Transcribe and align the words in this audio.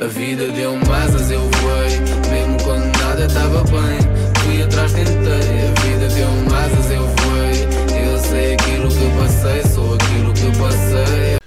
A 0.00 0.06
vida 0.06 0.46
deu-me 0.52 0.88
asas, 0.92 1.28
eu 1.28 1.40
voei. 1.40 1.90
Mesmo 2.30 2.62
quando 2.62 2.84
nada 2.98 3.26
estava 3.26 3.64
bem, 3.64 3.98
fui 4.44 4.62
atrás, 4.62 4.92
tentei. 4.92 5.12
A 5.12 5.80
vida 5.80 6.08
deu-me 6.14 6.54
asas, 6.54 6.90
eu 6.92 7.04
voei. 7.04 8.06
Eu 8.06 8.18
sei 8.18 8.54
aquilo 8.54 8.88
que 8.90 9.18
passei, 9.18 9.62
sou 9.64 9.94
aquilo 9.94 10.32
que 10.34 10.56
passei. 10.56 11.38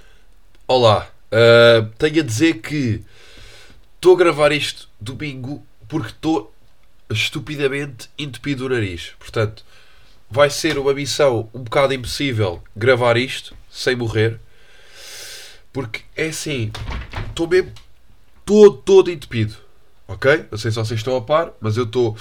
Olá, 0.68 1.10
uh, 1.32 1.86
tenho 1.96 2.20
a 2.20 2.26
dizer 2.26 2.60
que 2.60 3.02
estou 3.94 4.14
a 4.14 4.18
gravar 4.18 4.52
isto 4.52 4.86
domingo 5.00 5.64
porque 5.88 6.08
estou 6.08 6.54
estupidamente 7.08 8.10
entupido 8.18 8.66
o 8.66 8.68
nariz. 8.68 9.12
Portanto, 9.18 9.64
vai 10.30 10.50
ser 10.50 10.76
uma 10.76 10.92
missão 10.92 11.48
um 11.54 11.60
bocado 11.60 11.94
impossível 11.94 12.62
gravar 12.76 13.16
isto 13.16 13.56
sem 13.70 13.96
morrer. 13.96 14.38
Porque 15.72 16.02
é 16.14 16.26
assim, 16.26 16.70
estou 17.30 17.48
mesmo 17.48 17.72
todo, 18.44 18.76
todo 18.78 19.10
entupido. 19.10 19.56
Ok? 20.08 20.46
Não 20.50 20.58
sei 20.58 20.70
se 20.70 20.76
vocês 20.76 21.00
estão 21.00 21.16
a 21.16 21.20
par, 21.22 21.52
mas 21.60 21.76
eu 21.76 21.84
estou. 21.84 22.16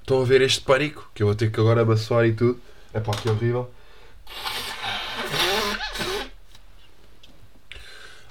Estão 0.00 0.20
a 0.20 0.24
ver 0.24 0.42
este 0.42 0.60
pânico 0.60 1.10
que 1.14 1.22
eu 1.22 1.26
vou 1.26 1.36
ter 1.36 1.50
que 1.50 1.60
agora 1.60 1.82
amassoar 1.82 2.26
e 2.26 2.32
tudo. 2.32 2.60
É 2.92 3.00
pá, 3.00 3.12
que 3.12 3.28
horrível. 3.28 3.70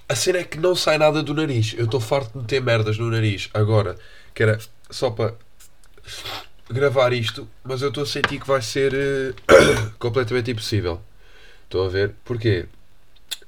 A 0.08 0.16
cena 0.16 0.40
é 0.40 0.44
que 0.44 0.60
não 0.60 0.76
sai 0.76 0.98
nada 0.98 1.24
do 1.24 1.34
nariz. 1.34 1.74
Eu 1.78 1.86
estou 1.86 2.00
farto 2.00 2.34
de 2.34 2.40
meter 2.40 2.62
merdas 2.62 2.98
no 2.98 3.10
nariz 3.10 3.50
agora. 3.54 3.98
Que 4.34 4.44
era 4.44 4.60
só 4.90 5.10
para 5.10 5.34
gravar 6.70 7.14
isto. 7.14 7.48
Mas 7.64 7.82
eu 7.82 7.90
estou 7.90 8.04
a 8.04 8.06
sentir 8.06 8.40
que 8.40 8.48
vai 8.48 8.62
ser 8.62 8.94
uh, 8.94 9.92
completamente 9.98 10.52
impossível. 10.52 11.02
Estão 11.64 11.86
a 11.86 11.90
ver? 11.90 12.14
Porquê? 12.24 12.68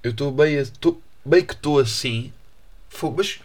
Eu 0.02 0.12
estou 0.12 0.32
bem, 0.32 0.56
estou 0.56 1.02
bem 1.24 1.46
que 1.46 1.54
estou 1.54 1.80
assim. 1.80 2.34
Fogo, 2.90 3.18
mas. 3.18 3.40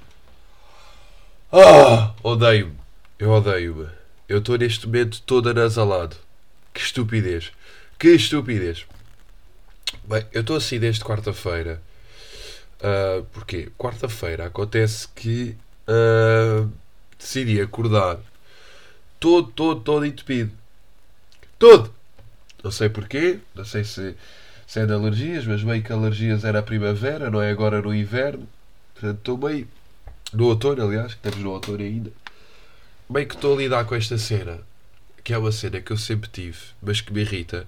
Ah! 1.52 2.14
Odeio-me. 2.22 2.76
Eu 3.18 3.30
odeio-me. 3.30 3.88
Eu 4.28 4.38
estou 4.38 4.56
neste 4.56 4.86
momento 4.86 5.20
todo 5.22 5.48
anasalado. 5.50 6.16
Que 6.72 6.80
estupidez. 6.80 7.50
Que 7.98 8.08
estupidez. 8.14 8.86
Bem, 10.04 10.24
eu 10.32 10.42
estou 10.42 10.56
assim 10.56 10.78
desde 10.78 11.04
quarta-feira. 11.04 11.82
Uh, 12.78 13.24
porquê? 13.32 13.68
Quarta-feira 13.76 14.46
acontece 14.46 15.08
que 15.08 15.56
uh, 15.88 16.70
decidi 17.18 17.60
acordar 17.60 18.18
todo, 19.18 19.50
todo, 19.50 19.80
todo 19.80 20.06
entupido. 20.06 20.52
Todo! 21.58 21.92
Não 22.62 22.70
sei 22.70 22.88
porquê, 22.88 23.38
não 23.54 23.64
sei 23.64 23.84
se, 23.84 24.14
se 24.66 24.80
é 24.80 24.86
de 24.86 24.92
alergias, 24.92 25.44
mas 25.46 25.62
bem 25.62 25.82
que 25.82 25.92
alergias 25.92 26.44
era 26.44 26.60
a 26.60 26.62
primavera, 26.62 27.30
não 27.30 27.42
é 27.42 27.50
agora 27.50 27.82
no 27.82 27.94
inverno. 27.94 28.48
Portanto, 28.94 29.18
estou 29.18 29.36
bem. 29.36 29.66
No 30.32 30.46
outono, 30.46 30.82
aliás, 30.82 31.14
que 31.14 31.26
estamos 31.26 31.44
no 31.44 31.50
outono 31.50 31.82
ainda. 31.82 32.12
Bem 33.08 33.26
que 33.26 33.34
estou 33.34 33.54
a 33.54 33.58
lidar 33.58 33.84
com 33.84 33.94
esta 33.94 34.16
cena, 34.18 34.60
que 35.24 35.32
é 35.32 35.38
uma 35.38 35.50
cena 35.50 35.80
que 35.80 35.92
eu 35.92 35.96
sempre 35.96 36.30
tive, 36.30 36.58
mas 36.80 37.00
que 37.00 37.12
me 37.12 37.20
irrita. 37.20 37.66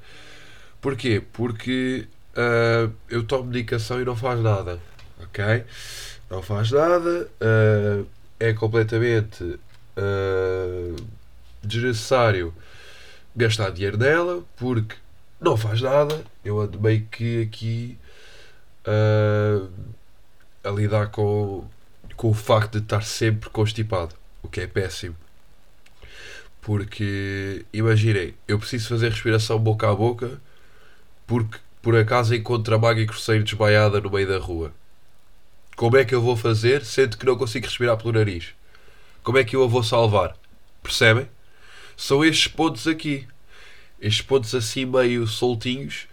Porquê? 0.81 1.23
Porque 1.33 2.07
uh, 2.37 2.93
eu 3.09 3.25
tomo 3.25 3.45
medicação 3.45 4.01
e 4.01 4.05
não 4.05 4.17
faz 4.17 4.41
nada 4.41 4.81
ok? 5.23 5.65
Não 6.31 6.43
faz 6.43 6.71
nada, 6.71 7.29
uh, 7.41 8.07
é 8.39 8.53
completamente 8.53 9.45
uh, 9.45 10.97
desnecessário 11.63 12.55
gastar 13.35 13.71
dinheiro 13.71 13.97
nela 13.97 14.43
porque 14.57 14.97
não 15.41 15.57
faz 15.57 15.81
nada. 15.81 16.23
Eu 16.45 16.61
ando 16.61 16.81
meio 16.81 17.07
que 17.07 17.43
aqui 17.43 17.99
a 20.65 20.71
lidar 20.71 21.09
com, 21.09 21.65
com 22.17 22.31
o 22.31 22.35
facto 22.35 22.79
de 22.79 22.85
estar 22.85 23.03
sempre 23.03 23.51
constipado, 23.51 24.15
o 24.43 24.49
que 24.49 24.61
é 24.61 24.67
péssimo. 24.67 25.17
Porque 26.61 27.65
imaginem, 27.73 28.35
eu 28.47 28.59
preciso 28.59 28.89
fazer 28.89 29.11
respiração 29.11 29.59
boca 29.59 29.91
a 29.91 29.95
boca 29.95 30.41
porque 31.27 31.59
por 31.81 31.97
acaso 31.97 32.35
encontro 32.35 32.75
a 32.75 32.79
Maggie 32.79 33.07
Cruzeiro 33.07 33.43
desmaiada 33.43 34.01
no 34.01 34.11
meio 34.11 34.29
da 34.29 34.39
rua. 34.39 34.73
Como 35.75 35.97
é 35.97 36.05
que 36.05 36.15
eu 36.15 36.23
vou 36.23 36.37
fazer 36.37 36.85
sendo 36.85 37.17
que 37.17 37.27
não 37.27 37.37
consigo 37.37 37.67
respirar 37.67 37.97
pelo 37.97 38.13
nariz? 38.13 38.55
Como 39.23 39.39
é 39.39 39.45
que 39.45 39.57
eu 39.57 39.65
a 39.65 39.67
vou 39.67 39.83
salvar? 39.83 40.37
Percebem? 40.83 41.29
São 41.97 42.25
estes 42.25 42.47
pontos 42.47 42.87
aqui. 42.87 43.27
Estes 44.01 44.23
pontos 44.23 44.55
assim 44.55 44.85
meio 44.85 45.27
soltinhos 45.27 46.07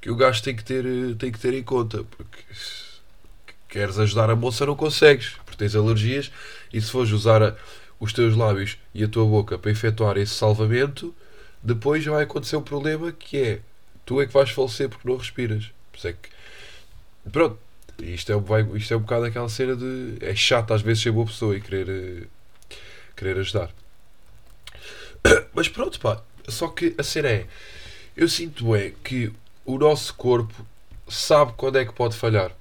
que 0.00 0.10
o 0.10 0.16
gajo 0.16 0.42
tem 0.42 0.54
que 0.54 0.64
ter, 0.64 0.84
tem 1.16 1.32
que 1.32 1.38
ter 1.38 1.54
em 1.54 1.62
conta. 1.62 2.04
Porque 2.04 2.42
queres 3.68 3.98
ajudar 3.98 4.30
a 4.30 4.36
moça 4.36 4.66
não 4.66 4.76
consegues. 4.76 5.34
Porque 5.54 5.64
tens 5.64 5.76
alergias 5.76 6.30
e 6.72 6.80
se 6.80 6.90
fores 6.90 7.12
usar 7.12 7.56
os 8.00 8.12
teus 8.12 8.36
lábios 8.36 8.76
e 8.92 9.04
a 9.04 9.08
tua 9.08 9.24
boca 9.24 9.56
para 9.56 9.70
efetuar 9.70 10.16
esse 10.18 10.34
salvamento, 10.34 11.14
depois 11.62 12.04
vai 12.04 12.24
acontecer 12.24 12.56
um 12.56 12.62
problema 12.62 13.12
que 13.12 13.38
é 13.38 13.60
tu 14.04 14.20
é 14.20 14.26
que 14.26 14.32
vais 14.32 14.50
falecer 14.50 14.88
porque 14.88 15.08
não 15.08 15.16
respiras. 15.16 15.70
É 16.02 16.12
que, 16.12 16.28
pronto, 17.30 17.58
isto 18.02 18.32
é, 18.32 18.36
vai, 18.36 18.62
isto 18.74 18.92
é 18.92 18.96
um 18.96 19.00
bocado 19.00 19.24
aquela 19.24 19.48
cena 19.48 19.76
de. 19.76 20.16
É 20.20 20.34
chato 20.34 20.74
às 20.74 20.82
vezes 20.82 21.02
ser 21.02 21.12
boa 21.12 21.26
pessoa 21.26 21.56
e 21.56 21.60
querer, 21.60 21.88
eh, 21.88 22.76
querer 23.16 23.38
ajudar. 23.38 23.70
Mas 25.54 25.68
pronto, 25.68 25.98
pá. 26.00 26.22
Só 26.48 26.68
que 26.68 26.94
a 26.98 27.02
cena 27.02 27.28
é. 27.28 27.46
Eu 28.16 28.28
sinto 28.28 28.74
é 28.74 28.92
que 29.02 29.32
o 29.64 29.78
nosso 29.78 30.14
corpo 30.14 30.66
sabe 31.08 31.52
quando 31.56 31.78
é 31.78 31.84
que 31.84 31.92
pode 31.92 32.16
falhar. 32.16 32.52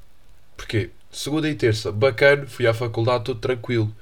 Porquê? 0.56 0.92
Segunda 1.14 1.48
e 1.48 1.54
terça, 1.54 1.92
bacana, 1.92 2.48
fui 2.48 2.66
à 2.66 2.74
faculdade 2.74 3.26
todo 3.26 3.40
tranquilo. 3.40 3.96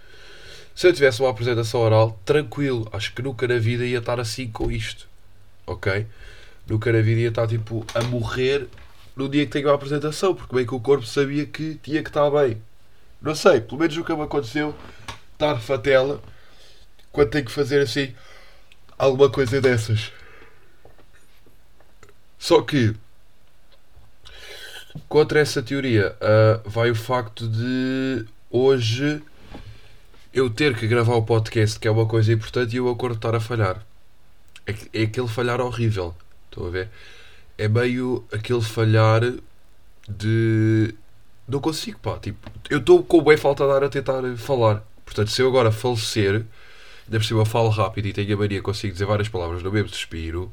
Se 0.73 0.87
eu 0.87 0.93
tivesse 0.93 1.21
uma 1.21 1.29
apresentação 1.29 1.81
oral, 1.81 2.17
tranquilo. 2.23 2.87
Acho 2.93 3.13
que 3.13 3.21
nunca 3.21 3.45
na 3.45 3.57
vida 3.57 3.85
ia 3.85 3.97
estar 3.97 4.17
assim 4.17 4.47
com 4.47 4.71
isto. 4.71 5.09
Ok? 5.67 6.07
Nunca 6.65 6.89
na 6.89 7.01
vida 7.01 7.19
ia 7.19 7.27
estar 7.27 7.45
tipo 7.47 7.85
a 7.93 8.01
morrer 8.03 8.65
no 9.13 9.27
dia 9.27 9.45
que 9.45 9.51
tenho 9.51 9.69
a 9.69 9.73
apresentação, 9.73 10.33
porque 10.33 10.55
bem 10.55 10.65
que 10.65 10.73
o 10.73 10.79
corpo 10.79 11.05
sabia 11.05 11.45
que 11.45 11.75
tinha 11.83 12.01
que 12.01 12.09
estar 12.09 12.29
bem. 12.31 12.61
Não 13.21 13.35
sei, 13.35 13.59
pelo 13.59 13.81
menos 13.81 13.97
nunca 13.97 14.15
me 14.15 14.23
aconteceu 14.23 14.73
estar 15.33 15.59
fatela 15.59 16.21
quando 17.11 17.29
tenho 17.29 17.45
que 17.45 17.51
fazer 17.51 17.81
assim 17.81 18.15
alguma 18.97 19.29
coisa 19.29 19.59
dessas. 19.59 20.13
Só 22.39 22.61
que 22.61 22.95
contra 25.07 25.39
essa 25.39 25.61
teoria 25.61 26.15
uh, 26.15 26.69
vai 26.69 26.91
o 26.91 26.95
facto 26.95 27.47
de 27.47 28.25
hoje 28.49 29.21
eu 30.33 30.49
ter 30.49 30.75
que 30.75 30.87
gravar 30.87 31.15
o 31.15 31.23
podcast, 31.23 31.79
que 31.79 31.87
é 31.87 31.91
uma 31.91 32.05
coisa 32.05 32.31
importante, 32.31 32.75
e 32.75 32.79
o 32.79 32.89
acordo 32.89 33.15
estar 33.15 33.35
a 33.35 33.39
falhar. 33.39 33.85
É, 34.65 34.75
é 34.93 35.03
aquele 35.03 35.27
falhar 35.27 35.59
horrível. 35.59 36.15
Estão 36.49 36.67
a 36.67 36.69
ver? 36.69 36.89
é 37.61 37.67
meio 37.67 38.23
aquele 38.33 38.61
falhar 38.61 39.21
de. 40.09 40.95
Não 41.47 41.59
consigo, 41.59 41.99
pá. 41.99 42.17
Tipo, 42.17 42.49
eu 42.69 42.79
estou 42.79 43.03
com 43.03 43.21
bem 43.21 43.37
falta 43.37 43.65
de 43.65 43.71
ar 43.71 43.83
a 43.83 43.89
tentar 43.89 44.23
falar. 44.37 44.83
Portanto, 45.05 45.29
se 45.29 45.41
eu 45.43 45.47
agora 45.47 45.71
falecer, 45.71 46.43
ainda 47.05 47.19
por 47.19 47.23
cima 47.23 47.45
falo 47.45 47.69
rápido 47.69 48.07
e 48.07 48.13
tenho 48.13 48.33
a 48.33 48.37
mania, 48.37 48.61
consigo 48.63 48.93
dizer 48.93 49.05
várias 49.05 49.29
palavras 49.29 49.61
no 49.61 49.71
mesmo 49.71 49.89
suspiro. 49.89 50.51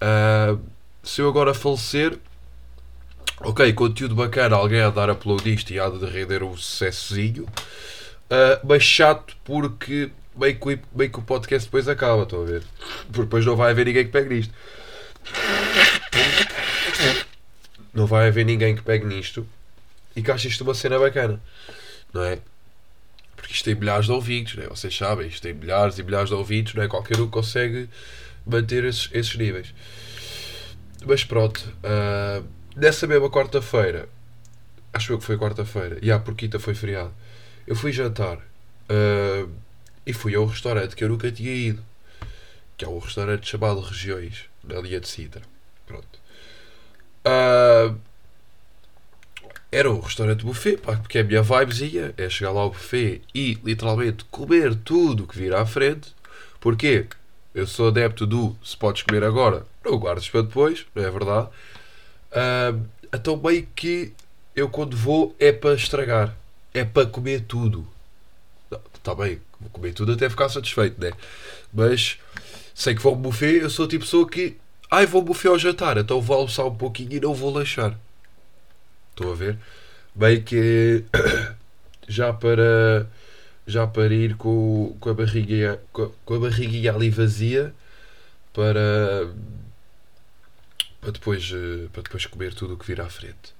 Uh, 0.00 0.58
se 1.02 1.20
eu 1.20 1.28
agora 1.28 1.52
falecer, 1.52 2.18
ok, 3.40 3.72
conteúdo 3.72 4.14
bacana, 4.14 4.56
alguém 4.56 4.80
a 4.80 4.90
dar 4.90 5.10
upload 5.10 5.44
disto 5.44 5.70
e 5.72 5.80
há 5.80 5.88
de 5.88 6.04
render 6.06 6.42
um 6.42 6.56
sucessozinho. 6.56 7.44
Uh, 7.44 8.58
mas 8.64 8.82
chato 8.82 9.36
porque 9.44 10.10
meio 10.36 10.58
que, 10.58 10.80
meio 10.94 11.10
que 11.10 11.18
o 11.18 11.22
podcast 11.22 11.66
depois 11.66 11.88
acaba, 11.88 12.22
estão 12.22 12.42
a 12.42 12.44
ver? 12.44 12.62
Porque 13.06 13.22
depois 13.22 13.46
não 13.46 13.56
vai 13.56 13.70
haver 13.70 13.86
ninguém 13.86 14.04
que 14.04 14.10
pegue 14.10 14.34
nisto. 14.34 14.54
Não 17.92 18.06
vai 18.06 18.28
haver 18.28 18.44
ninguém 18.44 18.74
que 18.74 18.82
pegue 18.82 19.06
nisto 19.06 19.46
e 20.16 20.22
que 20.22 20.30
ache 20.30 20.48
isto 20.48 20.62
uma 20.62 20.74
cena 20.74 20.98
bacana, 20.98 21.40
não 22.12 22.22
é? 22.22 22.38
Porque 23.36 23.52
isto 23.52 23.64
tem 23.64 23.74
milhares 23.74 24.06
de 24.06 24.12
ouvintes, 24.12 24.56
não 24.56 24.64
é? 24.64 24.68
vocês 24.68 24.96
sabem, 24.96 25.28
isto 25.28 25.42
tem 25.42 25.54
milhares 25.54 25.98
e 25.98 26.02
milhares 26.02 26.28
de 26.28 26.34
ouvintes, 26.34 26.74
não 26.74 26.82
é? 26.82 26.88
Qualquer 26.88 27.20
um 27.20 27.28
consegue 27.28 27.88
manter 28.46 28.84
esses, 28.84 29.08
esses 29.12 29.36
níveis. 29.36 29.74
Mas 31.06 31.22
pronto, 31.24 31.60
uh, 31.84 32.44
nessa 32.76 33.06
mesma 33.06 33.30
quarta-feira, 33.30 34.08
acho 34.92 35.12
eu 35.12 35.18
que 35.18 35.24
foi 35.24 35.38
quarta-feira, 35.38 35.98
e 36.02 36.10
a 36.10 36.18
porquita 36.18 36.58
foi 36.58 36.74
feriado, 36.74 37.12
eu 37.66 37.74
fui 37.74 37.92
jantar 37.92 38.38
uh, 38.38 39.50
e 40.06 40.12
fui 40.12 40.34
a 40.34 40.40
um 40.40 40.46
restaurante 40.46 40.94
que 40.94 41.04
eu 41.04 41.08
nunca 41.08 41.30
tinha 41.30 41.52
ido, 41.52 41.82
que 42.76 42.84
é 42.84 42.88
um 42.88 42.98
restaurante 42.98 43.48
chamado 43.48 43.80
Regiões, 43.80 44.44
na 44.62 44.80
linha 44.80 45.00
de 45.00 45.08
Sintra. 45.08 45.42
Pronto. 45.86 46.18
Uh, 47.26 47.98
era 49.70 49.90
um 49.90 49.98
restaurante 49.98 50.44
buffet, 50.44 50.76
pá, 50.76 50.96
porque 50.96 51.18
é 51.18 51.20
a 51.22 51.24
minha 51.24 51.42
vibezinha 51.42 52.14
é 52.16 52.28
chegar 52.28 52.52
lá 52.52 52.60
ao 52.60 52.70
buffet 52.70 53.22
e 53.34 53.58
literalmente 53.64 54.24
comer 54.26 54.74
tudo 54.76 55.26
que 55.26 55.36
vir 55.36 55.52
à 55.52 55.66
frente. 55.66 56.14
Porquê? 56.60 57.06
Eu 57.52 57.66
sou 57.66 57.88
adepto 57.88 58.26
do 58.26 58.56
se 58.62 58.76
podes 58.76 59.02
comer 59.02 59.24
agora, 59.24 59.66
não 59.84 59.98
guardes 59.98 60.28
para 60.28 60.42
depois, 60.42 60.86
não 60.94 61.04
é 61.04 61.10
verdade? 61.10 61.48
Uh, 62.34 62.84
então, 63.12 63.36
bem 63.36 63.66
que 63.76 64.12
eu 64.54 64.68
quando 64.68 64.96
vou 64.96 65.34
é 65.38 65.52
para 65.52 65.74
estragar. 65.74 66.36
é 66.72 66.84
para 66.84 67.06
comer 67.06 67.42
tudo. 67.42 67.86
Está 68.94 69.14
bem, 69.14 69.40
vou 69.60 69.70
comer 69.70 69.92
tudo 69.92 70.12
até 70.12 70.28
ficar 70.28 70.48
satisfeito, 70.48 71.00
né? 71.00 71.12
Mas 71.72 72.18
sei 72.74 72.94
que 72.94 73.02
vou 73.02 73.14
um 73.14 73.20
buffet, 73.20 73.60
eu 73.60 73.70
sou 73.70 73.86
tipo 73.86 74.04
pessoa 74.04 74.28
que. 74.28 74.56
Ai, 74.90 75.06
vou 75.06 75.22
um 75.22 75.24
buffet 75.24 75.48
ao 75.48 75.58
jantar, 75.58 75.98
então 75.98 76.20
vou 76.20 76.36
almoçar 76.36 76.64
um 76.64 76.74
pouquinho 76.74 77.12
e 77.12 77.20
não 77.20 77.34
vou 77.34 77.52
lanchar. 77.52 77.98
Estão 79.10 79.30
a 79.32 79.34
ver? 79.34 79.58
Bem 80.14 80.42
que 80.42 81.04
já 82.08 82.32
para 82.32 83.06
já 83.66 83.86
para 83.86 84.12
ir 84.12 84.36
com, 84.36 84.96
com 85.00 85.10
a 85.10 85.14
barriguinha 85.14 85.80
com 85.92 86.34
a 86.34 86.38
barriguinha 86.38 86.92
ali 86.92 87.10
vazia 87.10 87.74
para 88.52 89.28
para 91.04 91.12
depois 91.12 91.52
eh, 91.54 91.88
para 91.92 92.02
depois 92.02 92.24
comer 92.26 92.54
tudo 92.54 92.74
o 92.74 92.76
que 92.78 92.86
vir 92.86 93.00
à 93.00 93.08
frente. 93.08 93.54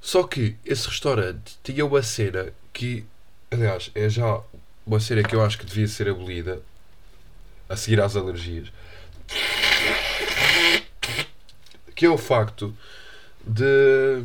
Só 0.00 0.22
que 0.22 0.56
esse 0.64 0.86
restaurante 0.86 1.58
tinha 1.64 1.84
uma 1.84 2.02
cena 2.02 2.52
que, 2.72 3.04
aliás, 3.50 3.90
é 3.94 4.08
já 4.08 4.40
uma 4.86 5.00
cena 5.00 5.22
que 5.22 5.34
eu 5.34 5.42
acho 5.42 5.58
que 5.58 5.66
devia 5.66 5.88
ser 5.88 6.08
abolida 6.08 6.62
a 7.68 7.76
seguir 7.76 8.00
às 8.00 8.14
alergias. 8.14 8.68
Que 11.94 12.06
é 12.06 12.08
o 12.08 12.16
facto 12.16 12.76
de 13.44 14.24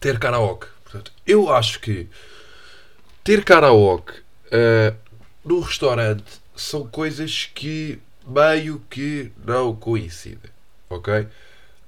ter 0.00 0.18
karaoke. 0.18 0.66
Portanto, 0.82 1.12
eu 1.26 1.52
acho 1.52 1.78
que 1.80 2.08
ter 3.22 3.44
karaoke 3.44 4.12
uh, 4.46 4.96
no 5.44 5.60
restaurante 5.60 6.40
são 6.56 6.86
coisas 6.86 7.50
que 7.54 8.00
meio 8.26 8.82
que 8.88 9.30
não 9.44 9.74
coincidem. 9.74 10.50
Ok? 10.90 11.26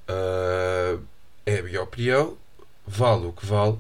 Uh, 0.08 1.02
é 1.44 1.58
a 1.58 1.62
minha 1.62 1.82
opinião. 1.82 2.38
Vale 2.86 3.26
o 3.26 3.32
que 3.32 3.44
vale. 3.44 3.78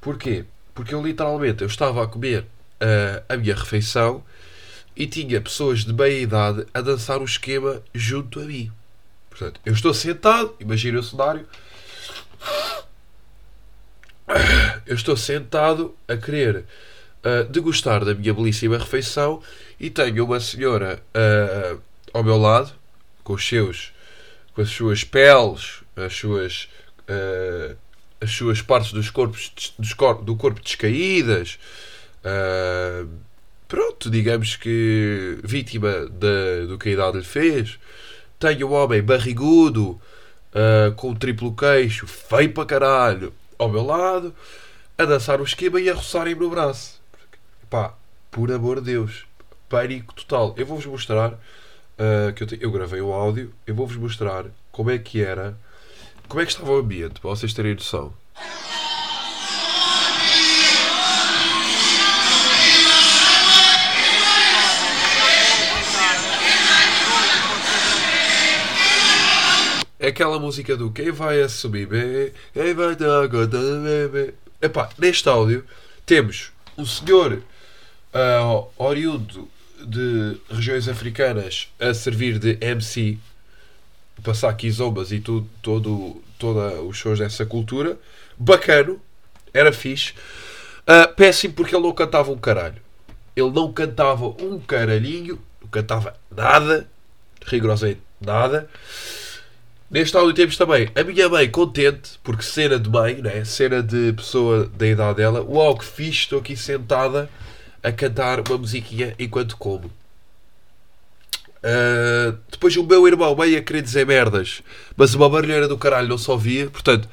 Porquê? 0.00 0.44
Porque 0.74 0.94
eu 0.94 1.02
literalmente 1.02 1.62
eu 1.62 1.68
estava 1.68 2.02
a 2.02 2.06
comer 2.06 2.42
uh, 2.42 3.24
a 3.28 3.36
minha 3.36 3.54
refeição 3.54 4.24
e 4.96 5.06
tinha 5.06 5.40
pessoas 5.40 5.84
de 5.84 5.92
meia 5.92 6.20
idade 6.20 6.66
a 6.72 6.80
dançar 6.80 7.20
o 7.20 7.24
esquema 7.24 7.82
junto 7.92 8.40
a 8.40 8.44
mim. 8.44 8.70
Portanto, 9.28 9.60
eu 9.64 9.72
estou 9.72 9.92
sentado, 9.92 10.54
imagina 10.60 11.00
o 11.00 11.02
cenário. 11.02 11.46
Eu 14.86 14.94
estou 14.94 15.16
sentado 15.16 15.94
a 16.06 16.16
querer 16.16 16.64
uh, 17.24 17.44
degustar 17.50 18.04
da 18.04 18.14
minha 18.14 18.32
belíssima 18.32 18.78
refeição 18.78 19.42
e 19.80 19.90
tenho 19.90 20.24
uma 20.24 20.38
senhora 20.38 21.02
uh, 21.14 21.80
ao 22.12 22.22
meu 22.22 22.36
lado, 22.36 22.72
com 23.22 23.32
os 23.32 23.46
seus 23.46 23.92
com 24.54 24.62
as 24.62 24.70
suas 24.70 25.04
peles, 25.04 25.82
as 25.96 26.14
suas 26.14 26.68
uh, 27.08 27.76
as 28.20 28.30
suas 28.30 28.62
partes 28.62 28.92
dos 28.92 29.10
corpos 29.10 29.74
dos 29.78 29.92
cor 29.92 30.22
do 30.22 30.36
corpo 30.36 30.60
descaídas. 30.60 31.58
Uh, 32.24 33.08
pronto, 33.68 34.10
digamos 34.10 34.56
que 34.56 35.38
vítima 35.42 36.06
de, 36.10 36.66
do 36.66 36.78
que 36.78 36.88
a 36.88 36.92
idade 36.92 37.18
lhe 37.18 37.24
fez. 37.24 37.78
Tenho 38.38 38.68
um 38.68 38.72
homem 38.72 39.02
barrigudo, 39.02 40.00
uh, 40.54 40.92
com 40.96 41.10
um 41.10 41.14
triplo 41.14 41.54
queixo, 41.54 42.06
feio 42.06 42.52
para 42.52 42.64
caralho, 42.64 43.34
ao 43.58 43.68
meu 43.68 43.84
lado, 43.84 44.34
a 44.96 45.04
dançar 45.04 45.40
o 45.40 45.44
esquema 45.44 45.80
e 45.80 45.90
a 45.90 45.94
roçarem 45.94 46.34
no 46.34 46.48
braço. 46.48 47.00
Pá, 47.68 47.94
por 48.30 48.50
amor 48.50 48.80
de 48.80 48.92
Deus, 48.92 49.26
pânico 49.68 50.14
total. 50.14 50.54
Eu 50.56 50.66
vou-vos 50.66 50.86
mostrar, 50.86 51.38
uh, 51.98 52.32
que 52.32 52.42
eu, 52.42 52.46
te, 52.46 52.58
eu 52.60 52.70
gravei 52.70 53.00
o 53.00 53.12
áudio, 53.12 53.52
eu 53.66 53.74
vou-vos 53.74 53.96
mostrar 53.96 54.46
como 54.70 54.90
é 54.90 54.98
que 54.98 55.22
era, 55.22 55.56
como 56.28 56.40
é 56.40 56.44
que 56.44 56.52
estava 56.52 56.72
o 56.72 56.78
ambiente, 56.78 57.20
para 57.20 57.30
vocês 57.30 57.52
terem 57.52 57.74
noção. 57.74 58.12
Aquela 70.00 70.38
música 70.38 70.76
do 70.76 70.90
Quem 70.90 71.10
vai 71.10 71.40
assumir 71.40 71.86
bem, 71.86 72.32
quem 72.52 72.74
vai 72.74 72.94
dar 72.94 73.26
conta 73.28 73.46
do 73.46 73.82
bebê. 73.82 74.34
Epá, 74.60 74.90
neste 74.98 75.26
áudio 75.28 75.64
temos 76.04 76.52
um 76.76 76.84
senhor 76.84 77.42
uh, 78.12 78.68
oriundo 78.76 79.48
de 79.86 80.36
regiões 80.50 80.88
africanas 80.88 81.68
a 81.78 81.92
servir 81.92 82.38
de 82.38 82.58
MC, 82.60 83.18
passar 84.22 84.50
aqui 84.50 84.70
zombas 84.70 85.12
e 85.12 85.20
tudo, 85.20 85.48
todo, 85.60 86.22
toda 86.38 86.80
os 86.82 86.96
shows 86.96 87.18
dessa 87.18 87.44
cultura. 87.44 87.98
Bacano, 88.36 89.00
era 89.52 89.72
fixe. 89.72 90.12
Uh, 90.82 91.12
péssimo 91.14 91.54
porque 91.54 91.74
ele 91.74 91.82
não 91.82 91.92
cantava 91.92 92.30
um 92.30 92.36
caralho. 92.36 92.82
Ele 93.36 93.50
não 93.50 93.72
cantava 93.72 94.26
um 94.26 94.58
caralhinho, 94.60 95.40
não 95.60 95.68
cantava 95.68 96.14
nada, 96.30 96.88
rigorosamente 97.46 98.00
nada. 98.20 98.68
Neste 99.90 100.16
áudio 100.16 100.34
temos 100.34 100.56
também 100.56 100.88
a 100.94 101.04
minha 101.04 101.28
mãe 101.28 101.48
contente, 101.48 102.18
porque 102.22 102.42
cena 102.42 102.78
de 102.78 102.88
mãe, 102.88 103.16
né? 103.16 103.44
cena 103.44 103.82
de 103.82 104.12
pessoa 104.12 104.66
da 104.66 104.86
idade 104.86 105.18
dela. 105.18 105.42
Uau, 105.42 105.76
que 105.76 105.84
fixe, 105.84 106.20
estou 106.20 106.40
aqui 106.40 106.56
sentada 106.56 107.28
a 107.84 107.92
cantar 107.92 108.40
uma 108.40 108.58
musiquinha 108.58 109.14
enquanto 109.18 109.58
como. 109.58 109.92
Uh, 111.62 112.36
depois 112.50 112.74
o 112.76 112.82
meu 112.82 113.06
irmão 113.06 113.36
meio 113.36 113.58
a 113.58 113.62
querer 113.62 113.82
dizer 113.82 114.06
merdas, 114.06 114.62
mas 114.96 115.14
uma 115.14 115.28
barulheira 115.28 115.68
do 115.68 115.76
caralho 115.76 116.08
não 116.08 116.16
só 116.18 116.34
via. 116.34 116.70
Portanto, 116.70 117.06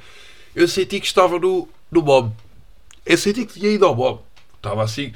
eu 0.56 0.68
senti 0.68 1.01
que 1.01 1.06
estava 1.06 1.38
no, 1.38 1.68
no 1.91 2.01
MOM. 2.01 2.31
Eu 3.06 3.18
senti 3.18 3.45
que 3.45 3.59
tinha 3.59 3.69
ido 3.69 3.85
ao 3.85 3.95
MOM. 3.95 4.19
Estava 4.56 4.83
assim. 4.83 5.13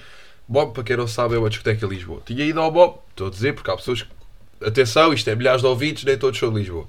MOM, 0.48 0.72
para 0.72 0.84
quem 0.84 0.98
não 0.98 1.08
sabe, 1.08 1.36
é 1.36 1.38
uma 1.38 1.50
discoteca 1.50 1.86
em 1.86 1.90
Lisboa. 1.90 2.22
Tinha 2.26 2.46
ido 2.46 2.60
ao 2.60 2.72
MOM, 2.72 2.98
estou 3.12 3.28
a 3.28 3.30
dizer, 3.30 3.54
porque 3.54 3.72
há 3.72 3.78
pessoas 3.78 4.04
que. 4.04 4.16
Atenção, 4.62 5.14
isto 5.14 5.30
é 5.30 5.36
milhares 5.36 5.62
de 5.62 5.68
ouvintes, 5.68 6.04
nem 6.04 6.18
todos 6.18 6.40
são 6.40 6.52
de 6.52 6.60
Lisboa. 6.60 6.88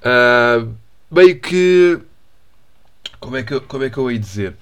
Uh, 0.00 0.74
meio 1.10 1.38
que. 1.40 1.98
Como 3.20 3.36
é 3.36 3.42
que, 3.42 3.54
eu, 3.54 3.60
como 3.60 3.84
é 3.84 3.90
que 3.90 3.98
eu 3.98 4.10
ia 4.10 4.18
dizer? 4.18 4.54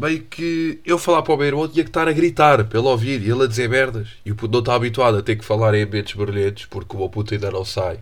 Meio 0.00 0.24
que 0.24 0.80
eu 0.82 0.98
falar 0.98 1.20
para 1.20 1.34
o 1.34 1.36
meu 1.36 1.46
irmão 1.46 1.68
tinha 1.68 1.84
que 1.84 1.90
estar 1.90 2.08
a 2.08 2.12
gritar 2.12 2.64
pelo 2.64 2.88
ouvir 2.88 3.20
e 3.20 3.30
ele 3.30 3.44
a 3.44 3.46
dizer 3.46 3.68
merdas. 3.68 4.08
E 4.24 4.32
o 4.32 4.34
puto 4.34 4.50
não 4.50 4.60
está 4.60 4.74
habituado 4.74 5.18
a 5.18 5.22
ter 5.22 5.36
que 5.36 5.44
falar 5.44 5.74
em 5.74 5.82
ambientes 5.82 6.14
barulhentos 6.14 6.64
porque 6.64 6.96
o 6.96 6.98
meu 6.98 7.10
puto 7.10 7.34
ainda 7.34 7.50
não 7.50 7.66
sai. 7.66 8.00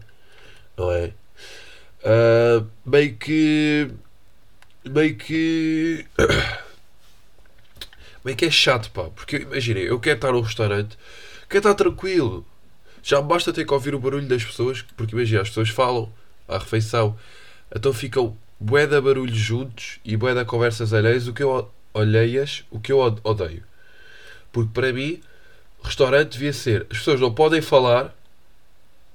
Não 0.76 0.92
é? 0.92 1.12
Uh, 2.04 2.64
meio 2.86 3.16
que. 3.16 3.90
Meio 4.84 5.16
que. 5.16 6.06
meio 8.24 8.36
que 8.36 8.44
é 8.44 8.50
chato, 8.50 8.92
pá. 8.92 9.10
Porque 9.10 9.38
imaginei, 9.38 9.90
eu 9.90 9.98
quero 9.98 10.18
estar 10.18 10.30
num 10.30 10.40
restaurante, 10.40 10.96
quero 11.48 11.58
estar 11.58 11.74
tranquilo. 11.74 12.46
Já 13.02 13.20
basta 13.20 13.52
ter 13.52 13.66
que 13.66 13.74
ouvir 13.74 13.96
o 13.96 13.98
barulho 13.98 14.28
das 14.28 14.44
pessoas, 14.44 14.82
porque 14.96 15.16
imagina, 15.16 15.42
as 15.42 15.48
pessoas 15.48 15.70
falam 15.70 16.12
à 16.46 16.58
refeição. 16.58 17.18
Então 17.74 17.92
ficam 17.92 18.36
bué 18.60 18.86
de 18.86 19.00
barulhos 19.00 19.36
juntos 19.36 19.98
e 20.04 20.16
bué 20.16 20.32
de 20.32 20.44
conversas 20.44 20.92
alheias, 20.92 21.26
o 21.26 21.32
que 21.32 21.42
eu 21.42 21.68
olheias, 21.98 22.64
o 22.70 22.80
que 22.80 22.92
eu 22.92 22.98
odeio. 22.98 23.64
Porque 24.52 24.70
para 24.72 24.92
mim, 24.92 25.22
restaurante 25.82 26.32
devia 26.32 26.52
ser, 26.52 26.86
as 26.90 26.98
pessoas 26.98 27.20
não 27.20 27.32
podem 27.32 27.60
falar, 27.60 28.14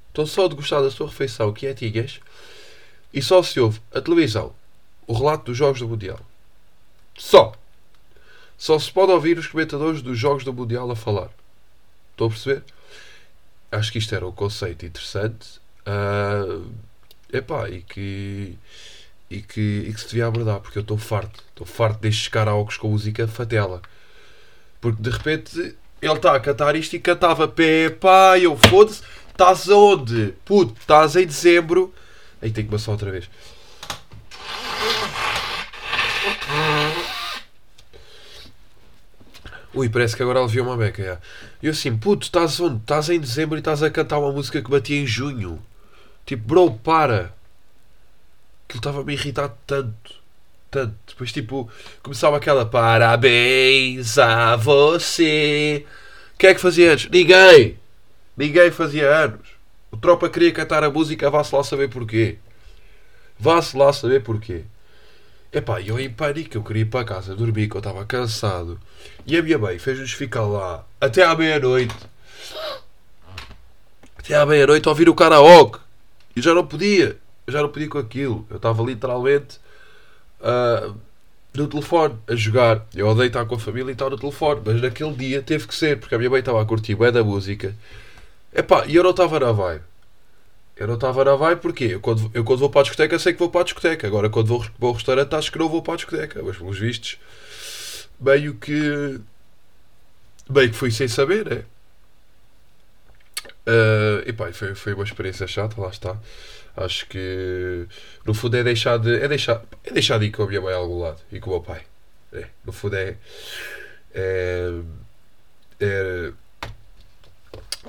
estão 0.09 0.25
só 0.25 0.47
de 0.47 0.55
gostar 0.55 0.81
da 0.81 0.91
sua 0.91 1.07
refeição, 1.07 1.53
que 1.53 1.67
é 1.67 1.73
tigas, 1.73 2.19
e 3.13 3.21
só 3.21 3.41
se 3.43 3.59
ouve 3.59 3.79
a 3.93 4.01
televisão, 4.01 4.53
o 5.07 5.13
relato 5.13 5.45
dos 5.45 5.57
jogos 5.57 5.79
do 5.79 5.87
Mundial. 5.87 6.19
Só. 7.17 7.53
Só 8.57 8.79
se 8.79 8.91
pode 8.91 9.11
ouvir 9.11 9.37
os 9.37 9.47
comentadores 9.47 10.01
dos 10.01 10.17
jogos 10.17 10.43
do 10.43 10.53
Mundial 10.53 10.89
a 10.89 10.95
falar. 10.95 11.29
Estão 12.11 12.27
a 12.27 12.29
perceber? 12.29 12.63
Acho 13.71 13.91
que 13.91 13.97
isto 13.97 14.15
era 14.15 14.25
um 14.25 14.31
conceito 14.31 14.85
interessante. 14.85 15.59
Uh, 15.85 16.71
epá, 17.31 17.69
e 17.69 17.81
que 17.81 18.57
e 19.33 19.41
que, 19.41 19.85
e 19.87 19.93
que 19.93 19.99
se 19.99 20.07
devia 20.07 20.27
abordar, 20.27 20.59
porque 20.59 20.77
eu 20.77 20.81
estou 20.81 20.97
farto, 20.97 21.43
estou 21.49 21.65
farto 21.65 21.99
destes 21.99 22.27
karaokes 22.27 22.77
com 22.77 22.89
música 22.89 23.27
fatela. 23.27 23.81
Porque 24.79 25.01
de 25.01 25.09
repente 25.09 25.75
ele 26.01 26.13
está 26.13 26.35
a 26.35 26.39
cantar 26.39 26.75
isto 26.75 26.95
e 26.95 26.99
cantava 26.99 27.51
pá, 27.99 28.37
eu 28.37 28.55
foda-se, 28.55 29.01
estás 29.31 29.69
aonde? 29.69 30.35
Puto, 30.45 30.79
estás 30.79 31.15
em 31.15 31.25
dezembro. 31.25 31.91
Aí 32.41 32.51
tem 32.51 32.63
que 32.63 32.69
passar 32.69 32.91
outra 32.91 33.09
vez. 33.09 33.27
Ui, 39.73 39.89
parece 39.89 40.15
que 40.15 40.21
agora 40.21 40.39
aliviou 40.39 40.67
uma 40.67 40.77
beca. 40.77 41.03
Já. 41.03 41.17
E 41.61 41.65
eu 41.65 41.71
assim, 41.71 41.97
puto, 41.97 42.25
estás 42.27 42.59
onde? 42.59 42.81
Estás 42.81 43.09
em 43.09 43.19
dezembro 43.19 43.57
e 43.57 43.59
estás 43.59 43.81
a 43.81 43.89
cantar 43.89 44.19
uma 44.19 44.31
música 44.31 44.61
que 44.61 44.69
batia 44.69 45.01
em 45.01 45.07
junho. 45.07 45.59
Tipo, 46.25 46.43
bro, 46.43 46.71
para. 46.75 47.33
Aquilo 48.73 48.79
estava-me 48.79 49.11
a 49.11 49.15
irritar 49.15 49.55
tanto. 49.67 50.15
Tanto. 50.71 50.95
Depois, 51.07 51.31
tipo, 51.31 51.69
começava 52.01 52.37
aquela 52.37 52.65
parabéns 52.65 54.17
a 54.17 54.55
você. 54.55 55.85
Quem 56.39 56.49
é 56.49 56.55
que 56.55 56.59
fazia 56.59 56.89
anos? 56.89 57.07
Ninguém. 57.07 57.77
Ninguém 58.35 58.71
fazia 58.71 59.07
anos. 59.07 59.47
O 59.91 59.97
tropa 59.97 60.27
queria 60.27 60.51
cantar 60.51 60.83
a 60.83 60.89
música, 60.89 61.29
vá-se 61.29 61.55
lá 61.55 61.63
saber 61.63 61.87
porquê. 61.89 62.39
Vá-se 63.39 63.77
lá 63.77 63.93
saber 63.93 64.23
porquê. 64.23 64.63
Epá, 65.51 65.79
eu 65.79 65.99
em 65.99 66.09
pânico, 66.09 66.57
eu 66.57 66.63
queria 66.63 66.81
ir 66.81 66.85
para 66.85 67.05
casa 67.05 67.35
dormir, 67.35 67.69
que 67.69 67.75
eu 67.75 67.79
estava 67.79 68.03
cansado. 68.07 68.79
E 69.23 69.37
a 69.37 69.43
minha 69.43 69.59
mãe 69.59 69.77
fez-nos 69.77 70.13
ficar 70.13 70.45
lá 70.45 70.83
até 70.99 71.23
à 71.23 71.35
meia-noite. 71.35 71.95
Até 74.17 74.33
à 74.33 74.43
meia-noite 74.47 74.87
a 74.87 74.91
ouvir 74.91 75.07
o 75.07 75.13
karaoke. 75.13 75.77
E 76.35 76.41
já 76.41 76.55
não 76.55 76.65
podia. 76.65 77.21
Eu 77.45 77.53
já 77.53 77.61
não 77.61 77.69
podia 77.69 77.89
com 77.89 77.97
aquilo. 77.97 78.45
Eu 78.49 78.57
estava 78.57 78.81
literalmente 78.83 79.59
ah, 80.41 80.93
no 81.53 81.67
telefone 81.67 82.15
a 82.27 82.35
jogar. 82.35 82.85
Eu 82.93 83.07
odeio 83.07 83.27
estar 83.27 83.45
com 83.45 83.55
a 83.55 83.59
família 83.59 83.91
e 83.91 83.93
estar 83.93 84.09
no 84.09 84.17
telefone. 84.17 84.61
Mas 84.65 84.81
naquele 84.81 85.13
dia 85.13 85.41
teve 85.41 85.67
que 85.67 85.75
ser, 85.75 85.99
porque 85.99 86.15
a 86.15 86.17
minha 86.17 86.29
mãe 86.29 86.39
estava 86.39 86.61
a 86.61 86.65
curtir 86.65 86.95
bem 86.95 87.11
da 87.11 87.23
música. 87.23 87.75
Epá, 88.53 88.85
e 88.87 88.95
eu 88.95 89.03
não 89.03 89.11
estava 89.11 89.39
na 89.39 89.51
vibe. 89.51 89.83
Eu 90.75 90.87
não 90.87 90.95
estava 90.95 91.23
na 91.23 91.35
vibe 91.35 91.59
porque 91.61 91.83
eu 91.85 91.99
quando, 92.01 92.31
eu 92.33 92.43
quando 92.43 92.59
vou 92.59 92.69
para 92.69 92.81
a 92.81 92.83
discoteca 92.83 93.19
sei 93.19 93.33
que 93.33 93.39
vou 93.39 93.49
para 93.49 93.61
a 93.61 93.63
discoteca. 93.63 94.07
Agora 94.07 94.29
quando 94.29 94.47
vou, 94.47 94.65
vou 94.79 94.89
ao 94.89 94.93
restaurante 94.95 95.33
acho 95.35 95.51
que 95.51 95.59
não 95.59 95.69
vou 95.69 95.81
para 95.81 95.93
a 95.93 95.97
discoteca. 95.97 96.41
Mas 96.43 96.57
pelos 96.57 96.77
vistos, 96.79 97.19
meio 98.19 98.55
que. 98.55 99.19
Meio 100.49 100.69
que 100.71 100.75
fui 100.75 100.91
sem 100.91 101.07
saber, 101.07 101.45
né? 101.45 101.63
Uh, 103.65 104.27
epá, 104.27 104.51
foi, 104.51 104.75
foi 104.75 104.93
uma 104.93 105.05
experiência 105.05 105.47
chata, 105.47 105.79
lá 105.79 105.89
está. 105.89 106.17
Acho 106.75 107.05
que 107.07 107.87
no 108.25 108.33
fundo 108.33 108.57
é 108.57 108.63
deixar 108.63 108.97
de. 108.97 109.15
É 109.21 109.27
deixar, 109.27 109.63
é 109.83 109.91
deixar 109.91 110.17
de 110.19 110.25
ir 110.25 110.31
com 110.31 110.43
a 110.43 110.47
minha 110.47 110.61
mãe 110.61 110.73
a 110.73 110.77
algum 110.77 110.99
lado 110.99 111.21
e 111.31 111.39
com 111.39 111.49
o 111.49 111.53
meu 111.53 111.61
pai. 111.61 111.83
É, 112.31 112.47
no 112.65 112.71
fundo 112.71 112.95
é. 112.95 113.15
É. 114.13 114.69
É, 115.79 116.31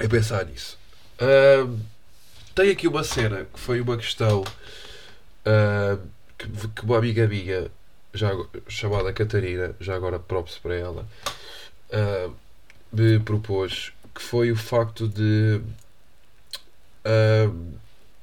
é 0.00 0.08
pensar 0.08 0.44
nisso. 0.46 0.78
Uh, 1.14 1.78
tem 2.54 2.70
aqui 2.70 2.88
uma 2.88 3.04
cena 3.04 3.46
que 3.52 3.60
foi 3.60 3.80
uma 3.80 3.96
questão 3.96 4.42
uh, 4.42 6.08
que, 6.36 6.48
que 6.68 6.82
uma 6.82 6.98
amiga 6.98 7.26
minha, 7.28 7.70
já, 8.12 8.30
chamada 8.68 9.12
Catarina, 9.12 9.74
já 9.80 9.94
agora 9.94 10.18
props 10.18 10.58
para 10.58 10.74
ela, 10.74 11.06
uh, 11.90 12.34
me 12.92 13.18
propôs 13.20 13.92
que 14.14 14.22
foi 14.22 14.52
o 14.52 14.56
facto 14.56 15.08
de. 15.08 15.60
Uh, 17.04 17.74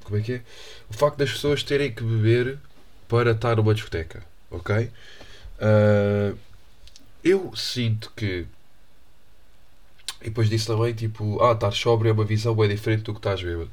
como 0.03 0.17
é 0.17 0.22
que 0.22 0.34
é? 0.34 0.41
O 0.89 0.93
facto 0.93 1.17
das 1.17 1.31
pessoas 1.31 1.63
terem 1.63 1.91
que 1.91 2.03
beber 2.03 2.58
para 3.08 3.31
estar 3.31 3.58
numa 3.58 3.74
discoteca, 3.74 4.24
ok? 4.50 4.89
eu 7.24 7.55
sinto 7.55 8.12
que. 8.15 8.46
E 10.22 10.25
depois 10.25 10.50
disse 10.50 10.67
também, 10.67 10.93
tipo, 10.93 11.41
ah, 11.43 11.53
estar 11.53 11.72
sóbrio 11.72 12.10
é 12.10 12.13
uma 12.13 12.25
visão 12.25 12.55
bem 12.55 12.70
diferente 12.70 13.03
do 13.03 13.13
que 13.13 13.20
estás 13.20 13.41
bêbado. 13.41 13.70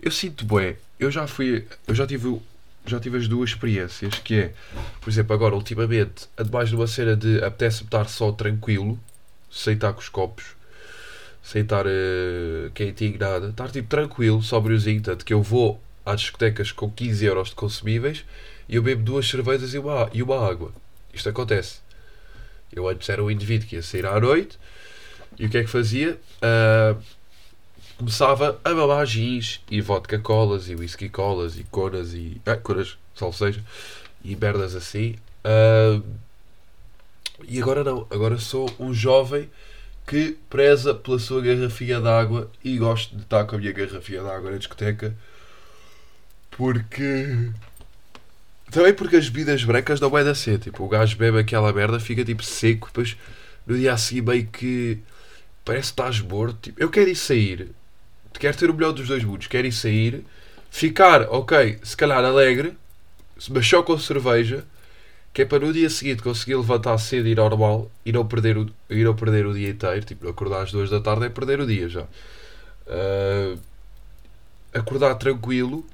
Eu 0.00 0.10
sinto 0.10 0.44
bem, 0.44 0.76
eu 0.98 1.10
já 1.10 1.26
fui, 1.26 1.66
eu 1.86 1.94
já 1.94 2.06
tive, 2.06 2.40
já 2.86 3.00
tive 3.00 3.18
as 3.18 3.26
duas 3.26 3.50
experiências, 3.50 4.18
que 4.18 4.34
é, 4.34 4.54
por 5.00 5.10
exemplo, 5.10 5.34
agora 5.34 5.54
ultimamente, 5.54 6.28
ademais 6.36 6.68
de 6.68 6.76
uma 6.76 6.86
cena 6.86 7.16
de 7.16 7.42
apetece-me 7.42 7.86
estar 7.86 8.08
só 8.08 8.30
tranquilo, 8.30 8.98
sem 9.50 9.74
estar 9.74 9.92
com 9.92 10.00
os 10.00 10.08
copos, 10.08 10.44
sem 11.44 11.60
estar 11.60 11.86
uh, 11.86 12.70
quentinho, 12.72 13.18
nada, 13.18 13.48
estar 13.48 13.70
tipo 13.70 13.86
tranquilo, 13.86 14.42
sóbriozinho, 14.42 15.02
tanto 15.02 15.26
que 15.26 15.34
eu 15.34 15.42
vou 15.42 15.78
às 16.04 16.22
discotecas 16.22 16.72
com 16.72 16.90
15 16.90 17.24
euros 17.26 17.48
de 17.50 17.54
consumíveis 17.54 18.24
e 18.66 18.76
eu 18.76 18.82
bebo 18.82 19.02
duas 19.02 19.28
cervejas 19.28 19.74
e 19.74 19.78
uma, 19.78 20.08
e 20.10 20.22
uma 20.22 20.48
água. 20.48 20.72
Isto 21.12 21.28
acontece. 21.28 21.80
Eu 22.72 22.88
antes 22.88 23.06
era 23.10 23.22
um 23.22 23.30
indivíduo 23.30 23.68
que 23.68 23.76
ia 23.76 23.82
sair 23.82 24.06
à 24.06 24.18
noite 24.18 24.58
e 25.38 25.44
o 25.44 25.50
que 25.50 25.58
é 25.58 25.64
que 25.64 25.70
fazia? 25.70 26.18
Uh, 26.38 26.98
começava 27.98 28.58
a 28.64 28.70
mamar 28.70 29.04
gins 29.04 29.60
e 29.70 29.82
vodka 29.82 30.18
colas 30.18 30.70
e 30.70 30.74
whisky 30.74 31.10
colas 31.10 31.58
e 31.58 31.64
conas 31.64 32.14
e. 32.14 32.40
Ah, 32.46 32.56
conas, 32.56 32.96
salve 33.14 33.36
seja. 33.36 33.64
E 34.24 34.34
merdas 34.34 34.74
assim. 34.74 35.16
Uh, 35.44 36.02
e 37.46 37.60
agora 37.60 37.84
não. 37.84 38.06
Agora 38.10 38.38
sou 38.38 38.70
um 38.80 38.94
jovem 38.94 39.50
que 40.06 40.36
preza 40.50 40.94
pela 40.94 41.18
sua 41.18 41.40
garrafinha 41.40 42.00
de 42.00 42.08
água 42.08 42.50
e 42.62 42.76
gosto 42.76 43.16
de 43.16 43.22
estar 43.22 43.44
com 43.44 43.56
a 43.56 43.58
minha 43.58 43.72
garrafinha 43.72 44.22
de 44.22 44.28
água 44.28 44.50
na 44.50 44.58
discoteca 44.58 45.14
porque. 46.50 47.50
Também 48.70 48.94
porque 48.94 49.16
as 49.16 49.28
bebidas 49.28 49.62
brancas 49.62 50.00
não 50.00 50.10
vai 50.10 50.24
dar 50.24 50.34
ser. 50.34 50.58
Tipo, 50.58 50.84
o 50.84 50.88
gajo 50.88 51.16
bebe 51.16 51.38
aquela 51.38 51.72
merda, 51.72 52.00
fica 52.00 52.24
tipo 52.24 52.42
seco, 52.42 52.88
depois 52.88 53.16
no 53.66 53.76
dia 53.76 53.92
a 53.92 53.96
seguir 53.96 54.22
meio 54.22 54.46
que 54.46 54.98
parece 55.64 55.92
que 55.92 56.00
estás 56.00 56.20
morto. 56.20 56.58
Tipo, 56.60 56.82
eu 56.82 56.90
quero 56.90 57.08
ir 57.10 57.16
sair 57.16 57.74
quer 58.38 58.54
ter 58.54 58.70
o 58.70 58.74
melhor 58.74 58.92
dos 58.92 59.08
dois 59.08 59.24
mundos, 59.24 59.46
quer 59.46 59.64
ir 59.64 59.72
sair, 59.72 60.24
ficar, 60.70 61.22
ok, 61.30 61.78
se 61.82 61.96
calhar 61.96 62.24
alegre, 62.24 62.76
mas 63.50 63.66
só 63.66 63.82
com 63.82 63.98
cerveja, 63.98 64.64
que 65.34 65.42
é 65.42 65.44
para 65.44 65.66
no 65.66 65.72
dia 65.72 65.90
seguinte 65.90 66.22
conseguir 66.22 66.54
levantar 66.54 66.96
cedo 66.98 67.26
e 67.26 67.34
normal 67.34 67.90
e 68.06 68.12
não 68.12 68.24
perder 68.24 68.56
o, 68.56 68.70
e 68.88 69.02
não 69.02 69.16
perder 69.16 69.44
o 69.46 69.52
dia 69.52 69.70
inteiro. 69.70 70.06
Tipo, 70.06 70.28
acordar 70.28 70.62
às 70.62 70.70
duas 70.70 70.88
da 70.88 71.00
tarde 71.00 71.26
é 71.26 71.28
perder 71.28 71.60
o 71.60 71.66
dia 71.66 71.88
já. 71.88 72.02
Uh, 72.86 73.58
acordar 74.72 75.16
tranquilo 75.16 75.84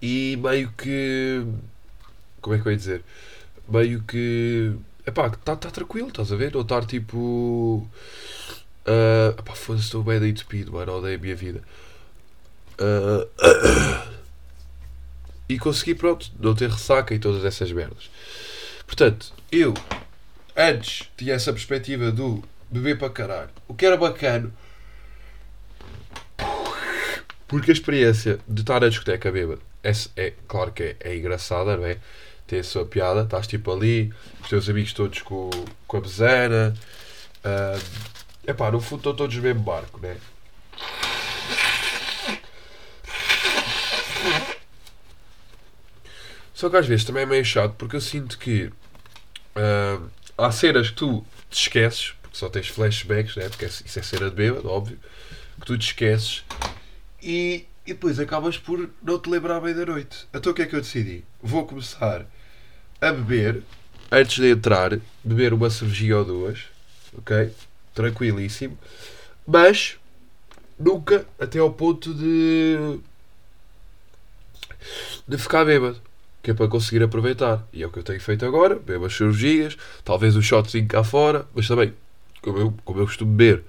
e 0.00 0.38
meio 0.40 0.72
que. 0.78 1.44
Como 2.40 2.54
é 2.54 2.60
que 2.60 2.68
eu 2.68 2.72
ia 2.72 2.78
dizer? 2.78 3.04
Meio 3.68 4.02
que. 4.04 4.72
Epá, 5.04 5.26
está 5.26 5.56
tá 5.56 5.70
tranquilo, 5.70 6.08
estás 6.08 6.32
a 6.32 6.36
ver? 6.36 6.54
Ou 6.56 6.62
estar 6.62 6.84
tipo. 6.86 7.88
Uh, 8.86 9.42
pá, 9.42 9.54
foda-se, 9.54 9.86
estou 9.86 10.04
bem 10.04 10.20
de 10.32 10.40
speed, 10.40 10.68
mano, 10.68 10.92
odeio 10.92 11.18
a 11.18 11.20
minha 11.20 11.34
vida. 11.34 11.60
Uh, 12.78 14.19
e 15.50 15.58
consegui, 15.58 15.96
pronto, 15.96 16.30
não 16.38 16.54
ter 16.54 16.70
ressaca 16.70 17.12
e 17.12 17.18
todas 17.18 17.44
essas 17.44 17.72
merdas. 17.72 18.08
Portanto, 18.86 19.32
eu 19.50 19.74
antes 20.56 21.10
tinha 21.16 21.34
essa 21.34 21.52
perspectiva 21.52 22.12
do 22.12 22.42
beber 22.70 22.96
para 22.96 23.10
caralho. 23.10 23.50
O 23.66 23.74
que 23.74 23.84
era 23.84 23.96
bacana. 23.96 24.52
Porque 27.48 27.72
a 27.72 27.74
experiência 27.74 28.38
de 28.46 28.60
estar 28.60 28.80
na 28.80 28.88
discoteca 28.88 29.32
bêbado 29.32 29.60
é, 29.82 29.90
é 30.16 30.32
claro 30.46 30.70
que 30.70 30.82
é, 30.84 30.96
é 31.00 31.16
engraçada, 31.16 31.76
não 31.76 31.84
é? 31.84 31.96
Tem 32.46 32.60
a 32.60 32.64
sua 32.64 32.84
piada, 32.84 33.22
estás 33.22 33.48
tipo 33.48 33.72
ali, 33.72 34.12
os 34.40 34.48
teus 34.48 34.68
amigos 34.68 34.92
todos 34.92 35.20
com, 35.22 35.50
com 35.84 35.96
a 35.96 36.00
bezana. 36.00 36.74
Uh, 37.44 37.82
é 38.46 38.52
pá, 38.52 38.70
no 38.70 38.80
fundo 38.80 39.00
estão 39.00 39.14
todos 39.16 39.34
no 39.34 39.42
mesmo 39.42 39.62
barco, 39.62 39.98
né? 40.00 40.16
Só 46.60 46.68
que 46.68 46.76
às 46.76 46.86
vezes 46.86 47.06
também 47.06 47.22
é 47.22 47.26
meio 47.26 47.42
chato 47.42 47.74
porque 47.78 47.96
eu 47.96 48.02
sinto 48.02 48.36
que 48.38 48.64
uh, 49.56 50.10
há 50.36 50.52
cenas 50.52 50.90
que 50.90 50.96
tu 50.96 51.24
te 51.48 51.62
esqueces, 51.62 52.12
porque 52.20 52.36
só 52.36 52.50
tens 52.50 52.68
flashbacks, 52.68 53.34
né? 53.34 53.48
porque 53.48 53.64
isso 53.64 53.98
é 53.98 54.02
cena 54.02 54.28
de 54.28 54.36
bêbado, 54.36 54.68
óbvio, 54.68 54.98
que 55.58 55.64
tu 55.64 55.78
te 55.78 55.86
esqueces 55.86 56.44
e, 57.22 57.64
e 57.86 57.94
depois 57.94 58.20
acabas 58.20 58.58
por 58.58 58.90
não 59.02 59.18
te 59.18 59.30
lembrar 59.30 59.58
bem 59.60 59.74
da 59.74 59.86
noite. 59.86 60.28
Então 60.34 60.52
o 60.52 60.54
que 60.54 60.60
é 60.60 60.66
que 60.66 60.76
eu 60.76 60.82
decidi? 60.82 61.24
Vou 61.42 61.66
começar 61.66 62.26
a 63.00 63.10
beber 63.10 63.62
antes 64.12 64.36
de 64.36 64.50
entrar, 64.50 65.00
beber 65.24 65.54
uma 65.54 65.70
cervejinha 65.70 66.18
ou 66.18 66.26
duas, 66.26 66.58
ok? 67.16 67.50
tranquilíssimo, 67.94 68.78
mas 69.46 69.98
nunca 70.78 71.26
até 71.38 71.58
ao 71.58 71.72
ponto 71.72 72.12
de 72.12 73.00
de 75.26 75.38
ficar 75.38 75.64
bêbado, 75.64 76.02
que 76.42 76.50
é 76.50 76.54
para 76.54 76.68
conseguir 76.68 77.02
aproveitar. 77.02 77.66
E 77.72 77.82
é 77.82 77.86
o 77.86 77.90
que 77.90 77.98
eu 77.98 78.02
tenho 78.02 78.20
feito 78.20 78.44
agora, 78.44 78.76
bebo 78.76 79.06
as 79.06 79.14
cirurgias, 79.14 79.76
talvez 80.04 80.36
o 80.36 80.42
shotzinho 80.42 80.86
cá 80.86 81.04
fora, 81.04 81.46
mas 81.54 81.68
também, 81.68 81.92
como 82.42 82.58
eu, 82.58 82.74
como 82.84 83.00
eu 83.00 83.06
costumo 83.06 83.32
beber, 83.32 83.64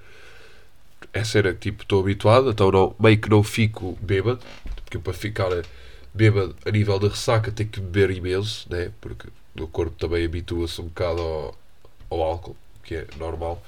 é 1.12 1.24
cena 1.24 1.52
que 1.52 1.70
tipo, 1.70 1.82
estou 1.82 2.00
habituado, 2.00 2.50
então 2.50 2.70
não, 2.70 2.94
meio 2.98 3.18
que 3.18 3.28
não 3.28 3.42
fico 3.42 3.98
bêbado, 4.00 4.40
porque 4.84 4.98
para 4.98 5.12
ficar 5.12 5.50
bêbado 6.14 6.56
a 6.64 6.70
nível 6.70 6.98
de 6.98 7.08
ressaca 7.08 7.50
tenho 7.50 7.68
que 7.68 7.80
beber 7.80 8.10
imenso, 8.10 8.66
né? 8.70 8.90
porque 9.00 9.28
o 9.58 9.66
corpo 9.66 9.96
também 9.98 10.24
habitua-se 10.24 10.80
um 10.80 10.84
bocado 10.84 11.20
ao, 11.20 11.58
ao 12.10 12.22
álcool 12.22 12.56
que 12.82 12.96
é 12.96 13.06
normal. 13.18 13.62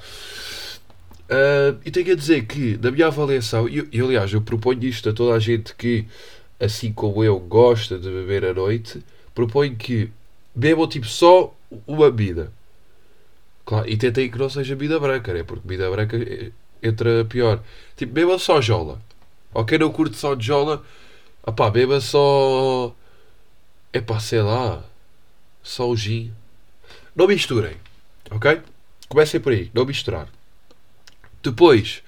Uh, 1.25 1.81
e 1.85 1.91
tenho 1.91 2.13
a 2.13 2.17
dizer 2.17 2.45
que, 2.47 2.79
na 2.83 2.91
minha 2.91 3.07
avaliação, 3.07 3.69
e, 3.69 3.89
e 3.91 4.01
aliás, 4.01 4.33
eu 4.33 4.43
proponho 4.43 4.85
isto 4.85 5.09
a 5.09 5.13
toda 5.13 5.35
a 5.35 5.39
gente 5.39 5.75
que, 5.75 6.07
assim 6.65 6.93
como 6.93 7.23
eu, 7.23 7.39
gosta 7.39 7.99
de 7.99 8.09
beber 8.09 8.45
à 8.45 8.55
noite, 8.55 9.05
proponho 9.35 9.77
que 9.77 10.11
bebam 10.55 10.89
tipo 10.89 11.07
só 11.07 11.55
uma 11.87 12.11
bebida. 12.11 12.53
Claro, 13.65 13.89
e 13.89 13.97
tentem 13.97 14.31
que 14.31 14.39
não 14.39 14.49
seja 14.49 14.75
bebida 14.75 15.01
branca, 15.01 15.33
né? 15.33 15.43
porque 15.43 15.67
bebida 15.67 15.91
branca 15.91 16.17
entra 16.83 17.25
pior. 17.25 17.63
Tipo, 17.97 18.13
beba 18.13 18.39
só 18.39 18.61
jola. 18.61 19.01
Ok, 19.53 19.79
não 19.79 19.91
curto 19.91 20.17
só 20.17 20.35
de 20.35 20.47
jola, 20.47 20.85
opá, 21.43 21.71
beba 21.71 22.01
só. 22.01 22.95
É 23.93 24.01
pá, 24.01 24.19
sei 24.21 24.43
lá. 24.43 24.85
Só 25.63 25.89
o 25.89 25.97
gin. 25.97 26.33
Não 27.17 27.27
misturem, 27.27 27.77
ok? 28.31 28.61
Comecem 29.09 29.41
por 29.41 29.53
aí, 29.53 29.71
não 29.73 29.87
misturar. 29.87 30.29
Depois, 31.43 32.03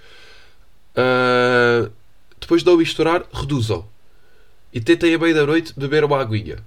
uh, 0.97 1.91
depois 2.41 2.63
de 2.63 2.71
não 2.71 2.77
misturar, 2.77 3.25
reduzam. 3.33 3.87
E 4.77 4.81
tentem 4.81 5.15
a 5.15 5.19
meia 5.19 5.33
da 5.33 5.47
noite 5.47 5.73
beber 5.75 6.05
uma 6.05 6.21
aguinha. 6.21 6.59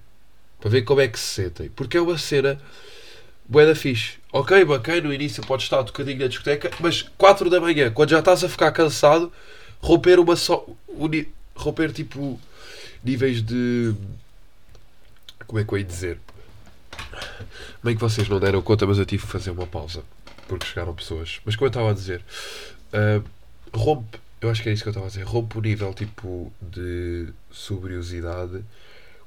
Para 0.60 0.72
ver 0.72 0.82
como 0.82 1.00
é 1.00 1.08
que 1.08 1.20
se 1.20 1.28
sentem. 1.44 1.70
Porque 1.76 1.96
é 1.96 2.02
uma 2.02 2.18
cena 2.18 2.60
bué 3.48 3.68
da 3.68 3.76
fixe. 3.76 4.14
Ok, 4.34 4.66
bacana, 4.66 5.02
no 5.02 5.14
início 5.14 5.46
pode 5.46 5.62
estar 5.62 5.80
um 5.80 5.84
bocadinho 5.84 6.18
na 6.18 6.28
discoteca, 6.28 6.72
mas 6.80 7.04
4 7.20 7.52
da 7.52 7.62
manhã, 7.62 7.92
quando 7.92 8.10
já 8.10 8.18
estás 8.18 8.44
a 8.44 8.50
ficar 8.50 8.72
cansado, 8.72 9.32
romper 9.80 10.20
uma 10.20 10.36
só. 10.36 10.66
uni- 10.88 11.28
romper 11.56 11.92
tipo 11.92 12.42
níveis 13.04 13.44
de. 13.44 13.94
Como 15.46 15.60
é 15.60 15.64
que 15.64 15.72
eu 15.72 15.78
ia 15.78 15.84
dizer? 15.84 16.18
Bem 17.84 17.94
que 17.94 18.02
vocês 18.02 18.28
não 18.28 18.40
deram 18.40 18.62
conta, 18.64 18.88
mas 18.88 18.98
eu 18.98 19.06
tive 19.06 19.24
que 19.24 19.32
fazer 19.32 19.52
uma 19.52 19.68
pausa. 19.68 20.04
Porque 20.48 20.66
chegaram 20.66 20.96
pessoas. 20.96 21.40
Mas 21.46 21.56
como 21.56 21.68
eu 21.68 21.70
estava 21.70 21.92
a 21.92 21.94
dizer, 21.94 22.24
ah, 22.92 23.22
rompe. 23.72 24.18
Eu 24.42 24.50
acho 24.50 24.64
que 24.64 24.70
é 24.70 24.74
isso 24.74 24.84
que 24.84 24.90
eu 24.90 24.92
estava 24.92 25.08
a 25.08 25.10
dizer. 25.10 25.24
Rompe 25.24 25.58
o 25.58 25.62
nível 25.62 25.94
tipo 25.94 26.52
de 26.62 27.30
sobriosidade 27.52 28.64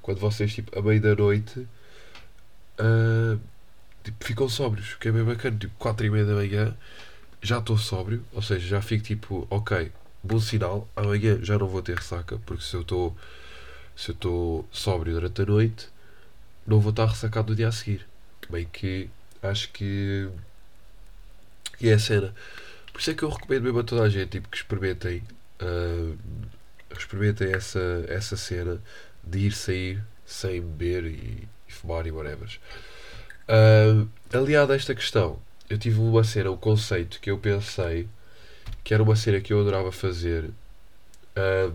quando 0.01 0.19
vocês, 0.19 0.53
tipo, 0.55 0.77
a 0.79 0.83
meio 0.83 1.01
da 1.01 1.15
noite, 1.15 1.67
ah, 2.79 3.39
tipo, 4.05 4.25
ficam 4.25 4.49
sóbrios. 4.49 4.95
Que 4.95 5.09
é 5.09 5.13
bem 5.13 5.25
bacana. 5.25 5.57
Tipo, 5.59 5.75
4 5.79 6.07
e 6.07 6.11
meia 6.11 6.25
da 6.25 6.35
manhã, 6.35 6.77
já 7.43 7.59
estou 7.59 7.79
sóbrio. 7.79 8.25
Ou 8.33 8.43
seja, 8.43 8.67
já 8.67 8.83
fico 8.83 9.05
tipo, 9.05 9.47
ok, 9.51 9.93
bom 10.23 10.41
sinal. 10.41 10.89
Amanhã 10.97 11.39
já 11.43 11.59
não 11.59 11.69
vou 11.69 11.83
ter 11.83 11.97
ressaca. 11.97 12.39
Porque 12.47 12.65
se 12.65 12.75
eu 12.75 12.83
estou 12.83 13.17
se 13.97 14.11
eu 14.11 14.15
estou 14.15 14.69
sóbrio 14.73 15.15
durante 15.15 15.43
a 15.43 15.47
noite, 15.47 15.89
não 16.67 16.81
vou 16.81 16.91
estar 16.91 17.07
ressacado 17.07 17.51
no 17.51 17.57
dia 17.57 17.69
a 17.69 17.73
seguir. 17.73 18.07
Bem 18.51 18.67
que 18.73 19.09
acho 19.43 19.71
que, 19.73 20.29
que 21.79 21.89
é 21.89 21.95
a 21.95 21.99
cena. 21.99 22.35
Por 22.93 23.01
isso 23.01 23.11
é 23.11 23.15
que 23.15 23.23
eu 23.23 23.29
recomendo 23.29 23.63
mesmo 23.65 23.79
a 23.79 23.85
toda 23.85 24.03
a 24.03 24.09
gente 24.09 24.31
tipo, 24.31 24.49
que 24.49 24.57
experimentem, 24.57 25.23
ah, 25.61 26.15
experimentem 26.97 27.53
essa, 27.53 28.05
essa 28.09 28.37
cena 28.37 28.81
de 29.25 29.39
ir 29.39 29.53
sair 29.53 30.03
sem 30.27 30.61
beber 30.61 31.05
e, 31.05 31.49
e 31.69 31.73
fumar 31.73 32.07
e 32.07 32.11
whatever. 32.11 32.49
Uh, 33.49 34.09
aliado 34.33 34.73
a 34.73 34.77
esta 34.77 34.95
questão, 34.95 35.39
eu 35.69 35.79
tive 35.79 36.01
uma 36.01 36.25
cena, 36.25 36.51
um 36.51 36.57
conceito 36.57 37.21
que 37.21 37.31
eu 37.31 37.39
pensei 37.39 38.09
que 38.85 38.95
era 38.95 39.03
uma 39.03 39.17
cena 39.17 39.41
que 39.41 39.53
eu 39.53 39.61
adorava 39.61 39.93
fazer, 39.93 40.51
ah, 41.37 41.73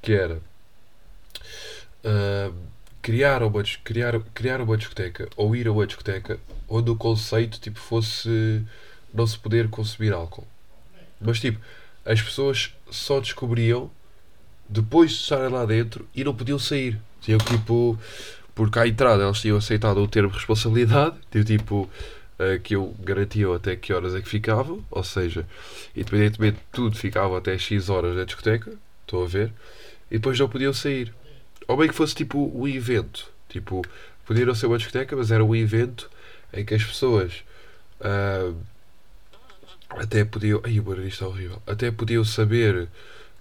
que 0.00 0.12
era 0.12 0.40
ah, 2.04 2.52
criar, 3.00 3.42
uma, 3.42 3.62
criar, 3.84 4.20
criar 4.34 4.60
uma 4.60 4.76
discoteca 4.76 5.28
ou 5.36 5.54
ir 5.54 5.68
a 5.68 5.72
uma 5.72 5.86
discoteca 5.86 6.38
onde 6.68 6.90
o 6.90 6.96
conceito 6.96 7.60
tipo, 7.60 7.78
fosse 7.78 8.64
não 9.12 9.26
se 9.26 9.38
poder 9.38 9.68
consumir 9.68 10.12
álcool. 10.12 10.46
Mas 11.20 11.40
tipo, 11.40 11.60
as 12.04 12.20
pessoas 12.20 12.74
só 12.90 13.20
descobriam 13.20 13.90
depois 14.68 15.12
de 15.12 15.18
estarem 15.18 15.48
lá 15.48 15.64
dentro 15.64 16.08
e 16.14 16.24
não 16.24 16.34
podiam 16.34 16.58
sair. 16.58 16.98
Tinham 17.20 17.38
tipo, 17.38 17.98
porque 18.54 18.78
à 18.78 18.86
entrada 18.86 19.24
eles 19.24 19.40
tinham 19.40 19.56
aceitado 19.56 19.98
o 19.98 20.08
termo 20.08 20.30
de 20.30 20.36
responsabilidade, 20.36 21.16
tinham, 21.30 21.44
tipo, 21.44 21.88
eh, 22.38 22.58
que 22.58 22.74
eu 22.74 22.94
garantia 23.00 23.54
até 23.54 23.76
que 23.76 23.92
horas 23.92 24.14
é 24.14 24.20
que 24.20 24.28
ficavam, 24.28 24.84
ou 24.90 25.04
seja, 25.04 25.46
independentemente 25.94 26.56
de 26.56 26.64
tudo, 26.72 26.96
ficavam 26.96 27.36
até 27.36 27.56
X 27.56 27.88
horas 27.88 28.16
na 28.16 28.24
discoteca, 28.24 28.72
estou 29.02 29.24
a 29.24 29.28
ver, 29.28 29.52
e 30.10 30.14
depois 30.18 30.38
não 30.38 30.48
podiam 30.48 30.72
sair. 30.72 31.14
Ou 31.68 31.76
bem 31.76 31.88
que 31.88 31.94
fosse 31.94 32.14
tipo 32.14 32.50
um 32.54 32.66
evento, 32.66 33.30
tipo, 33.48 33.82
podia 34.26 34.46
não 34.46 34.54
ser 34.54 34.66
uma 34.66 34.78
discoteca, 34.78 35.14
mas 35.14 35.30
era 35.30 35.44
um 35.44 35.54
evento 35.54 36.10
em 36.52 36.64
que 36.64 36.74
as 36.74 36.84
pessoas 36.84 37.44
ah, 38.00 38.52
até 39.96 40.24
podiam. 40.24 40.60
Ai, 40.64 40.78
o 40.78 40.82
barulho 40.82 41.08
está 41.08 41.26
horrível. 41.26 41.62
Até 41.66 41.90
podiam 41.90 42.24
saber 42.24 42.88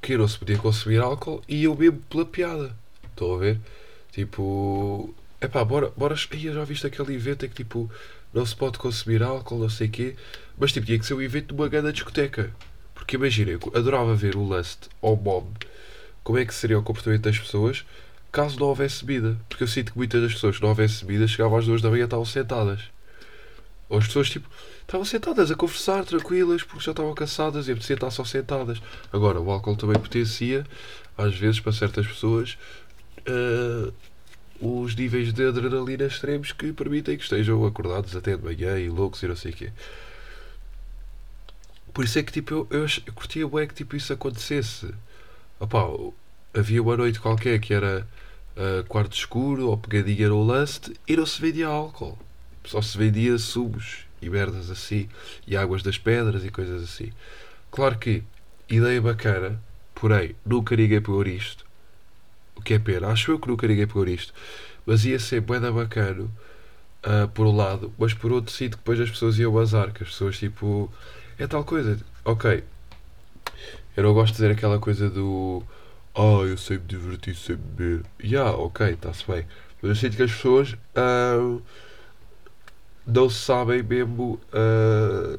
que 0.01 0.17
não 0.17 0.27
se 0.27 0.38
podia 0.38 0.58
consumir 0.58 1.00
álcool 1.00 1.41
e 1.48 1.63
eu 1.63 1.75
bebo 1.75 2.01
pela 2.10 2.25
piada. 2.25 2.75
Estão 3.10 3.36
a 3.36 3.38
ver? 3.38 3.60
Tipo. 4.12 5.13
Epá, 5.39 5.63
bora. 5.63 5.91
bora 5.96 6.15
ai, 6.15 6.48
eu 6.48 6.53
já 6.53 6.63
viste 6.63 6.86
aquele 6.88 7.13
evento 7.15 7.46
em 7.46 7.50
que 7.50 7.55
tipo. 7.55 7.89
Não 8.34 8.46
se 8.46 8.55
pode 8.55 8.77
consumir 8.77 9.22
álcool, 9.22 9.60
não 9.60 9.70
sei 9.70 9.88
o 9.88 9.91
quê. 9.91 10.15
Mas 10.58 10.72
tipo, 10.72 10.86
tinha 10.86 10.98
que 10.98 11.05
ser 11.05 11.13
um 11.13 11.22
evento 11.22 11.48
de 11.48 11.53
uma 11.53 11.67
grande 11.67 11.91
discoteca. 11.91 12.53
Porque 12.96 13.15
imagina, 13.15 13.52
eu 13.52 13.60
adorava 13.76 14.15
ver 14.15 14.36
o 14.38 14.43
Lust 14.43 14.88
ou 15.02 15.17
Bob. 15.17 15.47
Como 16.23 16.38
é 16.38 16.45
que 16.45 16.54
seria 16.54 16.80
o 16.80 16.84
comportamento 16.84 17.23
das 17.23 17.38
pessoas 17.38 17.84
caso 18.32 18.60
não 18.60 18.67
houvesse 18.67 19.04
bebida. 19.04 19.38
Porque 19.49 19.63
eu 19.63 19.67
sinto 19.67 19.91
que 19.91 19.97
muitas 19.97 20.21
das 20.21 20.34
pessoas 20.34 20.56
que 20.56 20.62
não 20.62 20.69
houvesse 20.69 21.04
bebida 21.04 21.28
chegavam 21.28 21.58
às 21.58 21.65
duas 21.65 21.82
da 21.82 21.89
manhã 21.89 22.04
e 22.04 22.06
estavam 22.06 22.26
sentadas. 22.26 22.80
Ou 23.89 23.97
as 23.97 24.08
pessoas 24.08 24.30
tipo. 24.30 24.49
Estavam 24.82 25.06
sentadas 25.06 25.50
a 25.52 25.56
conversar, 25.56 26.04
tranquilas, 26.04 26.63
porque 26.63 26.84
já 26.84 26.91
estavam 26.91 27.13
cansadas 27.13 27.67
e 27.67 27.72
apetecia 27.72 27.96
estar 27.96 28.12
só 28.12 28.26
sentadas. 28.26 28.82
Agora, 29.12 29.39
o 29.39 29.50
álcool 29.50 29.76
também 29.76 30.00
potencia, 30.00 30.65
às 31.17 31.36
vezes, 31.36 31.60
para 31.60 31.72
certas 31.72 32.06
pessoas, 32.06 32.58
eh, 33.26 33.91
os 34.60 34.96
níveis 34.96 35.34
de 35.34 35.48
adrenalina 35.48 36.06
extremos 36.06 36.52
que 36.52 36.74
permitem 36.74 37.17
que 37.17 37.24
estejam 37.24 37.65
acordados 37.65 38.15
até 38.15 38.36
de 38.36 38.44
manhã 38.44 38.78
e 38.78 38.89
loucos 38.89 39.24
e 39.24 39.28
não 39.28 39.36
sei 39.36 39.52
o 39.52 39.56
quê. 39.56 39.72
Por 41.94 42.06
isso 42.06 42.20
é 42.20 42.24
que 42.24 42.32
tipo, 42.32 42.54
eu, 42.54 42.67
eu, 42.70 42.86
eu 43.06 43.13
curtia 43.13 43.48
bué 43.48 43.65
que 43.67 43.74
tipo, 43.74 43.96
isso 43.96 44.13
acontecesse. 44.13 44.94
Opá, 45.60 45.88
havia 46.54 46.82
uma 46.82 46.96
noite 46.98 47.20
qualquer 47.20 47.60
que 47.60 47.74
era 47.74 48.08
ah, 48.56 48.84
quarto 48.88 49.15
escuro 49.15 49.70
ou 49.70 49.78
pegadinha 49.78 50.30
no 50.30 50.44
lust 50.44 50.91
e 51.08 51.15
não 51.15 51.26
se 51.26 51.41
vendia 51.41 51.67
álcool. 51.67 52.17
Só 52.65 52.82
se 52.82 52.98
vendia 52.98 53.38
sumos 53.38 54.06
e 54.21 54.29
merdas 54.29 54.69
assim, 54.69 55.10
e 55.47 55.57
águas 55.57 55.81
das 55.81 55.97
pedras 55.97 56.45
e 56.45 56.49
coisas 56.49 56.84
assim. 56.84 57.12
Claro 57.71 57.97
que, 57.97 58.23
ideia 58.69 59.01
bacana, 59.01 59.62
porém, 59.95 60.36
nunca 60.45 60.75
ninguém 60.75 61.01
pegou 61.01 61.25
isto. 61.25 61.65
O 62.55 62.62
que 62.62 62.73
é 62.73 62.79
pena. 62.79 63.07
Acho 63.07 63.31
eu 63.31 63.39
que 63.39 63.47
nunca 63.47 63.67
ninguém 63.67 63.88
pegou 63.88 64.07
isto. 64.07 64.34
Mas 64.86 65.05
ia 65.05 65.19
ser 65.19 65.41
bué 65.41 65.60
da 65.60 65.71
bacano, 65.71 66.29
ah, 67.03 67.27
por 67.34 67.47
um 67.47 67.55
lado, 67.55 67.93
mas 67.97 68.13
por 68.13 68.31
outro 68.31 68.51
sinto 68.51 68.71
que 68.71 68.77
depois 68.77 68.99
as 68.99 69.10
pessoas 69.10 69.39
iam 69.39 69.51
bazar, 69.51 69.91
que 69.91 70.03
as 70.03 70.10
pessoas 70.10 70.38
tipo. 70.38 70.91
É 71.38 71.47
tal 71.47 71.63
coisa. 71.63 71.99
Ok. 72.23 72.63
Eu 73.95 74.03
não 74.03 74.13
gosto 74.13 74.34
de 74.34 74.41
dizer 74.41 74.51
aquela 74.51 74.79
coisa 74.79 75.10
do. 75.10 75.63
Ah, 76.15 76.43
eu 76.45 76.57
sei 76.57 76.77
me 76.77 76.86
divertir 76.86 77.36
sem 77.36 77.55
beber. 77.55 78.03
Ya, 78.23 78.51
ok, 78.51 78.91
está-se 78.91 79.25
bem. 79.27 79.45
Mas 79.81 79.89
eu 79.89 79.95
sinto 79.95 80.17
que 80.17 80.23
as 80.23 80.31
pessoas 80.31 80.75
ah, 80.95 81.57
não 83.13 83.30
sabem 83.30 83.84
mesmo. 83.84 84.39
ah, 84.54 85.38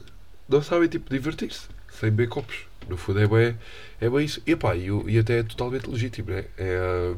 não 0.48 0.62
sabem 0.62 0.88
tipo 0.88 1.08
divertir-se 1.11 1.68
sem 1.90 2.11
beber 2.11 2.28
copos. 2.28 2.66
No 2.88 2.96
fundo 2.96 3.20
é 3.20 3.26
bem, 3.26 3.58
é 4.00 4.11
bem 4.11 4.24
isso. 4.24 4.42
E, 4.46 4.56
pá, 4.56 4.74
e, 4.76 4.88
e 5.06 5.18
até 5.18 5.38
é 5.38 5.42
totalmente 5.42 5.88
legítimo, 5.88 6.30
né? 6.30 6.44
É, 6.58 7.14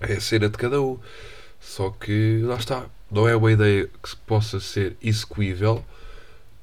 ah, 0.00 0.06
é 0.08 0.14
a 0.14 0.20
cena 0.20 0.48
de 0.48 0.56
cada 0.56 0.80
um. 0.80 0.98
Só 1.60 1.90
que 1.90 2.40
lá 2.42 2.56
está. 2.56 2.86
Não 3.10 3.28
é 3.28 3.36
uma 3.36 3.52
ideia 3.52 3.88
que 4.02 4.16
possa 4.26 4.58
ser 4.58 4.96
execuível 5.02 5.84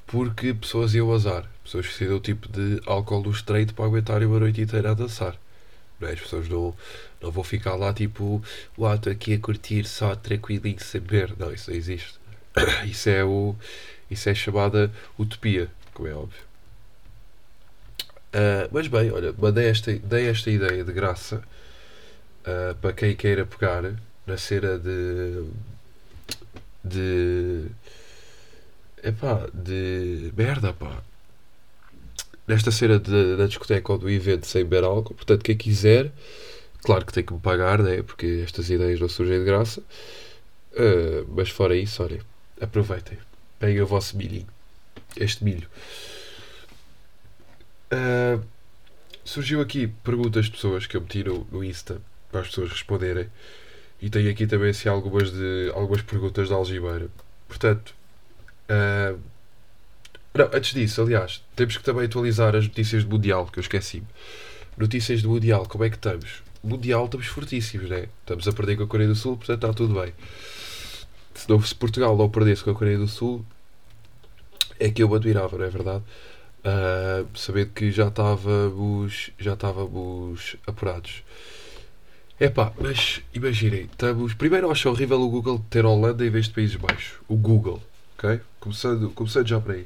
porque 0.08 0.54
pessoas 0.54 0.94
iam 0.94 1.14
azar. 1.14 1.50
Pessoas 1.64 1.88
precisam 1.88 2.20
tipo 2.20 2.50
de 2.50 2.82
álcool 2.86 3.22
do 3.22 3.32
estreito 3.32 3.74
para 3.74 3.86
aguentarem 3.86 4.28
uma 4.28 4.40
noite 4.40 4.62
inteira 4.62 4.92
a 4.92 4.94
dançar. 4.94 5.38
Não 6.00 6.08
é? 6.08 6.14
As 6.14 6.20
pessoas 6.20 6.50
não, 6.50 6.76
não 7.22 7.32
vão 7.32 7.44
ficar 7.44 7.76
lá 7.76 7.94
tipo, 7.94 8.42
uau, 8.78 8.96
estou 8.96 9.12
aqui 9.14 9.34
a 9.34 9.40
curtir 9.40 9.86
só 9.86 10.16
tranquilinho 10.16 10.80
sem 10.80 11.02
beber. 11.02 11.34
Não, 11.38 11.54
isso 11.54 11.70
não 11.70 11.78
existe. 11.78 12.23
Isso 12.86 13.10
é, 13.10 13.24
o, 13.24 13.56
isso 14.10 14.30
é 14.30 14.36
chamada 14.36 14.92
utopia, 15.18 15.70
como 15.94 16.08
é 16.08 16.14
óbvio. 16.14 16.44
Ah, 18.34 18.68
mas 18.72 18.88
bem, 18.88 19.12
olha, 19.12 19.34
mandei 19.38 19.68
esta, 19.68 19.94
dei 19.94 20.28
esta 20.28 20.50
ideia 20.50 20.84
de 20.84 20.92
graça 20.92 21.44
ah, 22.46 22.76
para 22.82 22.94
quem 22.94 23.16
queira 23.16 23.46
pegar 23.46 23.84
na 24.26 24.38
cena 24.38 24.78
de. 24.80 25.46
de. 26.84 27.66
epá, 29.04 29.48
de 29.54 30.32
merda, 30.36 30.74
pá. 30.74 31.04
Nesta 32.48 32.72
cena 32.72 33.00
de, 33.00 33.38
da 33.38 33.48
discoteca 33.48 33.94
ou 33.94 33.98
do 33.98 34.10
evento 34.10 34.46
sem 34.48 34.64
beber 34.64 34.84
álcool, 34.84 35.14
portanto, 35.16 35.44
quem 35.44 35.56
quiser, 35.56 36.12
claro 36.84 37.06
que 37.06 37.14
tem 37.14 37.24
que 37.24 37.34
me 37.34 37.40
pagar, 37.40 37.82
né? 37.82 38.02
Porque 38.04 38.44
estas 38.44 38.70
ideias 38.70 39.00
não 39.00 39.08
surgem 39.10 39.40
de 39.40 39.46
graça. 39.46 39.82
Ah, 40.76 41.26
mas 41.30 41.50
fora 41.50 41.76
isso, 41.76 42.04
olhem, 42.04 42.22
aproveitem, 42.62 43.18
peguem 43.60 43.82
o 43.82 43.88
vosso 43.88 44.18
milhinho, 44.18 44.48
este 45.16 45.44
milho. 45.44 45.68
Ah, 47.92 48.40
surgiu 49.24 49.62
aqui 49.62 49.88
perguntas 49.88 50.46
de 50.46 50.52
pessoas 50.52 50.88
que 50.88 50.98
eu 50.98 51.02
meti 51.02 51.24
no, 51.24 51.48
no 51.52 51.64
Insta 51.64 52.02
para 52.32 52.42
as 52.42 52.48
pessoas 52.48 52.72
responderem. 52.72 53.30
E 54.02 54.10
tenho 54.10 54.30
aqui 54.30 54.46
também 54.46 54.72
assim, 54.72 54.90
algumas, 54.90 55.32
de, 55.32 55.72
algumas 55.74 56.02
perguntas 56.02 56.48
de 56.48 56.54
Algibeira. 56.54 57.08
Portanto, 57.48 57.94
ah, 58.68 59.16
não, 60.34 60.50
antes 60.52 60.74
disso, 60.74 61.02
aliás, 61.02 61.44
temos 61.56 61.78
que 61.78 61.84
também 61.84 62.06
atualizar 62.06 62.56
as 62.56 62.66
notícias 62.66 63.04
do 63.04 63.12
Mundial, 63.12 63.46
que 63.46 63.60
eu 63.60 63.62
esqueci-me. 63.62 64.08
Notícias 64.76 65.22
do 65.22 65.30
Mundial, 65.30 65.68
como 65.68 65.84
é 65.84 65.90
que 65.90 65.96
estamos? 65.96 66.42
Mundial 66.64 67.06
estamos 67.06 67.28
fortíssimos, 67.28 67.90
né? 67.90 68.08
Estamos 68.22 68.48
a 68.48 68.52
perder 68.52 68.78
com 68.78 68.84
a 68.84 68.88
Coreia 68.88 69.10
do 69.10 69.16
Sul, 69.16 69.38
portanto 69.38 69.64
está 69.64 69.74
tudo 69.74 69.94
bem. 70.02 70.12
Se, 71.34 71.68
se 71.68 71.76
Portugal 71.76 72.16
não 72.18 72.30
perdesse 72.30 72.64
com 72.64 72.72
a 72.72 72.76
Coreia 72.76 72.98
do 72.98 73.08
Sul, 73.08 73.46
é 74.80 74.90
que 74.90 75.02
eu 75.04 75.14
admirava, 75.14 75.58
não 75.58 75.66
é 75.66 75.70
verdade? 75.70 76.04
Ah, 76.64 77.26
sabendo 77.36 77.72
que 77.72 77.92
já 77.92 78.08
estávamos, 78.08 79.32
já 79.38 79.54
estávamos 79.54 80.56
apurados. 80.66 81.24
Epá, 82.40 82.72
mas 82.80 83.22
imaginem, 83.34 83.84
estamos. 83.84 84.34
Primeiro 84.34 84.72
acho 84.72 84.90
horrível 84.90 85.22
o 85.22 85.30
Google 85.30 85.64
ter 85.70 85.86
Holanda 85.86 86.26
em 86.26 86.30
vez 86.30 86.46
de 86.48 86.54
Países 86.54 86.76
Baixos. 86.76 87.20
O 87.28 87.36
Google, 87.36 87.82
ok? 88.18 88.40
Começando, 88.60 89.10
começando 89.12 89.48
já 89.48 89.60
por 89.60 89.72
aí. 89.72 89.86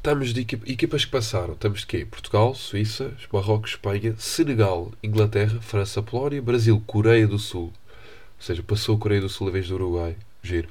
Estamos 0.00 0.32
de 0.32 0.40
equipa- 0.40 0.70
equipas 0.70 1.04
que 1.04 1.10
passaram. 1.10 1.52
Estamos 1.52 1.80
de 1.80 1.86
quê? 1.86 2.06
Portugal, 2.06 2.54
Suíça, 2.54 3.12
Marrocos, 3.30 3.72
Espanha, 3.72 4.14
Senegal, 4.18 4.90
Inglaterra, 5.02 5.60
França, 5.60 6.02
Polónia, 6.02 6.40
Brasil, 6.40 6.82
Coreia 6.86 7.26
do 7.28 7.38
Sul. 7.38 7.64
Ou 7.64 7.72
seja, 8.42 8.62
passou 8.62 8.96
a 8.96 8.98
Coreia 8.98 9.20
do 9.20 9.28
Sul 9.28 9.48
em 9.48 9.52
vez 9.52 9.68
do 9.68 9.74
Uruguai. 9.74 10.16
Giro. 10.42 10.68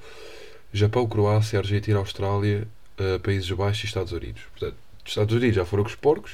Japão, 0.74 1.08
Croácia, 1.08 1.60
Argentina, 1.60 2.00
Austrália, 2.00 2.68
eh, 2.98 3.20
Países 3.20 3.50
Baixos 3.52 3.84
e 3.84 3.86
Estados 3.88 4.12
Unidos. 4.12 4.42
Portanto, 4.52 4.78
Estados 5.06 5.36
Unidos 5.36 5.56
já 5.56 5.66
foram 5.66 5.84
com 5.84 5.90
os 5.90 5.96
porcos. 5.96 6.32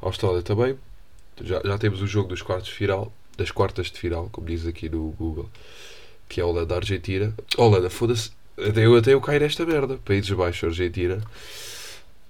Austrália 0.00 0.40
também. 0.42 0.78
Já, 1.42 1.60
já 1.62 1.76
temos 1.76 2.00
o 2.00 2.06
jogo 2.06 2.28
dos 2.30 2.40
quartos 2.40 2.68
de 2.70 2.74
final. 2.76 3.12
Das 3.36 3.50
quartas 3.50 3.90
de 3.90 3.98
final, 3.98 4.30
como 4.32 4.46
diz 4.46 4.66
aqui 4.66 4.88
no 4.88 5.10
Google. 5.18 5.50
Que 6.30 6.40
é 6.40 6.44
a 6.44 6.46
Holanda, 6.46 6.76
Argentina. 6.76 7.34
Holanda, 7.58 7.90
foda-se. 7.90 8.30
Até 8.56 8.86
eu, 8.86 8.96
até 8.96 9.12
eu 9.12 9.20
caio 9.20 9.40
nesta 9.40 9.66
merda. 9.66 9.98
Países 10.02 10.30
Baixos, 10.30 10.64
Argentina. 10.70 11.22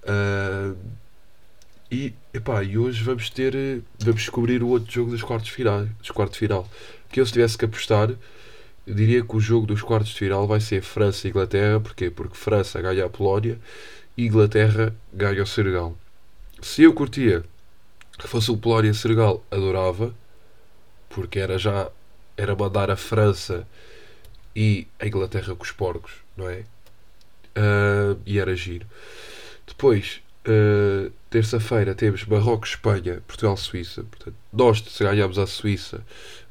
Ah, 0.07 0.73
e, 1.91 2.13
epá, 2.33 2.63
e 2.63 2.77
hoje 2.77 3.03
vamos 3.03 3.29
ter. 3.29 3.53
Vamos 3.99 4.21
descobrir 4.21 4.63
o 4.63 4.69
outro 4.69 4.91
jogo 4.91 5.11
dos 5.11 5.21
quartos 5.21 5.47
de 5.47 5.53
final. 5.53 5.85
Dos 5.99 6.11
quartos 6.11 6.37
final. 6.37 6.67
Que 7.09 7.21
eu, 7.21 7.25
se 7.25 7.33
tivesse 7.33 7.57
que 7.57 7.65
apostar, 7.65 8.09
diria 8.87 9.23
que 9.23 9.35
o 9.35 9.39
jogo 9.39 9.67
dos 9.67 9.81
quartos 9.81 10.09
de 10.11 10.17
final 10.19 10.47
vai 10.47 10.59
ser 10.59 10.81
França 10.81 11.27
e 11.27 11.29
Inglaterra. 11.29 11.79
Porquê? 11.79 12.09
Porque 12.09 12.35
França 12.35 12.81
ganha 12.81 13.05
a 13.05 13.09
Polónia 13.09 13.59
e 14.17 14.25
Inglaterra 14.25 14.95
ganha 15.13 15.43
o 15.43 15.47
Senegal. 15.47 15.95
Se 16.61 16.83
eu 16.83 16.93
curtia 16.93 17.43
que 18.17 18.27
fosse 18.27 18.51
o 18.51 18.57
Polónia-Senegal, 18.57 19.43
adorava. 19.51 20.13
Porque 21.09 21.39
era 21.39 21.57
já. 21.57 21.91
Era 22.35 22.55
mandar 22.55 22.89
a 22.89 22.95
França 22.95 23.67
e 24.55 24.87
a 24.99 25.05
Inglaterra 25.05 25.55
com 25.55 25.63
os 25.63 25.71
porcos, 25.71 26.13
não 26.35 26.49
é? 26.49 26.63
Ah, 27.55 28.15
e 28.25 28.39
era 28.39 28.55
giro. 28.55 28.87
Depois, 29.67 30.21
uh, 30.47 31.11
terça-feira, 31.29 31.95
temos 31.95 32.25
Marrocos-Espanha, 32.25 33.21
Portugal-Suíça. 33.27 34.03
Portanto, 34.03 34.35
nós, 34.51 34.83
se 34.87 35.03
ganharmos 35.03 35.37
a 35.37 35.47
Suíça, 35.47 36.05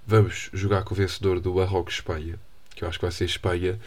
vamos 0.06 0.50
jogar 0.52 0.82
com 0.84 0.94
o 0.94 0.96
vencedor 0.96 1.40
do 1.40 1.54
Marrocos-Espanha, 1.54 2.38
que 2.74 2.84
eu 2.84 2.88
acho 2.88 2.98
que 2.98 3.04
vai 3.04 3.12
ser 3.12 3.24
Espanha. 3.24 3.78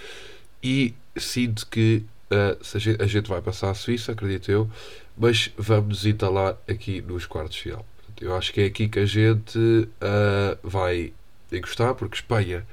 E 0.64 0.94
sinto 1.18 1.68
que 1.68 2.06
uh, 2.32 2.58
a, 2.76 2.80
gente, 2.80 3.02
a 3.02 3.08
gente 3.08 3.30
vai 3.30 3.42
passar 3.42 3.70
a 3.70 3.74
Suíça, 3.74 4.12
acredito 4.12 4.52
eu, 4.52 4.70
mas 5.18 5.52
vamos 5.58 6.06
entalar 6.06 6.58
aqui 6.68 7.02
nos 7.02 7.26
quartos 7.26 7.56
de 7.56 7.64
final. 7.64 7.86
Portanto, 7.98 8.24
eu 8.24 8.36
acho 8.36 8.54
que 8.54 8.62
é 8.62 8.66
aqui 8.66 8.88
que 8.88 9.00
a 9.00 9.06
gente 9.06 9.58
uh, 9.58 10.58
vai 10.64 11.14
encostar, 11.52 11.96
porque 11.96 12.16
Espanha 12.16 12.66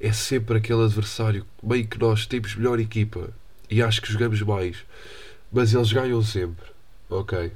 é 0.00 0.12
sempre 0.12 0.58
aquele 0.58 0.82
adversário 0.82 1.46
meio 1.62 1.86
que 1.86 1.98
nós 1.98 2.26
temos 2.26 2.54
melhor 2.54 2.80
equipa 2.80 3.30
e 3.70 3.82
acho 3.82 4.00
que 4.00 4.12
jogamos 4.12 4.40
mais. 4.42 4.78
Mas 5.52 5.74
eles 5.74 5.92
ganham 5.92 6.22
sempre. 6.22 6.66
Ok. 7.08 7.52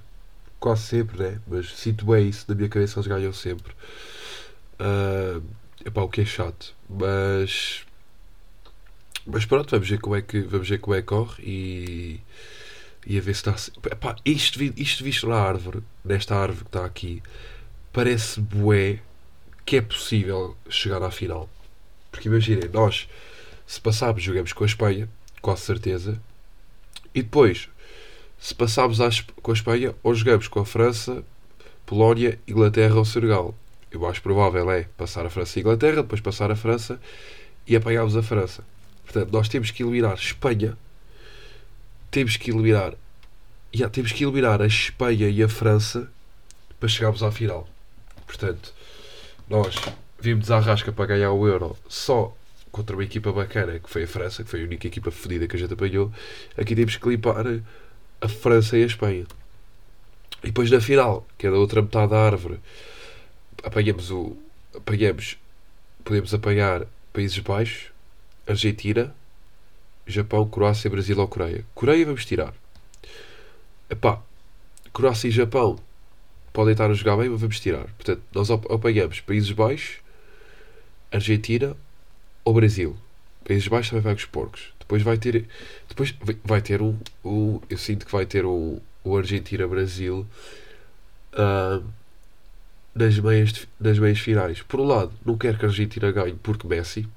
Quase 0.58 0.82
sempre, 0.82 1.18
né? 1.18 1.40
Mas 1.46 1.74
sinto 1.74 2.06
bem 2.06 2.28
isso 2.28 2.44
na 2.48 2.54
minha 2.54 2.68
cabeça, 2.68 2.98
eles 2.98 3.06
ganham 3.06 3.32
sempre. 3.32 3.72
Uh, 4.80 5.42
epá, 5.84 6.02
o 6.02 6.08
que 6.08 6.22
é 6.22 6.24
chato. 6.24 6.74
Mas. 6.88 7.84
Mas 9.26 9.46
pronto, 9.46 9.70
vamos 9.70 9.88
ver 9.88 10.00
como 10.00 10.16
é 10.16 10.22
que, 10.22 10.40
vamos 10.40 10.68
ver 10.68 10.78
como 10.78 10.94
é 10.94 11.00
que 11.00 11.06
corre 11.06 11.42
e. 11.42 12.20
E 13.06 13.18
a 13.18 13.20
ver 13.20 13.34
se 13.34 13.48
está. 13.48 13.54
Epá, 13.90 14.16
isto, 14.24 14.62
isto 14.62 15.04
visto 15.04 15.28
na 15.28 15.36
árvore, 15.36 15.82
nesta 16.04 16.34
árvore 16.34 16.64
que 16.64 16.68
está 16.68 16.84
aqui, 16.84 17.22
parece 17.92 18.40
bué 18.40 19.00
que 19.64 19.76
é 19.76 19.82
possível 19.82 20.56
chegar 20.68 21.02
à 21.02 21.10
final. 21.10 21.48
Porque 22.10 22.28
imaginem, 22.28 22.68
nós, 22.72 23.08
se 23.66 23.80
passarmos, 23.80 24.22
jogamos 24.22 24.52
com 24.52 24.64
a 24.64 24.66
Espanha, 24.66 25.08
quase 25.40 25.62
certeza. 25.62 26.20
E 27.14 27.22
depois, 27.22 27.68
se 28.44 28.54
Esp- 29.08 29.30
com 29.40 29.50
a 29.52 29.54
Espanha, 29.54 29.94
ou 30.02 30.14
jogamos 30.14 30.48
com 30.48 30.60
a 30.60 30.66
França, 30.66 31.24
Polónia, 31.86 32.38
Inglaterra 32.46 32.94
ou 32.96 33.04
Senegal. 33.04 33.54
E 33.90 33.96
o 33.96 34.00
mais 34.00 34.18
provável 34.18 34.70
é 34.70 34.82
passar 34.98 35.24
a 35.24 35.30
França 35.30 35.58
e 35.58 35.62
Inglaterra, 35.62 36.02
depois 36.02 36.20
passar 36.20 36.50
a 36.50 36.56
França 36.56 37.00
e 37.66 37.74
apanharmos 37.74 38.14
a 38.18 38.22
França. 38.22 38.62
Portanto, 39.02 39.32
nós 39.32 39.48
temos 39.48 39.70
que 39.70 39.82
eliminar 39.82 40.14
Espanha, 40.16 40.76
temos 42.10 42.36
que 42.36 42.50
eliminar, 42.50 42.92
Já, 43.72 43.88
temos 43.88 44.12
que 44.12 44.24
eliminar 44.24 44.60
a 44.60 44.66
Espanha 44.66 45.28
e 45.30 45.42
a 45.42 45.48
França 45.48 46.12
para 46.78 46.88
chegarmos 46.88 47.22
à 47.22 47.32
final. 47.32 47.66
Portanto, 48.26 48.74
nós 49.48 49.74
vimos 50.20 50.50
a 50.50 50.58
rasca 50.58 50.92
para 50.92 51.06
ganhar 51.06 51.32
o 51.32 51.48
Euro 51.48 51.78
só 51.88 52.36
contra 52.70 52.94
uma 52.94 53.04
equipa 53.04 53.32
bacana, 53.32 53.78
que 53.78 53.88
foi 53.88 54.02
a 54.02 54.06
França, 54.06 54.44
que 54.44 54.50
foi 54.50 54.60
a 54.60 54.64
única 54.64 54.86
equipa 54.86 55.10
fodida 55.10 55.48
que 55.48 55.56
a 55.56 55.58
gente 55.58 55.72
apanhou. 55.72 56.12
Aqui 56.58 56.74
temos 56.76 56.96
que 56.96 57.08
limpar 57.08 57.46
a 58.24 58.28
França 58.28 58.76
e 58.78 58.82
a 58.82 58.86
Espanha. 58.86 59.26
E 60.42 60.46
depois 60.46 60.70
na 60.70 60.80
final, 60.80 61.26
que 61.36 61.46
é 61.46 61.50
da 61.50 61.56
outra 61.58 61.82
metade 61.82 62.10
da 62.10 62.18
árvore, 62.20 62.58
apanhamos 63.62 64.10
o. 64.10 64.36
apanhamos. 64.74 65.36
podemos 66.04 66.32
apanhar 66.32 66.86
Países 67.12 67.38
Baixos, 67.38 67.90
Argentina, 68.46 69.14
Japão, 70.06 70.48
Croácia, 70.48 70.90
Brasil 70.90 71.18
ou 71.18 71.28
Coreia. 71.28 71.64
Coreia 71.74 72.04
vamos 72.06 72.24
tirar. 72.24 72.52
Epá, 73.88 74.20
Croácia 74.92 75.28
e 75.28 75.30
Japão 75.30 75.78
podem 76.52 76.72
estar 76.72 76.90
a 76.90 76.94
jogar 76.94 77.16
bem, 77.16 77.28
mas 77.28 77.40
vamos 77.40 77.60
tirar. 77.60 77.84
Portanto, 77.96 78.22
nós 78.34 78.50
ap- 78.50 78.70
apanhamos 78.70 79.20
Países 79.20 79.50
Baixos, 79.52 79.96
Argentina 81.12 81.76
ou 82.44 82.54
Brasil. 82.54 82.96
Países 83.46 83.68
Baixos 83.68 83.90
também 83.90 84.02
vai 84.02 84.14
com 84.14 84.20
os 84.20 84.26
porcos. 84.26 84.73
Depois 84.84 85.02
vai 85.02 85.18
ter. 85.18 85.46
Depois 85.88 86.14
vai- 86.44 86.60
ter 86.60 86.82
um. 86.82 86.96
um 87.24 87.60
eu 87.68 87.78
sinto 87.78 88.06
que 88.06 88.12
vai 88.12 88.26
ter 88.26 88.44
um, 88.44 88.78
o 89.02 89.16
Argentina-Brasil 89.16 90.26
ah, 91.32 91.80
nas, 92.94 93.18
meias, 93.18 93.66
nas 93.80 93.98
meias 93.98 94.18
finais. 94.18 94.62
Por 94.62 94.80
um 94.80 94.84
lado, 94.84 95.12
não 95.24 95.36
quero 95.36 95.58
que 95.58 95.64
a 95.64 95.68
Argentina 95.68 96.10
ganhe 96.12 96.38
porque 96.42 96.66
Messi. 96.66 97.08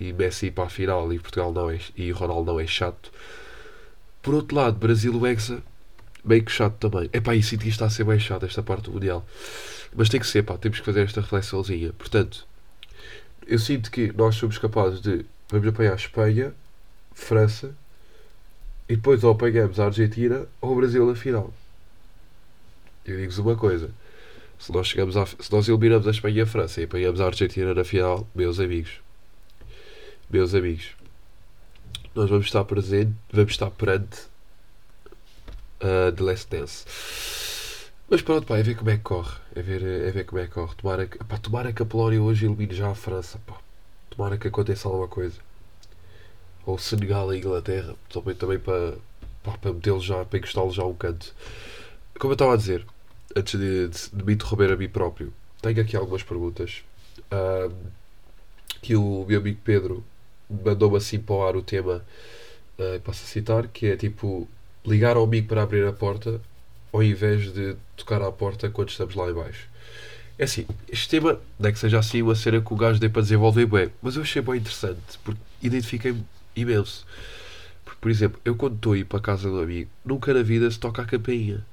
E 0.00 0.12
Messi 0.12 0.50
para 0.50 0.64
a 0.64 0.68
final 0.68 1.12
e 1.12 1.18
Portugal 1.18 1.52
não 1.52 1.70
é. 1.70 1.78
E 1.96 2.10
Ronaldo 2.10 2.52
não 2.52 2.60
é 2.60 2.66
chato. 2.66 3.10
Por 4.22 4.34
outro 4.34 4.56
lado, 4.56 4.76
Brasil 4.78 5.26
Hexa 5.26 5.62
meio 6.24 6.44
que 6.44 6.52
chato 6.52 6.74
também. 6.88 7.08
Epá, 7.12 7.34
e 7.34 7.42
sinto 7.42 7.62
que 7.62 7.68
isto 7.68 7.76
está 7.76 7.86
a 7.86 7.90
ser 7.90 8.04
bem 8.04 8.18
chato 8.18 8.44
esta 8.44 8.62
parte 8.62 8.84
do 8.84 8.92
Mundial. 8.92 9.26
Mas 9.94 10.08
tem 10.08 10.20
que 10.20 10.26
ser, 10.26 10.42
pá, 10.42 10.58
temos 10.58 10.78
que 10.80 10.84
fazer 10.84 11.02
esta 11.02 11.20
reflexãozinha. 11.20 11.92
Portanto, 11.94 12.46
eu 13.46 13.58
sinto 13.58 13.90
que 13.90 14.12
nós 14.12 14.34
somos 14.34 14.58
capazes 14.58 15.00
de. 15.00 15.24
Vamos 15.50 15.66
apanhar 15.66 15.94
Espanha, 15.96 16.52
França 17.18 17.74
e 18.88 18.96
depois 18.96 19.22
ou 19.22 19.32
apanhamos 19.32 19.78
a 19.78 19.86
Argentina 19.86 20.46
ou 20.60 20.72
o 20.72 20.76
Brasil 20.76 21.04
na 21.04 21.14
final. 21.14 21.52
Eu 23.04 23.16
digo-vos 23.16 23.38
uma 23.38 23.56
coisa: 23.56 23.90
se 24.58 24.72
nós, 24.72 24.86
chegamos 24.86 25.14
se 25.38 25.52
nós 25.52 25.68
eliminamos 25.68 26.06
a 26.06 26.10
Espanha 26.10 26.38
e 26.38 26.40
a 26.40 26.46
França 26.46 26.80
e 26.80 26.84
apanhamos 26.84 27.20
a 27.20 27.26
Argentina 27.26 27.74
na 27.74 27.84
final, 27.84 28.26
meus 28.34 28.58
amigos, 28.58 29.00
meus 30.30 30.54
amigos, 30.54 30.90
nós 32.14 32.30
vamos 32.30 32.46
estar 32.46 32.64
presente, 32.64 33.12
vamos 33.30 33.52
estar 33.52 33.70
perante 33.70 34.20
a 35.80 36.12
The 36.12 36.22
Last 36.22 36.48
Dance. 36.50 36.84
Mas 38.10 38.22
pronto, 38.22 38.46
pá, 38.46 38.56
é 38.56 38.62
ver 38.62 38.74
como 38.74 38.88
é 38.88 38.96
que 38.96 39.02
corre. 39.02 39.36
É 39.54 39.60
ver, 39.60 39.82
é 39.82 40.10
ver 40.10 40.24
como 40.24 40.40
é 40.40 40.46
que 40.46 40.52
corre. 40.52 40.74
Tomara 40.76 41.06
que, 41.06 41.18
pá, 41.18 41.36
tomara 41.36 41.72
que 41.74 41.82
a 41.82 41.86
Polónia 41.86 42.22
hoje 42.22 42.46
elimine 42.46 42.74
já 42.74 42.90
a 42.90 42.94
França, 42.94 43.38
pá. 43.46 43.58
Tomara 44.08 44.38
que 44.38 44.48
aconteça 44.48 44.88
alguma 44.88 45.08
coisa. 45.08 45.47
Ou 46.68 46.76
Senegal 46.76 47.32
e 47.32 47.38
Inglaterra, 47.38 47.94
também, 48.12 48.34
também 48.34 48.58
para, 48.58 48.92
para 49.42 49.72
metê-los 49.72 50.04
já, 50.04 50.22
para 50.22 50.38
encostá-los 50.38 50.74
já 50.74 50.82
a 50.82 50.86
um 50.86 50.92
canto. 50.92 51.34
Como 52.18 52.32
eu 52.32 52.34
estava 52.34 52.52
a 52.52 52.56
dizer, 52.58 52.84
antes 53.34 53.58
de, 53.58 53.88
de, 53.88 54.10
de 54.12 54.22
me 54.22 54.34
interromper 54.34 54.72
a 54.72 54.76
mim 54.76 54.86
próprio, 54.86 55.32
tenho 55.62 55.80
aqui 55.80 55.96
algumas 55.96 56.22
perguntas. 56.22 56.82
Que 58.82 58.94
o 58.94 59.24
meu 59.26 59.40
amigo 59.40 59.58
Pedro 59.64 60.04
mandou-me 60.62 60.98
assim 60.98 61.18
para 61.18 61.34
o 61.34 61.42
ar 61.42 61.56
o 61.56 61.62
tema, 61.62 62.04
ah, 62.78 63.00
posso 63.02 63.24
citar, 63.24 63.66
que 63.68 63.86
é 63.86 63.96
tipo 63.96 64.46
ligar 64.84 65.16
ao 65.16 65.24
amigo 65.24 65.48
para 65.48 65.62
abrir 65.62 65.86
a 65.86 65.92
porta 65.94 66.38
ao 66.92 67.02
invés 67.02 67.50
de 67.50 67.76
tocar 67.96 68.20
à 68.20 68.30
porta 68.30 68.68
quando 68.68 68.90
estamos 68.90 69.14
lá 69.14 69.30
em 69.30 69.32
baixo. 69.32 69.66
É 70.38 70.44
assim, 70.44 70.66
este 70.86 71.08
tema, 71.08 71.40
não 71.58 71.70
é 71.70 71.72
que 71.72 71.78
seja 71.78 71.98
assim 71.98 72.20
uma 72.20 72.34
cena 72.34 72.60
que 72.60 72.72
o 72.74 72.76
gajo 72.76 73.00
dê 73.00 73.08
para 73.08 73.22
desenvolver 73.22 73.64
bem, 73.64 73.90
mas 74.02 74.16
eu 74.16 74.22
achei 74.22 74.42
bem 74.42 74.56
interessante, 74.56 75.18
porque 75.24 75.40
identifiquei-me 75.62 76.22
imenso. 76.60 77.06
Por 78.00 78.10
exemplo, 78.10 78.40
eu 78.44 78.54
quando 78.56 78.76
estou 78.76 78.92
a 78.92 78.98
ir 78.98 79.04
para 79.04 79.18
a 79.18 79.22
casa 79.22 79.50
do 79.50 79.60
amigo, 79.60 79.90
nunca 80.04 80.32
na 80.32 80.42
vida 80.42 80.70
se 80.70 80.78
toca 80.78 81.02
a 81.02 81.06
campainha. 81.06 81.64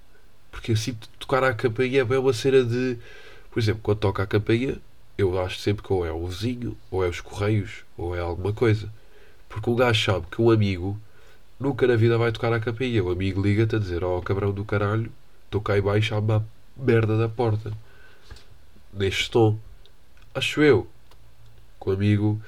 Porque 0.51 0.71
eu 0.71 0.77
sinto 0.77 1.09
que 1.09 1.17
tocar 1.19 1.43
à 1.43 1.53
campainha 1.53 2.01
é 2.09 2.19
uma 2.19 2.33
cena 2.33 2.63
de... 2.63 2.97
Por 3.51 3.59
exemplo, 3.59 3.81
quando 3.83 3.99
toca 3.99 4.23
a 4.23 4.27
campainha, 4.27 4.77
eu 5.17 5.39
acho 5.41 5.59
sempre 5.59 5.83
que 5.83 5.93
ou 5.93 6.05
é 6.05 6.11
o 6.11 6.27
vizinho, 6.27 6.77
ou 6.91 7.05
é 7.05 7.09
os 7.09 7.21
correios, 7.21 7.83
ou 7.97 8.15
é 8.15 8.19
alguma 8.19 8.53
coisa. 8.53 8.91
Porque 9.49 9.69
o 9.69 9.75
gajo 9.75 10.03
sabe 10.13 10.27
que 10.31 10.41
um 10.41 10.51
amigo 10.51 10.99
nunca 11.59 11.87
na 11.87 11.95
vida 11.95 12.17
vai 12.17 12.31
tocar 12.31 12.53
a 12.53 12.59
campainha. 12.59 13.03
O 13.03 13.11
amigo 13.11 13.41
liga-te 13.41 13.75
a 13.75 13.79
dizer: 13.79 14.03
Ó 14.03 14.19
cabrão 14.21 14.51
do 14.53 14.65
caralho, 14.65 15.11
estou 15.45 15.61
cá 15.61 15.77
em 15.77 15.81
baixo 15.81 16.15
a, 16.15 16.21
ma- 16.21 16.43
merda 16.77 17.17
da 17.17 17.29
porta. 17.29 17.71
Neste 18.93 19.29
tom. 19.29 19.57
Acho 20.33 20.61
eu. 20.63 20.87
Com 21.79 21.91
o 21.91 21.93
amigo, 21.93 22.41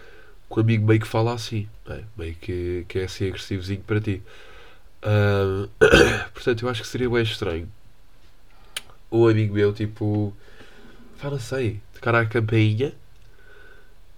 com 0.49 0.59
o 0.59 0.63
amigo 0.63 0.85
meio 0.85 0.99
que 0.99 1.07
fala 1.07 1.33
assim. 1.33 1.67
É? 1.89 2.01
Meio 2.17 2.35
que, 2.35 2.85
que 2.87 2.99
é 2.99 3.03
assim 3.05 3.27
agressivozinho 3.27 3.81
para 3.81 4.01
ti. 4.01 4.21
Portanto, 6.33 6.63
eu 6.63 6.69
acho 6.69 6.81
que 6.81 6.87
seria 6.87 7.09
bem 7.09 7.23
estranho. 7.23 7.69
Um 9.11 9.27
amigo 9.27 9.53
meu, 9.53 9.73
tipo, 9.73 10.35
fala 11.17 11.39
sei, 11.39 11.79
tocar 11.93 12.15
à 12.15 12.25
campainha 12.25 12.93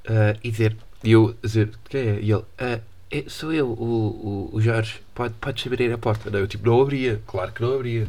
uh, 0.05 0.39
e 0.43 0.49
dizer, 0.49 0.75
e 1.03 1.11
eu 1.11 1.35
dizer, 1.43 1.69
quem 1.87 2.01
é? 2.01 2.19
E 2.19 2.31
ele, 2.31 2.41
uh, 2.41 2.81
é, 3.11 3.23
sou 3.27 3.51
eu, 3.53 3.67
o, 3.67 4.49
o, 4.53 4.55
o 4.55 4.61
Jorge, 4.61 5.01
pode, 5.13 5.33
podes 5.35 5.65
abrir 5.65 5.91
a 5.91 5.97
porta. 5.97 6.29
Não, 6.29 6.39
eu 6.39 6.47
tipo, 6.47 6.67
não 6.67 6.81
abria, 6.81 7.21
claro 7.25 7.51
que 7.51 7.61
não 7.61 7.73
abria. 7.73 8.07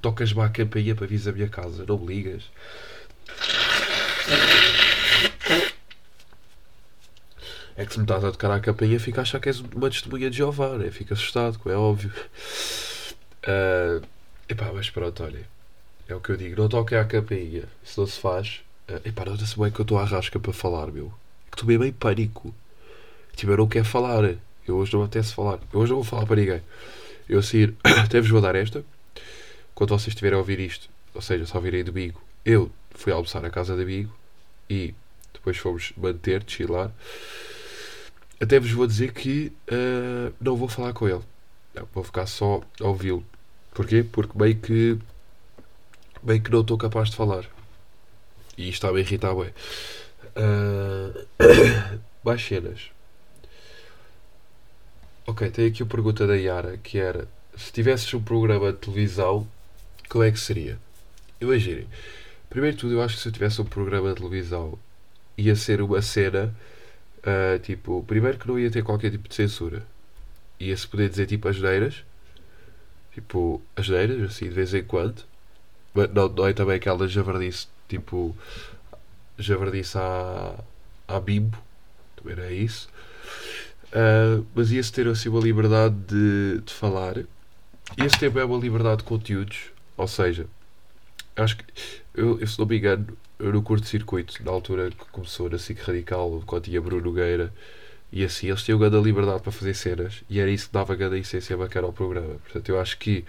Tocas-me 0.00 0.40
à 0.40 0.48
campainha 0.48 0.94
para 0.94 1.06
vir 1.06 1.28
a 1.28 1.32
minha 1.32 1.48
casa, 1.48 1.84
não 1.86 1.98
me 1.98 2.06
ligas. 2.06 2.44
É 7.76 7.84
que 7.84 7.92
se 7.92 7.98
me 7.98 8.04
estás 8.04 8.24
a 8.24 8.30
tocar 8.30 8.52
à 8.52 8.60
campainha, 8.60 9.00
fica 9.00 9.20
a 9.20 9.22
achar 9.22 9.40
que 9.40 9.48
és 9.48 9.60
uma 9.60 9.90
testemunha 9.90 10.30
de 10.30 10.36
Jeová, 10.36 10.78
né? 10.78 10.90
Fica 10.90 11.14
assustado, 11.14 11.58
é 11.66 11.76
óbvio. 11.76 12.12
Uh, 13.42 14.04
epá, 14.48 14.70
mas 14.72 14.90
pronto, 14.90 15.24
olha. 15.24 15.46
É 16.08 16.14
o 16.14 16.20
que 16.20 16.30
eu 16.30 16.36
digo, 16.36 16.60
não 16.60 16.68
toquem 16.68 16.96
à 16.98 17.04
campainha. 17.04 17.64
Se 17.82 17.98
não 17.98 18.06
se 18.06 18.20
faz. 18.20 18.62
Uh, 18.88 19.08
epá, 19.08 19.24
nota-se 19.24 19.58
bem 19.58 19.70
que 19.70 19.80
eu 19.80 19.82
estou 19.82 19.98
à 19.98 20.04
rasca 20.04 20.38
para 20.38 20.52
falar, 20.52 20.92
meu. 20.92 21.06
É 21.46 21.50
que 21.50 21.56
estou 21.56 21.66
bem 21.66 21.88
em 21.88 21.92
pânico. 21.92 22.54
Tipo, 23.34 23.52
eu 23.52 23.56
não 23.56 23.68
quero 23.68 23.84
falar. 23.84 24.36
Eu 24.66 24.76
hoje 24.76 24.94
não 24.94 25.02
apetece 25.02 25.34
falar. 25.34 25.58
Eu 25.72 25.80
hoje 25.80 25.90
não 25.90 25.96
vou 25.96 26.04
falar 26.04 26.26
para 26.26 26.36
ninguém. 26.36 26.62
Eu 27.28 27.42
seguir, 27.42 27.74
até 27.82 28.20
vos 28.20 28.30
vou 28.30 28.40
dar 28.40 28.54
esta. 28.54 28.84
Quando 29.74 29.90
vocês 29.90 30.08
estiverem 30.08 30.36
a 30.36 30.38
ouvir 30.38 30.60
isto, 30.60 30.88
ou 31.12 31.20
seja, 31.20 31.44
só 31.44 31.58
ouvirem 31.58 31.82
domingo, 31.82 32.22
eu 32.44 32.70
fui 32.92 33.12
almoçar 33.12 33.44
à 33.44 33.50
casa 33.50 33.76
de 33.76 33.84
Bigo 33.84 34.14
e 34.70 34.94
depois 35.32 35.56
fomos 35.56 35.92
manter, 35.96 36.44
chilar. 36.46 36.92
Até 38.40 38.58
vos 38.58 38.70
vou 38.70 38.86
dizer 38.86 39.12
que 39.12 39.52
uh, 39.70 40.34
não 40.40 40.56
vou 40.56 40.68
falar 40.68 40.92
com 40.92 41.08
ele. 41.08 41.22
Não, 41.74 41.88
vou 41.94 42.04
ficar 42.04 42.26
só 42.26 42.60
a 42.80 42.86
ouvi-lo. 42.86 43.24
Porquê? 43.72 44.04
Porque 44.04 44.36
bem 44.36 44.54
que 44.54 44.98
bem 46.22 46.40
que 46.40 46.50
não 46.50 46.60
estou 46.60 46.78
capaz 46.78 47.10
de 47.10 47.16
falar. 47.16 47.44
E 48.56 48.68
isto 48.68 48.74
está 48.74 48.88
a 48.88 48.92
me 48.92 49.00
irritar 49.00 49.34
bem. 49.34 49.52
Uh, 50.36 51.26
mais 52.24 52.44
cenas. 52.44 52.90
Ok, 55.26 55.50
tem 55.50 55.66
aqui 55.68 55.82
a 55.82 55.86
pergunta 55.86 56.26
da 56.26 56.34
Yara 56.34 56.76
que 56.78 56.98
era 56.98 57.28
se 57.56 57.72
tivesses 57.72 58.12
um 58.14 58.22
programa 58.22 58.72
de 58.72 58.78
televisão, 58.78 59.46
como 60.08 60.24
é 60.24 60.30
que 60.30 60.38
seria? 60.38 60.78
Imaginem, 61.40 61.86
primeiro 62.50 62.76
de 62.76 62.80
tudo, 62.80 62.94
eu 62.94 63.02
acho 63.02 63.16
que 63.16 63.22
se 63.22 63.28
eu 63.28 63.32
tivesse 63.32 63.60
um 63.60 63.64
programa 63.64 64.10
de 64.10 64.16
televisão 64.16 64.78
ia 65.36 65.56
ser 65.56 65.80
uma 65.80 66.00
cena 66.00 66.54
Uh, 67.24 67.58
tipo, 67.60 68.04
primeiro 68.06 68.38
que 68.38 68.46
não 68.46 68.58
ia 68.58 68.70
ter 68.70 68.82
qualquer 68.84 69.10
tipo 69.10 69.28
de 69.28 69.34
censura. 69.34 69.82
Ia-se 70.60 70.86
poder 70.86 71.08
dizer 71.08 71.26
tipo 71.26 71.48
as 71.48 71.58
neiras. 71.58 72.04
Tipo, 73.14 73.62
as 73.74 73.88
neiras, 73.88 74.30
assim, 74.30 74.44
de 74.48 74.54
vez 74.54 74.74
em 74.74 74.84
quando. 74.84 75.22
Mas 75.94 76.12
não, 76.12 76.28
não 76.28 76.46
é 76.46 76.52
também 76.52 76.76
aquela 76.76 77.08
javardice, 77.08 77.68
tipo, 77.88 78.36
javardice 79.38 79.96
à, 79.96 80.54
à 81.08 81.20
bimbo. 81.20 81.56
Também 82.16 82.36
não 82.36 82.44
é 82.44 82.52
isso. 82.52 82.88
Uh, 83.94 84.44
mas 84.54 84.72
ia-se 84.72 84.92
ter 84.92 85.06
assim 85.06 85.28
uma 85.28 85.40
liberdade 85.40 85.94
de, 86.08 86.60
de 86.62 86.72
falar. 86.72 87.18
E 87.18 87.26
esse 88.04 88.18
tempo 88.18 88.38
é 88.38 88.44
uma 88.44 88.58
liberdade 88.58 88.98
de 88.98 89.04
conteúdos. 89.04 89.70
Ou 89.96 90.08
seja, 90.08 90.46
acho 91.36 91.56
que, 91.56 91.64
eu, 92.14 92.40
eu 92.40 92.46
se 92.46 92.58
não 92.58 92.66
me 92.66 92.76
engano, 92.76 93.16
no 93.38 93.62
curto-circuito, 93.62 94.42
na 94.44 94.50
altura 94.50 94.90
que 94.90 95.04
começou 95.10 95.50
na 95.50 95.58
SIC 95.58 95.80
Radical, 95.80 96.42
quando 96.46 96.64
tinha 96.64 96.80
Bruno 96.80 97.02
Nogueira, 97.02 97.52
e 98.12 98.24
assim, 98.24 98.48
eles 98.48 98.62
tinham 98.62 98.78
grande 98.78 99.00
liberdade 99.00 99.42
para 99.42 99.50
fazer 99.50 99.74
cenas, 99.74 100.22
e 100.30 100.38
era 100.38 100.50
isso 100.50 100.68
que 100.68 100.72
dava 100.72 100.94
grande 100.94 101.18
essência 101.18 101.56
bacana 101.56 101.88
ao 101.88 101.92
programa. 101.92 102.36
Portanto, 102.44 102.68
eu 102.68 102.80
acho 102.80 102.96
que 102.98 103.24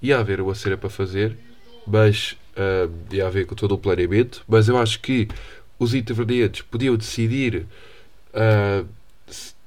ia 0.00 0.18
haver 0.18 0.40
uma 0.40 0.54
cena 0.54 0.76
para 0.76 0.88
fazer, 0.88 1.36
mas 1.86 2.36
uh, 2.56 2.90
ia 3.14 3.26
haver 3.26 3.46
com 3.46 3.54
todo 3.54 3.72
o 3.72 3.78
planeamento, 3.78 4.42
mas 4.48 4.68
eu 4.68 4.78
acho 4.78 5.00
que 5.00 5.28
os 5.78 5.94
intervenientes 5.94 6.62
podiam 6.62 6.96
decidir 6.96 7.66
uh, 8.32 8.86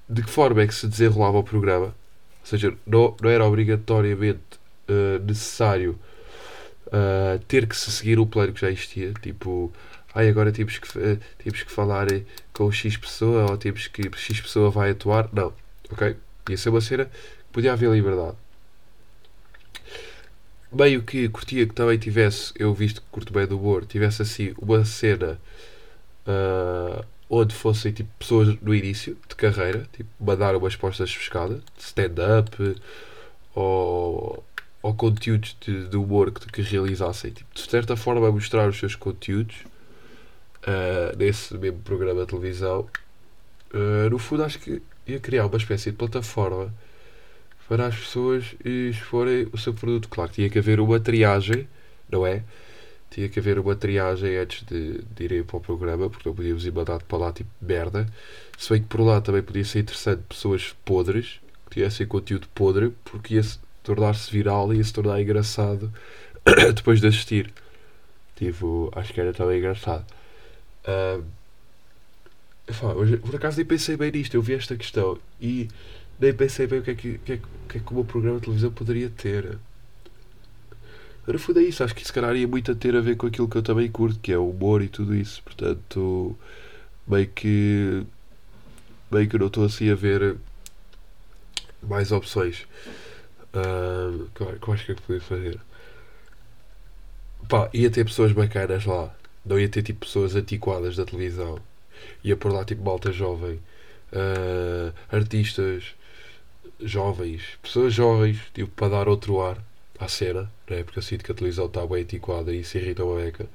de 0.09 0.23
que 0.23 0.29
forma 0.29 0.63
é 0.63 0.67
que 0.67 0.73
se 0.73 0.87
desenrolava 0.87 1.37
o 1.37 1.43
programa, 1.43 1.87
ou 1.87 2.45
seja, 2.45 2.73
não, 2.85 3.15
não 3.21 3.29
era 3.29 3.45
obrigatoriamente 3.45 4.41
uh, 4.89 5.23
necessário 5.23 5.99
uh, 6.87 7.39
ter 7.47 7.67
que 7.67 7.75
se 7.75 7.91
seguir 7.91 8.19
o 8.19 8.25
plano 8.25 8.53
que 8.53 8.61
já 8.61 8.69
existia, 8.69 9.13
tipo, 9.21 9.71
ai, 10.13 10.29
agora 10.29 10.51
temos 10.51 10.77
que, 10.77 10.87
uh, 10.97 11.19
temos 11.37 11.63
que 11.63 11.71
falar 11.71 12.07
com 12.53 12.71
X 12.71 12.97
pessoa 12.97 13.51
ou 13.51 13.57
temos 13.57 13.87
que 13.87 14.09
X 14.15 14.41
pessoa 14.41 14.69
vai 14.69 14.91
atuar. 14.91 15.29
Não, 15.33 15.53
ok? 15.91 16.15
Ia 16.49 16.57
ser 16.57 16.69
uma 16.69 16.81
cena 16.81 17.05
que 17.05 17.11
podia 17.51 17.73
haver 17.73 17.91
liberdade. 17.91 18.37
Meio 20.71 21.03
que 21.03 21.29
curtia 21.29 21.65
que 21.65 21.73
também 21.73 21.97
tivesse, 21.97 22.51
eu 22.57 22.73
visto 22.73 23.01
que 23.01 23.07
curto 23.09 23.31
bem 23.31 23.47
do 23.47 23.57
humor, 23.57 23.85
tivesse 23.85 24.21
assim 24.21 24.53
uma 24.57 24.83
cena 24.83 25.39
uh, 26.27 27.05
onde 27.29 27.55
fossem 27.55 27.91
tipo, 27.91 28.09
pessoas 28.19 28.59
no 28.61 28.75
início 28.75 29.17
de 29.27 29.35
carreira, 29.35 29.87
tipo, 29.93 30.09
mandar 30.19 30.55
umas 30.55 30.75
postas 30.75 31.15
pescada, 31.15 31.61
stand-up 31.77 32.75
ou 33.53 34.43
ou 34.85 34.93
conteúdos 34.93 35.57
de, 35.61 35.87
de 35.87 35.97
humor 35.97 36.31
que, 36.31 36.61
realizassem. 36.61 37.31
Tipo, 37.31 37.49
de 37.55 37.61
certa 37.61 37.95
forma, 37.95 38.31
mostrar 38.31 38.69
os 38.69 38.77
seus 38.77 38.93
conteúdos 38.93 39.55
uh, 40.61 41.17
nesse 41.17 41.57
mesmo 41.57 41.79
programa 41.79 42.21
de 42.21 42.27
televisão. 42.27 42.87
Uh, 43.73 44.11
no 44.11 44.19
fundo, 44.19 44.43
acho 44.43 44.59
que 44.59 44.83
ia 45.07 45.19
criar 45.19 45.47
uma 45.47 45.57
espécie 45.57 45.89
de 45.89 45.97
plataforma 45.97 46.71
para 47.67 47.87
as 47.87 47.95
pessoas 47.95 48.55
exporem 48.63 49.47
o 49.51 49.57
seu 49.57 49.73
produto. 49.73 50.07
Claro, 50.07 50.31
tinha 50.31 50.51
que 50.51 50.59
haver 50.59 50.79
uma 50.79 50.99
triagem, 50.99 51.67
não 52.07 52.23
é? 52.23 52.43
Tinha 53.09 53.27
que 53.27 53.39
haver 53.39 53.57
uma 53.57 53.75
triagem 53.75 54.37
antes 54.37 54.63
de, 54.67 55.01
de 55.01 55.23
irem 55.23 55.43
para 55.43 55.57
o 55.57 55.61
programa, 55.61 56.11
porque 56.11 56.29
não 56.29 56.35
podíamos 56.35 56.63
ir 56.63 56.71
mandado 56.71 57.03
para 57.05 57.17
lá 57.17 57.33
tipo 57.33 57.49
merda. 57.59 58.05
Se 58.55 58.69
bem 58.69 58.83
que 58.83 58.87
por 58.87 59.01
lá 59.01 59.19
também 59.19 59.41
podia 59.41 59.65
ser 59.65 59.79
interessante 59.79 60.21
pessoas 60.29 60.75
podres, 60.85 61.39
que 61.69 61.77
tivessem 61.79 62.05
conteúdo 62.05 62.47
podre, 62.53 62.93
porque 63.03 63.33
ia 63.33 63.43
tornar-se 63.85 64.29
viral 64.31 64.73
e 64.73 64.83
se 64.83 64.91
tornar 64.91 65.21
engraçado 65.21 65.93
depois 66.75 66.99
de 66.99 67.07
assistir. 67.07 67.53
Tipo, 68.35 68.91
acho 68.93 69.13
que 69.13 69.21
era 69.21 69.31
também 69.31 69.59
engraçado. 69.59 70.05
Uh, 70.83 71.23
por 73.21 73.35
acaso 73.35 73.57
nem 73.57 73.65
pensei 73.65 73.95
bem 73.95 74.11
nisto, 74.11 74.35
eu 74.35 74.41
vi 74.41 74.55
esta 74.55 74.75
questão 74.75 75.17
e 75.39 75.69
nem 76.19 76.33
pensei 76.33 76.65
bem 76.65 76.79
o 76.79 76.81
que 76.81 76.91
é 76.91 76.95
que, 76.95 77.17
que, 77.19 77.33
é, 77.33 77.39
que, 77.69 77.77
é 77.77 77.79
que 77.79 77.91
o 77.91 77.93
meu 77.93 78.03
programa 78.03 78.39
de 78.39 78.45
televisão 78.45 78.71
poderia 78.71 79.09
ter. 79.09 79.57
No 81.27 81.39
fundo 81.39 81.59
é 81.59 81.63
isso, 81.63 81.83
acho 81.83 81.95
que 81.95 82.05
se 82.05 82.13
calhar 82.13 82.35
ia 82.35 82.47
muito 82.47 82.71
a 82.71 82.75
ter 82.75 82.95
a 82.95 83.01
ver 83.01 83.15
com 83.15 83.27
aquilo 83.27 83.47
que 83.47 83.55
eu 83.55 83.63
também 83.63 83.89
curto, 83.89 84.19
que 84.19 84.31
é 84.31 84.37
o 84.37 84.49
humor 84.49 84.81
e 84.81 84.87
tudo 84.87 85.15
isso. 85.15 85.41
Portanto, 85.43 86.37
meio 87.07 87.27
que. 87.27 88.03
meio 89.11 89.27
que 89.29 89.37
não 89.37 89.47
estou 89.47 89.65
assim 89.65 89.89
a 89.89 89.95
ver 89.95 90.35
mais 91.81 92.11
opções. 92.11 92.67
Uh, 93.55 94.27
que 94.35 94.41
eu 94.41 94.73
acho 94.73 94.85
que 94.85 94.91
é 94.91 94.95
que 94.95 95.01
podia 95.01 95.21
fazer? 95.21 95.59
Pá, 97.47 97.69
ia 97.73 97.89
ter 97.89 98.03
pessoas 98.03 98.31
bacanas 98.33 98.85
lá. 98.85 99.15
Não 99.45 99.59
ia 99.59 99.69
ter 99.69 99.81
tipo 99.83 100.01
pessoas 100.01 100.35
antiquadas 100.35 100.95
da 100.97 101.05
televisão. 101.05 101.59
Ia 102.23 102.35
por 102.35 102.51
lá 102.51 102.65
tipo 102.65 102.83
malta 102.83 103.11
jovem. 103.11 103.59
Uh, 104.11 104.93
artistas 105.09 105.95
jovens. 106.79 107.43
Pessoas 107.61 107.93
jovens, 107.93 108.39
tipo, 108.53 108.69
para 108.71 108.89
dar 108.89 109.07
outro 109.07 109.41
ar 109.41 109.57
à 109.99 110.07
cena. 110.07 110.51
Não 110.69 110.77
é? 110.77 110.83
Porque 110.83 110.99
eu 110.99 111.03
sinto 111.03 111.23
que 111.23 111.31
a 111.31 111.35
televisão 111.35 111.67
está 111.67 111.85
bem 111.85 112.01
antiquada 112.01 112.53
e 112.53 112.63
se 112.63 112.77
irrita 112.77 113.03
uma 113.03 113.21
beca. 113.21 113.47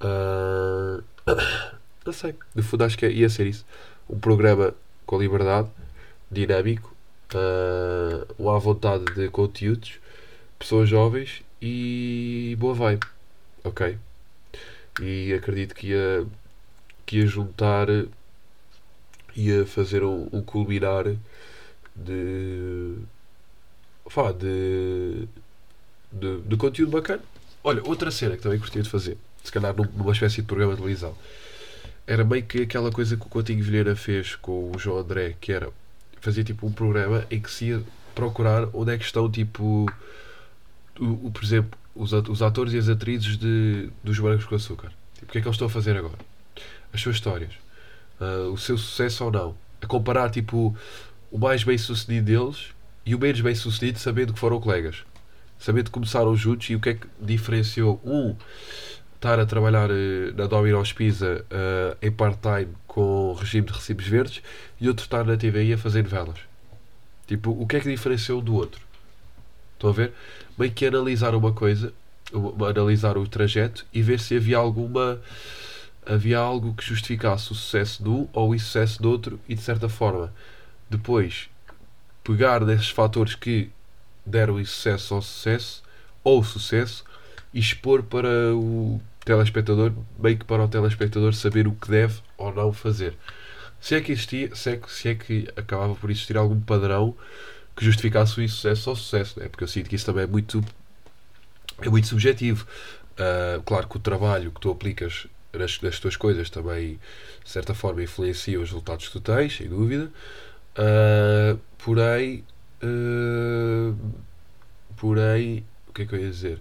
Uh, 0.00 1.04
não 2.04 2.12
sei. 2.12 2.34
No 2.54 2.62
fundo 2.62 2.84
acho 2.84 2.98
que 2.98 3.06
ia 3.06 3.28
ser 3.28 3.46
isso. 3.46 3.64
Um 4.08 4.18
programa 4.18 4.74
com 5.04 5.18
liberdade, 5.18 5.68
dinâmico, 6.30 6.95
uh, 7.34 8.34
o 8.38 8.50
à 8.50 8.58
vontade 8.58 9.04
de 9.14 9.28
conteúdos, 9.28 9.98
pessoas 10.58 10.88
jovens 10.88 11.42
e 11.60 12.56
boa 12.58 12.74
vibe. 12.74 13.06
Ok? 13.64 13.98
E 15.00 15.32
acredito 15.34 15.74
que 15.74 15.88
ia, 15.88 16.26
que 17.04 17.18
ia 17.18 17.26
juntar, 17.26 17.88
ia 19.34 19.66
fazer 19.66 20.02
o, 20.02 20.28
o 20.32 20.42
culminar 20.42 21.04
de. 21.94 22.96
De, 24.38 25.28
de, 26.12 26.40
de 26.42 26.56
conteúdo 26.56 26.92
bacana. 26.92 27.22
Olha, 27.62 27.82
outra 27.84 28.10
cena 28.10 28.36
que 28.36 28.42
também 28.42 28.58
gostaria 28.58 28.82
de 28.84 28.88
fazer, 28.88 29.18
se 29.42 29.50
calhar 29.50 29.74
numa 29.74 30.12
espécie 30.12 30.36
de 30.36 30.42
programa 30.44 30.74
de 30.74 30.78
televisão, 30.78 31.14
era 32.06 32.24
meio 32.24 32.44
que 32.44 32.62
aquela 32.62 32.92
coisa 32.92 33.16
que 33.16 33.26
o 33.26 33.28
Coutinho 33.28 33.62
Vilheira 33.62 33.96
fez 33.96 34.36
com 34.36 34.70
o 34.70 34.78
João 34.78 34.98
André, 34.98 35.34
que 35.40 35.52
era 35.52 35.70
fazia 36.26 36.42
tipo 36.42 36.66
um 36.66 36.72
programa 36.72 37.24
em 37.30 37.40
que 37.40 37.50
se 37.50 37.66
ia 37.66 37.82
procurar 38.14 38.68
onde 38.72 38.92
é 38.92 38.98
que 38.98 39.04
estão 39.04 39.30
tipo 39.30 39.86
o, 40.98 41.26
o 41.26 41.30
por 41.30 41.44
exemplo 41.44 41.78
os, 41.94 42.12
os 42.12 42.42
atores 42.42 42.72
e 42.72 42.78
as 42.78 42.88
atrizes 42.88 43.36
de, 43.36 43.88
dos 44.02 44.18
Brancos 44.18 44.44
com 44.44 44.54
Açúcar. 44.54 44.92
Tipo, 45.14 45.26
o 45.26 45.32
que 45.32 45.38
é 45.38 45.40
que 45.40 45.46
eles 45.46 45.54
estão 45.54 45.66
a 45.66 45.70
fazer 45.70 45.96
agora? 45.96 46.18
As 46.92 47.00
suas 47.00 47.16
histórias. 47.16 47.52
Ah, 48.20 48.48
o 48.52 48.56
seu 48.58 48.76
sucesso 48.76 49.24
ou 49.24 49.30
não. 49.30 49.54
A 49.80 49.86
comparar, 49.86 50.30
tipo, 50.30 50.76
o 51.30 51.38
mais 51.38 51.64
bem 51.64 51.78
sucedido 51.78 52.26
deles 52.26 52.74
e 53.04 53.14
o 53.14 53.18
menos 53.18 53.40
bem 53.40 53.54
sucedido, 53.54 53.98
sabendo 53.98 54.34
que 54.34 54.38
foram 54.38 54.60
colegas. 54.60 55.04
Sabendo 55.58 55.86
que 55.86 55.90
começaram 55.92 56.36
juntos 56.36 56.68
e 56.68 56.74
o 56.74 56.80
que 56.80 56.90
é 56.90 56.94
que 56.94 57.06
diferenciou 57.20 58.00
um 58.04 58.36
estar 59.14 59.40
a 59.40 59.46
trabalhar 59.46 59.90
eh, 59.90 60.32
na 60.36 60.46
Domino's 60.46 60.92
Pizza 60.92 61.44
eh, 61.50 61.96
em 62.02 62.12
part-time 62.12 62.68
com 62.86 63.25
regime 63.36 63.66
de 63.66 63.72
recibos 63.72 64.06
verdes 64.06 64.42
e 64.80 64.88
outro 64.88 65.04
estar 65.04 65.24
na 65.24 65.36
TVI 65.36 65.74
a 65.74 65.78
fazer 65.78 66.02
novelas. 66.02 66.38
Tipo, 67.26 67.50
o 67.50 67.66
que 67.66 67.76
é 67.76 67.80
que 67.80 67.90
diferenciou 67.90 68.40
do 68.40 68.54
outro? 68.54 68.80
Estão 69.74 69.90
a 69.90 69.92
ver? 69.92 70.12
Meio 70.58 70.72
que 70.72 70.86
analisar 70.86 71.34
uma 71.34 71.52
coisa, 71.52 71.92
analisar 72.68 73.18
o 73.18 73.26
trajeto 73.26 73.84
e 73.92 74.02
ver 74.02 74.20
se 74.20 74.36
havia 74.36 74.56
alguma. 74.56 75.20
Havia 76.04 76.38
algo 76.38 76.72
que 76.72 76.84
justificasse 76.84 77.50
o 77.50 77.54
sucesso 77.54 78.00
de 78.02 78.08
um 78.08 78.28
ou 78.32 78.50
o 78.50 78.54
insucesso 78.54 79.02
do 79.02 79.10
outro 79.10 79.40
e 79.48 79.56
de 79.56 79.60
certa 79.60 79.88
forma 79.88 80.32
depois 80.88 81.48
pegar 82.22 82.64
desses 82.64 82.90
fatores 82.90 83.34
que 83.34 83.70
deram 84.24 84.60
insucesso 84.60 85.14
ao 85.14 85.22
sucesso 85.22 85.82
ou 86.22 86.44
sucesso 86.44 87.04
e 87.52 87.58
expor 87.58 88.04
para 88.04 88.54
o 88.54 89.00
telespectador, 89.26 89.92
meio 90.18 90.38
que 90.38 90.44
para 90.44 90.64
o 90.64 90.68
telespectador 90.68 91.34
saber 91.34 91.66
o 91.66 91.72
que 91.72 91.90
deve 91.90 92.20
ou 92.38 92.54
não 92.54 92.72
fazer. 92.72 93.14
Se 93.80 93.96
é 93.96 94.00
que 94.00 94.12
existia, 94.12 94.54
se 94.54 94.70
é 94.70 94.76
que, 94.76 94.90
se 94.90 95.08
é 95.08 95.14
que 95.16 95.48
acabava 95.56 95.94
por 95.96 96.10
existir 96.10 96.36
algum 96.36 96.60
padrão 96.60 97.14
que 97.74 97.84
justificasse 97.84 98.38
o 98.38 98.42
insucesso 98.42 98.88
ou 98.88 98.96
sucesso, 98.96 99.38
né? 99.38 99.48
porque 99.48 99.64
eu 99.64 99.68
sinto 99.68 99.90
que 99.90 99.96
isso 99.96 100.06
também 100.06 100.24
é 100.24 100.26
muito, 100.26 100.64
é 101.82 101.90
muito 101.90 102.06
subjetivo. 102.06 102.66
Ah, 103.18 103.60
claro 103.66 103.88
que 103.88 103.96
o 103.96 104.00
trabalho 104.00 104.52
que 104.52 104.60
tu 104.60 104.70
aplicas 104.70 105.26
nas, 105.52 105.80
nas 105.80 105.98
tuas 105.98 106.16
coisas 106.16 106.48
também, 106.48 107.00
de 107.44 107.50
certa 107.50 107.74
forma, 107.74 108.02
influencia 108.02 108.60
os 108.60 108.70
resultados 108.70 109.08
que 109.08 109.12
tu 109.12 109.20
tens, 109.20 109.56
sem 109.56 109.68
dúvida. 109.68 110.08
Ah, 110.76 111.56
porém, 111.78 112.44
ah, 112.80 113.92
porém, 114.96 115.64
o 115.88 115.92
que 115.92 116.02
é 116.02 116.06
que 116.06 116.14
eu 116.14 116.20
ia 116.20 116.30
dizer? 116.30 116.60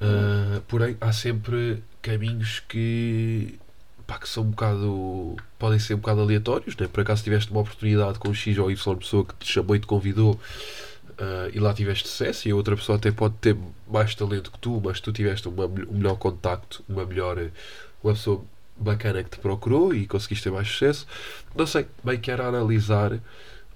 Ah, 0.00 0.60
porém, 0.68 0.96
há 1.00 1.12
sempre 1.12 1.82
caminhos 2.02 2.60
que, 2.68 3.58
pá, 4.06 4.18
que 4.18 4.28
são 4.28 4.44
um 4.44 4.50
bocado. 4.50 5.36
podem 5.58 5.78
ser 5.78 5.94
um 5.94 5.98
bocado 5.98 6.20
aleatórios, 6.20 6.76
né? 6.76 6.88
Por 6.88 7.00
acaso 7.00 7.24
tiveste 7.24 7.50
uma 7.50 7.60
oportunidade 7.60 8.18
com 8.18 8.32
X 8.32 8.58
ou 8.58 8.70
Y 8.70 8.96
pessoa 8.96 9.24
que 9.24 9.34
te 9.34 9.52
chamou 9.52 9.76
e 9.76 9.80
te 9.80 9.86
convidou 9.86 10.38
ah, 11.18 11.48
e 11.52 11.58
lá 11.58 11.72
tiveste 11.72 12.08
sucesso, 12.08 12.48
e 12.48 12.50
a 12.50 12.56
outra 12.56 12.76
pessoa 12.76 12.96
até 12.98 13.10
pode 13.10 13.34
ter 13.36 13.56
mais 13.88 14.14
talento 14.14 14.50
que 14.50 14.58
tu, 14.58 14.80
mas 14.84 15.00
tu 15.00 15.12
tiveste 15.12 15.48
uma, 15.48 15.66
um 15.66 15.94
melhor 15.98 16.16
contacto, 16.16 16.84
uma 16.88 17.04
melhor. 17.04 17.38
uma 18.02 18.12
pessoa 18.14 18.44
bacana 18.78 19.24
que 19.24 19.30
te 19.30 19.38
procurou 19.38 19.94
e 19.94 20.06
conseguiste 20.06 20.44
ter 20.44 20.50
mais 20.50 20.68
sucesso. 20.68 21.06
Não 21.54 21.66
sei, 21.66 21.86
bem 22.04 22.20
que 22.20 22.30
era 22.30 22.46
analisar 22.46 23.18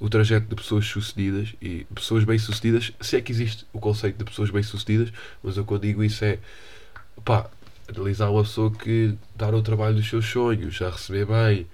o 0.01 0.09
trajeto 0.09 0.49
de 0.49 0.57
pessoas 0.57 0.87
sucedidas 0.87 1.55
e 1.61 1.87
pessoas 1.95 2.25
bem-sucedidas, 2.25 2.91
se 3.01 3.17
é 3.17 3.21
que 3.21 3.31
existe 3.31 3.67
o 3.73 3.79
conceito 3.79 4.17
de 4.17 4.25
pessoas 4.25 4.51
bem-sucedidas, 4.51 5.13
mas 5.43 5.59
eu 5.59 5.65
quando 5.65 5.83
digo 5.83 6.03
isso 6.03 6.25
é 6.25 6.39
pá, 7.23 7.51
analisar 7.87 8.31
uma 8.31 8.43
pessoa 8.43 8.71
que 8.71 9.15
está 9.33 9.53
no 9.53 9.63
trabalho 9.63 9.97
dos 9.97 10.09
seus 10.09 10.25
sonhos, 10.27 10.81
a 10.81 10.91
receber 10.91 11.27
bem, 11.27 11.67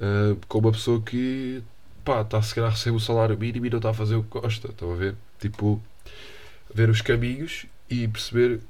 ah, 0.00 0.36
com 0.48 0.58
uma 0.58 0.72
pessoa 0.72 1.02
que 1.02 1.62
pá, 2.04 2.20
está 2.22 2.40
se 2.40 2.54
calhar 2.54 2.70
a 2.70 2.72
receber 2.72 2.96
o 2.96 3.00
salário 3.00 3.36
mínimo 3.36 3.66
e 3.66 3.70
não 3.70 3.78
está 3.78 3.90
a 3.90 3.94
fazer 3.94 4.14
o 4.14 4.22
que 4.22 4.38
gosta, 4.38 4.68
estão 4.68 4.92
a 4.92 4.96
ver? 4.96 5.16
Tipo, 5.40 5.82
ver 6.72 6.88
os 6.88 7.00
caminhos 7.00 7.66
e 7.90 8.06
perceber 8.06 8.60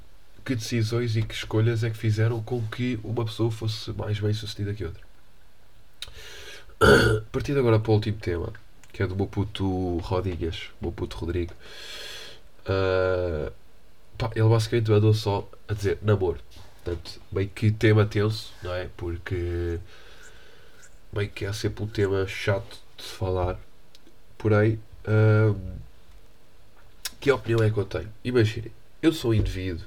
que 0.43 0.55
decisões 0.55 1.15
e 1.15 1.21
que 1.21 1.35
escolhas 1.35 1.83
é 1.83 1.89
que 1.89 1.97
fizeram 1.97 2.41
com 2.41 2.61
que 2.67 2.99
uma 3.03 3.25
pessoa 3.25 3.51
fosse 3.51 3.91
mais 3.91 4.19
bem 4.19 4.33
sucedida 4.33 4.73
que 4.73 4.85
outra. 4.85 5.01
Partindo 7.31 7.59
agora 7.59 7.79
para 7.79 7.91
o 7.91 7.95
último 7.95 8.17
tema, 8.17 8.53
que 8.97 9.03
é 9.03 9.07
do 9.07 9.15
meu 9.15 9.27
puto 9.27 9.97
Rodrigues, 9.99 10.71
meu 10.81 10.91
puto 10.91 11.17
Rodrigo. 11.17 11.53
Ah, 12.65 13.51
pá, 14.17 14.31
ele 14.35 14.49
basicamente 14.49 14.89
mandou 14.89 15.13
só 15.13 15.47
a 15.67 15.73
dizer 15.75 15.99
namoro. 16.01 16.39
Portanto, 16.83 17.21
meio 17.31 17.47
que 17.49 17.69
tema 17.69 18.07
tenso, 18.07 18.51
não 18.63 18.73
é? 18.73 18.89
Porque 18.97 19.79
meio 21.13 21.29
que 21.29 21.45
é 21.45 21.53
sempre 21.53 21.83
um 21.83 21.87
tema 21.87 22.25
chato 22.25 22.79
de 22.97 23.03
se 23.03 23.09
falar. 23.09 23.59
Porém, 24.35 24.79
ah, 25.05 25.53
que 27.19 27.31
opinião 27.31 27.61
é 27.63 27.69
que 27.69 27.77
eu 27.77 27.85
tenho? 27.85 28.11
Imaginem, 28.23 28.71
eu 28.99 29.13
sou 29.13 29.29
um 29.29 29.35
indivíduo 29.35 29.85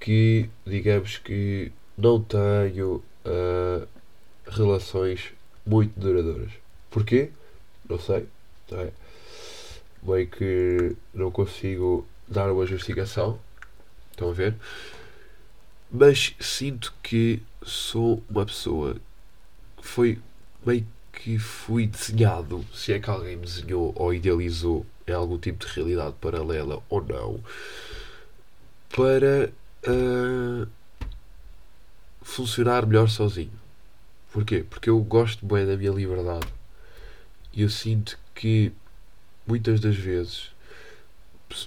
que, 0.00 0.50
digamos 0.66 1.18
que, 1.18 1.70
não 1.96 2.20
tenho 2.20 3.04
ah, 3.24 3.86
relações 4.48 5.32
muito 5.64 5.92
duradouras. 5.96 6.50
Porquê? 6.90 7.30
Não 7.88 7.98
sei. 7.98 8.28
Não 8.70 8.80
é? 8.80 8.92
Meio 10.02 10.28
que 10.28 10.96
não 11.14 11.30
consigo 11.30 12.06
dar 12.26 12.50
uma 12.52 12.66
justificação. 12.66 13.38
Estão 14.10 14.30
a 14.30 14.32
ver? 14.32 14.54
Mas 15.90 16.34
sinto 16.38 16.92
que 17.02 17.42
sou 17.62 18.22
uma 18.28 18.44
pessoa 18.44 18.96
que 19.76 19.86
foi 19.86 20.18
meio 20.64 20.86
que 21.12 21.38
fui 21.38 21.86
desenhado, 21.86 22.64
se 22.72 22.92
é 22.92 23.00
que 23.00 23.10
alguém 23.10 23.36
me 23.36 23.44
desenhou 23.44 23.92
ou 23.96 24.14
idealizou 24.14 24.86
em 25.06 25.12
algum 25.12 25.38
tipo 25.38 25.66
de 25.66 25.72
realidade 25.72 26.14
paralela 26.20 26.82
ou 26.88 27.02
não, 27.02 27.40
para 28.94 29.50
ah, 29.86 30.68
funcionar 32.22 32.86
melhor 32.86 33.08
sozinho. 33.08 33.50
Porquê? 34.32 34.64
Porque 34.68 34.90
eu 34.90 34.98
gosto 35.00 35.44
bem 35.46 35.66
da 35.66 35.76
minha 35.76 35.90
liberdade 35.90 36.46
eu 37.62 37.70
sinto 37.70 38.18
que 38.34 38.72
muitas 39.46 39.80
das 39.80 39.96
vezes, 39.96 40.50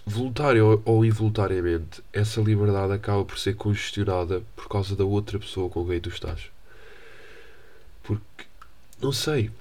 voluntário 0.08 0.82
ou- 0.86 1.06
involuntariamente, 1.06 2.02
essa 2.12 2.42
liberdade 2.42 2.94
acaba 2.94 3.24
por 3.24 3.38
ser 3.38 3.56
congestionada 3.56 4.42
por 4.56 4.68
causa 4.68 4.96
da 4.96 5.06
outra 5.06 5.38
pessoa 5.40 5.70
com 5.70 5.86
quem 5.86 6.00
tu 6.00 6.10
estás. 6.10 6.50
Porque, 8.04 8.46
não 9.02 9.12
sei, 9.12 9.52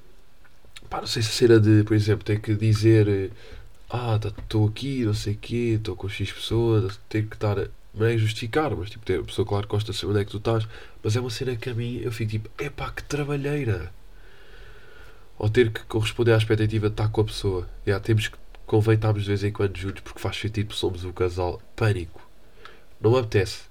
pá, 0.91 1.01
não 1.01 1.07
sei 1.07 1.23
se 1.23 1.31
a 1.31 1.33
cena 1.33 1.61
de, 1.61 1.85
por 1.85 1.95
exemplo, 1.95 2.25
ter 2.25 2.41
que 2.41 2.55
dizer 2.55 3.33
ah, 3.91 4.19
estou 4.25 4.69
aqui, 4.69 5.05
não 5.05 5.15
sei 5.15 5.35
o 5.35 5.39
quê, 5.39 5.75
estou 5.79 5.97
com 5.97 6.09
X 6.09 6.33
pessoas, 6.33 6.99
ter 7.09 7.27
que 7.27 7.37
estar, 7.37 7.57
não 7.95 8.07
é 8.07 8.19
justificar, 8.19 8.75
mas 8.77 8.91
tipo, 8.91 9.05
ter, 9.07 9.21
a 9.21 9.25
pessoa 9.25 9.47
claro 9.47 9.69
gosta 9.69 9.93
de 9.93 9.99
saber 9.99 10.13
onde 10.13 10.23
é 10.23 10.27
que 10.27 10.31
tu 10.33 10.39
estás, 10.39 10.67
mas 11.03 11.17
é 11.17 11.21
uma 11.21 11.31
cena 11.31 11.57
que 11.57 11.71
a 11.71 11.75
mim 11.75 12.01
eu 12.03 12.13
fico 12.13 12.31
tipo, 12.33 12.51
epá, 12.63 12.91
que 12.93 13.05
trabalheira. 13.05 13.93
Ou 15.41 15.49
ter 15.49 15.73
que 15.73 15.83
corresponder 15.85 16.35
à 16.35 16.37
expectativa 16.37 16.89
de 16.89 16.93
estar 16.93 17.09
com 17.09 17.23
a 17.23 17.25
pessoa. 17.25 17.67
Já 17.87 17.99
temos 17.99 18.29
que 18.29 18.37
convém 18.67 18.95
estarmos 18.95 19.23
de 19.23 19.29
vez 19.29 19.43
em 19.43 19.51
quando 19.51 19.75
juntos 19.75 20.03
porque 20.03 20.21
faz 20.21 20.37
sentido 20.37 20.75
somos 20.75 21.03
o 21.03 21.15
casal. 21.15 21.63
Pânico. 21.75 22.21
Não 23.01 23.13
me 23.13 23.21
apetece. 23.21 23.63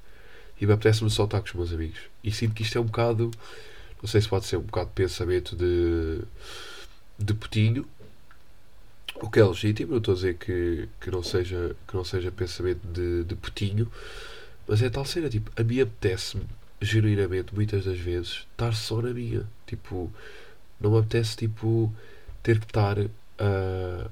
E 0.60 0.66
me 0.66 0.74
apetece-me 0.74 1.12
só 1.12 1.26
estar 1.26 1.42
com 1.42 1.46
os 1.46 1.54
meus 1.54 1.72
amigos. 1.72 2.00
E 2.24 2.32
sinto 2.32 2.56
que 2.56 2.64
isto 2.64 2.76
é 2.76 2.82
um 2.82 2.86
bocado. 2.86 3.30
Não 4.02 4.10
sei 4.10 4.20
se 4.20 4.28
pode 4.28 4.48
ser 4.48 4.58
um 4.58 4.64
bocado 4.64 4.88
de 4.88 4.96
pensamento 4.96 5.56
de. 5.56 6.22
de 7.20 7.36
putinho. 7.36 7.86
O 9.22 9.30
que 9.30 9.40
é 9.40 9.46
legítimo. 9.46 9.92
Não 9.92 10.00
estou 10.00 10.14
a 10.14 10.16
dizer 10.16 10.38
que, 10.38 10.90
que, 11.00 11.12
não, 11.12 11.22
seja, 11.22 11.76
que 11.88 11.96
não 11.96 12.04
seja 12.04 12.32
pensamento 12.32 12.82
de, 12.88 13.26
de 13.26 13.36
putinho. 13.36 13.88
Mas 14.68 14.82
é 14.82 14.90
tal 14.90 15.06
cena. 15.06 15.30
Tipo, 15.30 15.52
a 15.56 15.64
mim 15.64 15.82
apetece-me, 15.82 16.48
genuinamente, 16.82 17.54
muitas 17.54 17.86
das 17.86 18.00
vezes, 18.00 18.48
estar 18.54 18.74
só 18.74 19.04
na 19.04 19.14
minha. 19.14 19.48
Tipo, 19.68 20.12
não 20.80 20.92
me 20.92 21.00
apetece, 21.00 21.36
tipo, 21.38 21.94
ter 22.42 22.60
que 22.60 22.66
estar 22.66 22.98
a. 23.00 24.10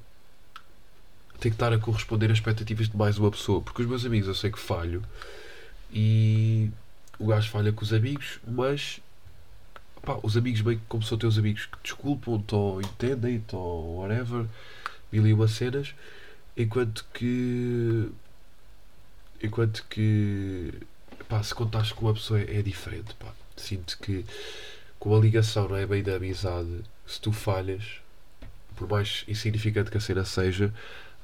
ter 1.39 1.49
que 1.49 1.55
estar 1.55 1.71
a 1.71 1.77
corresponder 1.77 2.31
às 2.31 2.37
expectativas 2.37 2.89
de 2.89 2.97
mais 2.97 3.17
uma 3.17 3.31
pessoa. 3.31 3.61
Porque 3.61 3.81
os 3.81 3.87
meus 3.87 4.05
amigos 4.05 4.27
eu 4.27 4.35
sei 4.35 4.51
que 4.51 4.59
falho 4.59 5.03
e 5.91 6.69
o 7.19 7.27
gajo 7.27 7.49
falha 7.49 7.71
com 7.71 7.83
os 7.83 7.93
amigos, 7.93 8.39
mas 8.47 8.99
pá, 10.03 10.19
os 10.23 10.37
amigos 10.37 10.61
bem 10.61 10.79
como 10.87 11.03
são 11.03 11.17
teus 11.17 11.37
amigos 11.37 11.65
que 11.65 11.77
desculpam-te 11.83 12.53
ou 12.55 12.81
entendem-te 12.81 13.55
ou 13.55 13.97
whatever, 13.97 14.45
mil 15.11 15.25
e 15.25 15.33
uma 15.33 15.47
cenas, 15.47 15.93
enquanto 16.55 17.05
que 17.13 18.09
enquanto 19.41 19.85
que 19.89 20.73
pá, 21.29 21.41
se 21.43 21.53
contares 21.53 21.91
com 21.91 22.05
uma 22.05 22.13
pessoa 22.13 22.39
é, 22.39 22.59
é 22.59 22.61
diferente, 22.61 23.13
pá. 23.15 23.33
Sinto 23.55 23.97
que 23.99 24.25
com 24.99 25.15
a 25.15 25.19
ligação 25.19 25.67
não 25.67 25.75
é 25.75 25.85
bem 25.85 26.03
da 26.03 26.15
amizade, 26.15 26.83
se 27.05 27.21
tu 27.21 27.31
falhas, 27.31 28.01
por 28.75 28.87
mais 28.87 29.23
insignificante 29.27 29.91
que 29.91 29.97
a 29.97 30.01
cena 30.01 30.25
seja, 30.25 30.73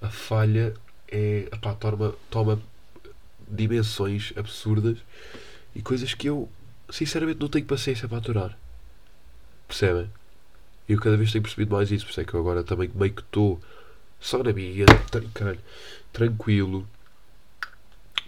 a 0.02 0.10
falha 0.10 0.74
é, 1.08 1.48
epá, 1.52 1.74
toma, 1.74 2.16
toma 2.30 2.62
dimensões 3.48 4.34
absurdas 4.36 4.98
e 5.76 5.82
coisas 5.82 6.14
que 6.14 6.28
eu 6.28 6.50
sinceramente 6.90 7.40
não 7.40 7.48
tenho 7.48 7.66
paciência 7.66 8.08
para 8.08 8.18
aturar. 8.18 8.58
Percebem? 9.68 10.10
Eu 10.88 11.00
cada 11.00 11.18
vez 11.18 11.32
tenho 11.32 11.44
percebido 11.44 11.74
mais 11.74 11.92
isso, 11.92 12.06
por 12.06 12.12
isso 12.12 12.22
é 12.22 12.26
que 12.26 12.34
eu 12.34 12.40
agora 12.40 12.64
também 12.64 12.90
meio 12.94 13.14
que 13.14 13.22
estou 13.22 13.60
só 14.20 14.42
na 14.44 14.54
minha, 14.54 14.86
caralho, 15.34 15.60
tranquilo, 16.12 16.88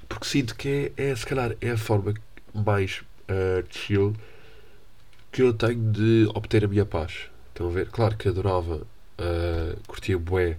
porque 0.07 0.25
sinto 0.25 0.55
que 0.55 0.91
é, 0.97 1.09
é 1.11 1.15
se 1.15 1.25
calhar 1.25 1.55
é 1.61 1.71
a 1.71 1.77
forma 1.77 2.13
mais 2.53 3.01
uh, 3.29 3.65
chill 3.69 4.15
que 5.35 5.41
eu 5.41 5.53
tenho 5.53 5.91
de 5.91 6.29
obter 6.33 6.63
a 6.63 6.67
minha 6.69 6.85
paz. 6.85 7.29
Estão 7.49 7.67
a 7.67 7.69
ver? 7.69 7.89
Claro 7.89 8.15
que 8.15 8.29
adorava, 8.29 8.77
uh, 8.77 9.79
curtia 9.85 10.17
bué 10.17 10.57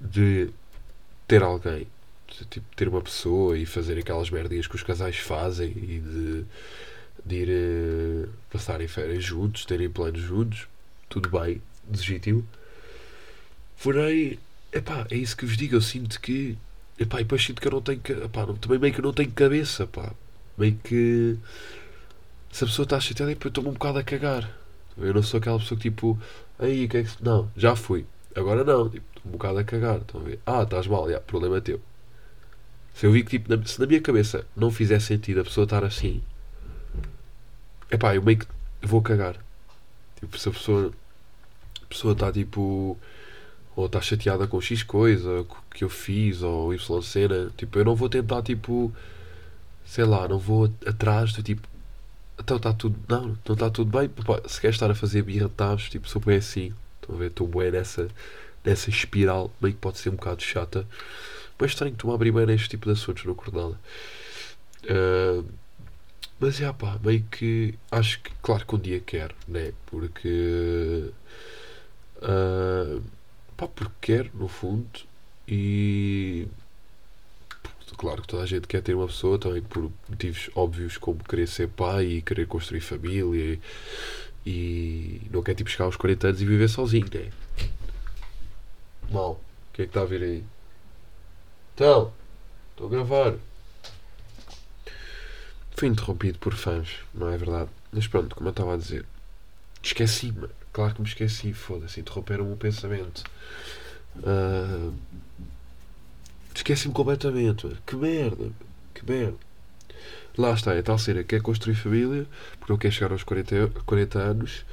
de 0.00 0.48
ter 1.28 1.42
alguém, 1.42 1.86
de, 2.26 2.46
tipo, 2.46 2.66
ter 2.74 2.88
uma 2.88 3.02
pessoa 3.02 3.58
e 3.58 3.66
fazer 3.66 3.98
aquelas 3.98 4.30
merdinhas 4.30 4.66
que 4.66 4.76
os 4.76 4.82
casais 4.82 5.18
fazem 5.18 5.68
e 5.72 6.00
de, 6.00 6.44
de 7.22 7.36
ir 7.36 7.48
uh, 7.50 8.28
passarem 8.50 8.88
férias 8.88 9.22
juntos, 9.22 9.66
terem 9.66 9.90
planos 9.90 10.22
juntos, 10.22 10.66
tudo 11.10 11.28
bem, 11.28 11.60
legítimo. 11.86 12.48
Porém, 13.82 14.38
epá, 14.72 15.06
é 15.10 15.16
isso 15.16 15.36
que 15.36 15.44
vos 15.44 15.54
digo, 15.54 15.76
eu 15.76 15.82
sinto 15.82 16.18
que 16.18 16.56
epá, 16.98 17.20
e 17.20 17.24
depois 17.24 17.44
sinto 17.44 17.60
que 17.60 17.68
eu 17.68 17.72
não 17.72 17.82
tenho 17.82 18.00
epá, 18.24 18.46
também 18.58 18.78
meio 18.78 18.94
que 18.94 19.00
eu 19.00 19.04
não 19.04 19.12
tenho 19.12 19.30
cabeça, 19.32 19.86
pá. 19.86 20.14
meio 20.56 20.78
que 20.82 21.36
se 22.50 22.64
a 22.64 22.66
pessoa 22.66 22.84
está 22.84 22.98
chateada, 23.00 23.32
eu 23.32 23.48
estou-me 23.48 23.70
um 23.70 23.72
bocado 23.72 23.98
a 23.98 24.02
cagar. 24.02 24.50
Eu 24.96 25.12
não 25.12 25.22
sou 25.22 25.38
aquela 25.38 25.58
pessoa 25.58 25.78
que 25.78 25.90
tipo, 25.90 26.18
aí, 26.58 26.88
que 26.88 26.96
é 26.98 27.02
que. 27.02 27.22
Não, 27.22 27.50
já 27.56 27.76
fui. 27.76 28.06
Agora 28.34 28.64
não, 28.64 28.88
tipo, 28.88 29.06
um 29.26 29.32
bocado 29.32 29.58
a 29.58 29.64
cagar. 29.64 29.98
Estão 29.98 30.20
a 30.20 30.24
ver? 30.24 30.40
Ah, 30.46 30.62
estás 30.62 30.86
mal, 30.86 31.10
já, 31.10 31.20
problema 31.20 31.58
é 31.58 31.60
teu. 31.60 31.80
Se 32.94 33.06
eu 33.06 33.12
vi 33.12 33.22
que, 33.22 33.38
tipo, 33.38 33.54
na, 33.54 33.62
se 33.64 33.78
na 33.78 33.86
minha 33.86 34.00
cabeça 34.00 34.46
não 34.56 34.70
fizer 34.70 35.00
sentido 35.00 35.40
a 35.40 35.44
pessoa 35.44 35.64
estar 35.64 35.84
assim, 35.84 36.22
é 37.90 37.96
pá, 37.96 38.14
eu 38.14 38.22
meio 38.22 38.38
que 38.38 38.46
vou 38.82 39.02
cagar. 39.02 39.36
Tipo, 40.18 40.38
se 40.38 40.48
a 40.48 40.52
pessoa, 40.52 40.92
a 41.82 41.86
pessoa 41.86 42.12
está 42.14 42.32
tipo, 42.32 42.98
ou 43.76 43.86
está 43.86 44.00
chateada 44.00 44.46
com 44.46 44.60
X 44.60 44.82
coisa 44.82 45.46
que 45.70 45.84
eu 45.84 45.90
fiz, 45.90 46.42
ou 46.42 46.72
Y 46.72 47.02
cena, 47.02 47.50
tipo, 47.56 47.78
eu 47.78 47.84
não 47.84 47.94
vou 47.94 48.08
tentar, 48.08 48.42
tipo, 48.42 48.90
sei 49.84 50.04
lá, 50.04 50.26
não 50.26 50.38
vou 50.38 50.72
atrás 50.86 51.34
do 51.34 51.42
tipo, 51.42 51.68
então 52.38 52.56
está 52.56 52.72
tudo. 52.72 52.98
Não, 53.08 53.38
não 53.46 53.54
está 53.54 53.70
tudo 53.70 53.98
bem. 53.98 54.08
Pá, 54.08 54.40
se 54.46 54.60
quer 54.60 54.70
estar 54.70 54.90
a 54.90 54.94
fazer 54.94 55.22
birratados, 55.22 55.88
tipo, 55.88 56.08
sou 56.08 56.20
bem 56.20 56.36
assim. 56.38 56.72
Estão 57.00 57.16
a 57.16 57.18
ver? 57.18 57.28
Estou 57.28 57.46
bem 57.48 57.70
nessa, 57.70 58.08
nessa 58.64 58.90
espiral, 58.90 59.50
meio 59.60 59.74
que 59.74 59.80
pode 59.80 59.98
ser 59.98 60.10
um 60.10 60.16
bocado 60.16 60.42
chata. 60.42 60.86
Mas 61.58 61.74
tenho 61.74 61.92
que 61.92 61.98
tomar 61.98 62.18
bem 62.18 62.32
neste 62.46 62.68
tipo 62.68 62.86
de 62.86 62.92
assuntos, 62.92 63.24
não 63.24 63.34
curto 63.34 63.56
nada. 63.56 63.80
Uh, 64.84 65.44
mas 66.38 66.60
é 66.60 66.70
pá, 66.72 66.98
meio 67.02 67.24
que. 67.30 67.74
Acho 67.90 68.20
que, 68.20 68.30
claro 68.42 68.66
que 68.66 68.74
um 68.74 68.78
dia 68.78 69.00
quero, 69.00 69.34
né? 69.48 69.72
Porque. 69.86 71.10
Uh, 72.18 73.02
pá, 73.56 73.66
porque 73.68 73.94
quero, 74.00 74.30
no 74.34 74.48
fundo. 74.48 74.86
E 75.48 76.46
claro 77.96 78.22
que 78.22 78.28
toda 78.28 78.42
a 78.42 78.46
gente 78.46 78.66
quer 78.66 78.82
ter 78.82 78.94
uma 78.94 79.06
pessoa 79.06 79.38
também 79.38 79.62
por 79.62 79.90
motivos 80.08 80.50
óbvios 80.54 80.98
como 80.98 81.22
querer 81.24 81.46
ser 81.46 81.68
pai 81.68 82.06
e 82.06 82.22
querer 82.22 82.46
construir 82.46 82.80
família 82.80 83.58
e, 84.44 84.50
e 84.50 85.22
não 85.30 85.42
quer 85.42 85.54
tipo 85.54 85.70
chegar 85.70 85.86
aos 85.86 85.96
40 85.96 86.28
anos 86.28 86.42
e 86.42 86.46
viver 86.46 86.68
sozinho, 86.68 87.08
né? 87.12 87.30
Mal, 89.10 89.32
o 89.32 89.40
que 89.72 89.82
é 89.82 89.84
que 89.84 89.90
está 89.90 90.02
a 90.02 90.04
vir 90.04 90.22
aí? 90.22 90.44
Então, 91.74 92.12
estou 92.70 92.86
a 92.86 92.90
gravar. 92.90 93.34
Fui 95.76 95.88
interrompido 95.88 96.38
por 96.38 96.54
fãs, 96.54 97.00
não 97.12 97.28
é 97.28 97.36
verdade? 97.36 97.70
Mas 97.92 98.06
pronto, 98.06 98.34
como 98.34 98.48
eu 98.48 98.50
estava 98.50 98.74
a 98.74 98.76
dizer, 98.76 99.04
esqueci-me, 99.82 100.48
claro 100.72 100.94
que 100.94 101.02
me 101.02 101.08
esqueci, 101.08 101.52
foda-se, 101.52 102.00
interromperam 102.00 102.50
o 102.52 102.56
pensamento. 102.56 103.22
Uh, 104.16 104.94
Esqueci-me 106.56 106.94
completamente. 106.94 107.68
Que 107.84 107.94
merda. 107.94 108.50
Que 108.94 109.08
merda. 109.08 109.36
Lá 110.38 110.52
está, 110.52 110.74
é 110.74 110.82
tal 110.82 110.98
cena. 110.98 111.22
Quer 111.22 111.42
construir 111.42 111.74
família, 111.74 112.26
porque 112.58 112.72
não 112.72 112.78
quer 112.78 112.90
chegar 112.90 113.12
aos 113.12 113.22
40, 113.22 113.68
40 113.84 114.18
anos. 114.18 114.64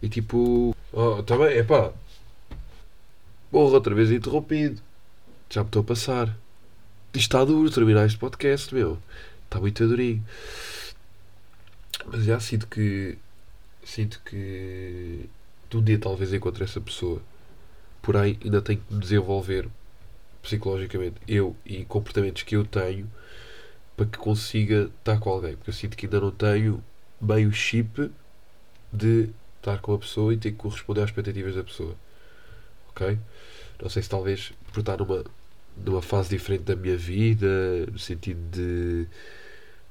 E 0.00 0.08
tipo. 0.08 0.74
Oh, 0.92 1.22
também, 1.24 1.56
é 1.56 1.62
pá. 1.64 1.92
Porra, 3.50 3.74
outra 3.74 3.94
vez 3.94 4.10
interrompido. 4.10 4.80
Já 5.50 5.62
me 5.62 5.68
estou 5.68 5.82
a 5.82 5.84
passar. 5.84 6.26
Isto 7.12 7.16
está 7.16 7.44
duro 7.44 7.70
terminar 7.70 8.06
este 8.06 8.18
podcast, 8.18 8.72
meu. 8.72 8.98
Está 9.44 9.60
muito 9.60 9.86
durinho. 9.86 10.24
Mas 12.06 12.24
já 12.24 12.38
sinto 12.38 12.68
que. 12.68 13.18
Sinto 13.84 14.20
que. 14.24 15.28
Um 15.74 15.82
dia 15.82 15.98
talvez 15.98 16.32
encontre 16.32 16.62
essa 16.62 16.80
pessoa. 16.80 17.20
Porém, 18.00 18.38
ainda 18.44 18.62
tenho 18.62 18.80
que 18.80 18.94
me 18.94 19.00
desenvolver 19.00 19.68
psicologicamente, 20.44 21.16
eu 21.26 21.56
e 21.64 21.84
comportamentos 21.84 22.42
que 22.42 22.54
eu 22.54 22.64
tenho 22.64 23.10
para 23.96 24.06
que 24.06 24.18
consiga 24.18 24.90
estar 24.98 25.18
com 25.18 25.30
alguém. 25.30 25.56
Porque 25.56 25.70
eu 25.70 25.74
sinto 25.74 25.96
que 25.96 26.06
ainda 26.06 26.20
não 26.20 26.30
tenho 26.30 26.84
bem 27.20 27.46
o 27.46 27.52
chip 27.52 28.10
de 28.92 29.30
estar 29.56 29.78
com 29.80 29.94
a 29.94 29.98
pessoa 29.98 30.34
e 30.34 30.36
ter 30.36 30.52
que 30.52 30.58
corresponder 30.58 31.00
às 31.00 31.08
expectativas 31.10 31.54
da 31.54 31.64
pessoa. 31.64 31.96
Ok? 32.90 33.18
Não 33.82 33.88
sei 33.88 34.02
se 34.02 34.10
talvez 34.10 34.52
por 34.72 34.80
estar 34.80 34.98
numa, 34.98 35.24
numa 35.76 36.02
fase 36.02 36.28
diferente 36.28 36.64
da 36.64 36.76
minha 36.76 36.96
vida, 36.96 37.86
no 37.90 37.98
sentido 37.98 38.40
de 38.50 39.06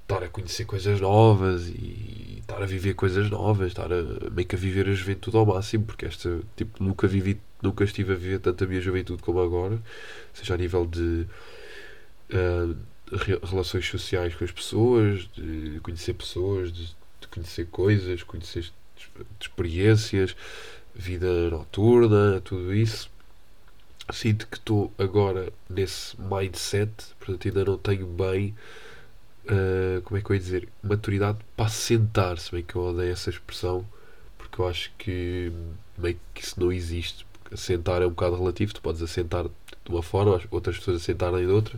estar 0.03 0.23
a 0.23 0.29
conhecer 0.29 0.65
coisas 0.65 0.99
novas 1.01 1.67
e 1.67 2.39
estar 2.41 2.61
a 2.61 2.65
viver 2.65 2.93
coisas 2.93 3.29
novas, 3.29 3.67
estar 3.67 3.91
a 3.91 4.29
meio 4.31 4.47
que 4.47 4.55
a 4.55 4.59
viver 4.59 4.87
a 4.87 4.93
juventude 4.93 5.35
ao 5.37 5.45
máximo, 5.45 5.85
porque 5.85 6.05
esta 6.05 6.41
tipo 6.55 6.83
nunca 6.83 7.07
vivi, 7.07 7.39
nunca 7.61 7.83
estive 7.83 8.13
a 8.13 8.15
viver 8.15 8.39
tanto 8.39 8.63
a 8.63 8.67
minha 8.67 8.81
juventude 8.81 9.21
como 9.23 9.41
agora, 9.41 9.81
seja 10.33 10.53
a 10.53 10.57
nível 10.57 10.85
de 10.85 11.25
uh, 12.31 12.75
relações 13.43 13.87
sociais 13.87 14.35
com 14.35 14.43
as 14.43 14.51
pessoas, 14.51 15.27
de 15.33 15.79
conhecer 15.81 16.13
pessoas, 16.13 16.71
de, 16.71 16.85
de 17.21 17.27
conhecer 17.31 17.65
coisas, 17.67 18.23
conhecer 18.23 18.71
experiências, 19.39 20.35
vida 20.93 21.49
noturna, 21.49 22.41
tudo 22.41 22.73
isso. 22.73 23.11
Sinto 24.11 24.47
que 24.47 24.57
estou 24.57 24.91
agora 24.97 25.51
nesse 25.69 26.19
mindset, 26.19 26.91
portanto 27.17 27.47
ainda 27.47 27.65
não 27.65 27.77
tenho 27.77 28.05
bem 28.05 28.53
uh, 29.45 30.01
como 30.01 30.17
é 30.17 30.21
que 30.21 30.29
eu 30.29 30.35
ia 30.35 30.39
dizer, 30.39 30.69
maturidade 30.81 31.39
para 31.55 31.69
sentar, 31.69 32.37
se 32.37 32.51
bem 32.51 32.63
que 32.63 32.75
eu 32.75 32.81
odeio 32.81 33.11
essa 33.11 33.29
expressão, 33.29 33.85
porque 34.37 34.61
eu 34.61 34.67
acho 34.67 34.91
que 34.97 35.51
meio 35.97 36.19
que 36.33 36.43
isso 36.43 36.59
não 36.59 36.71
existe. 36.71 37.25
Assentar 37.51 38.01
é 38.01 38.05
um 38.05 38.09
bocado 38.09 38.35
relativo, 38.35 38.73
tu 38.73 38.81
podes 38.81 39.01
assentar 39.01 39.45
de 39.45 39.89
uma 39.89 40.01
forma, 40.01 40.41
outras 40.49 40.77
pessoas 40.77 41.01
assentarem 41.01 41.45
de 41.45 41.51
outra. 41.51 41.77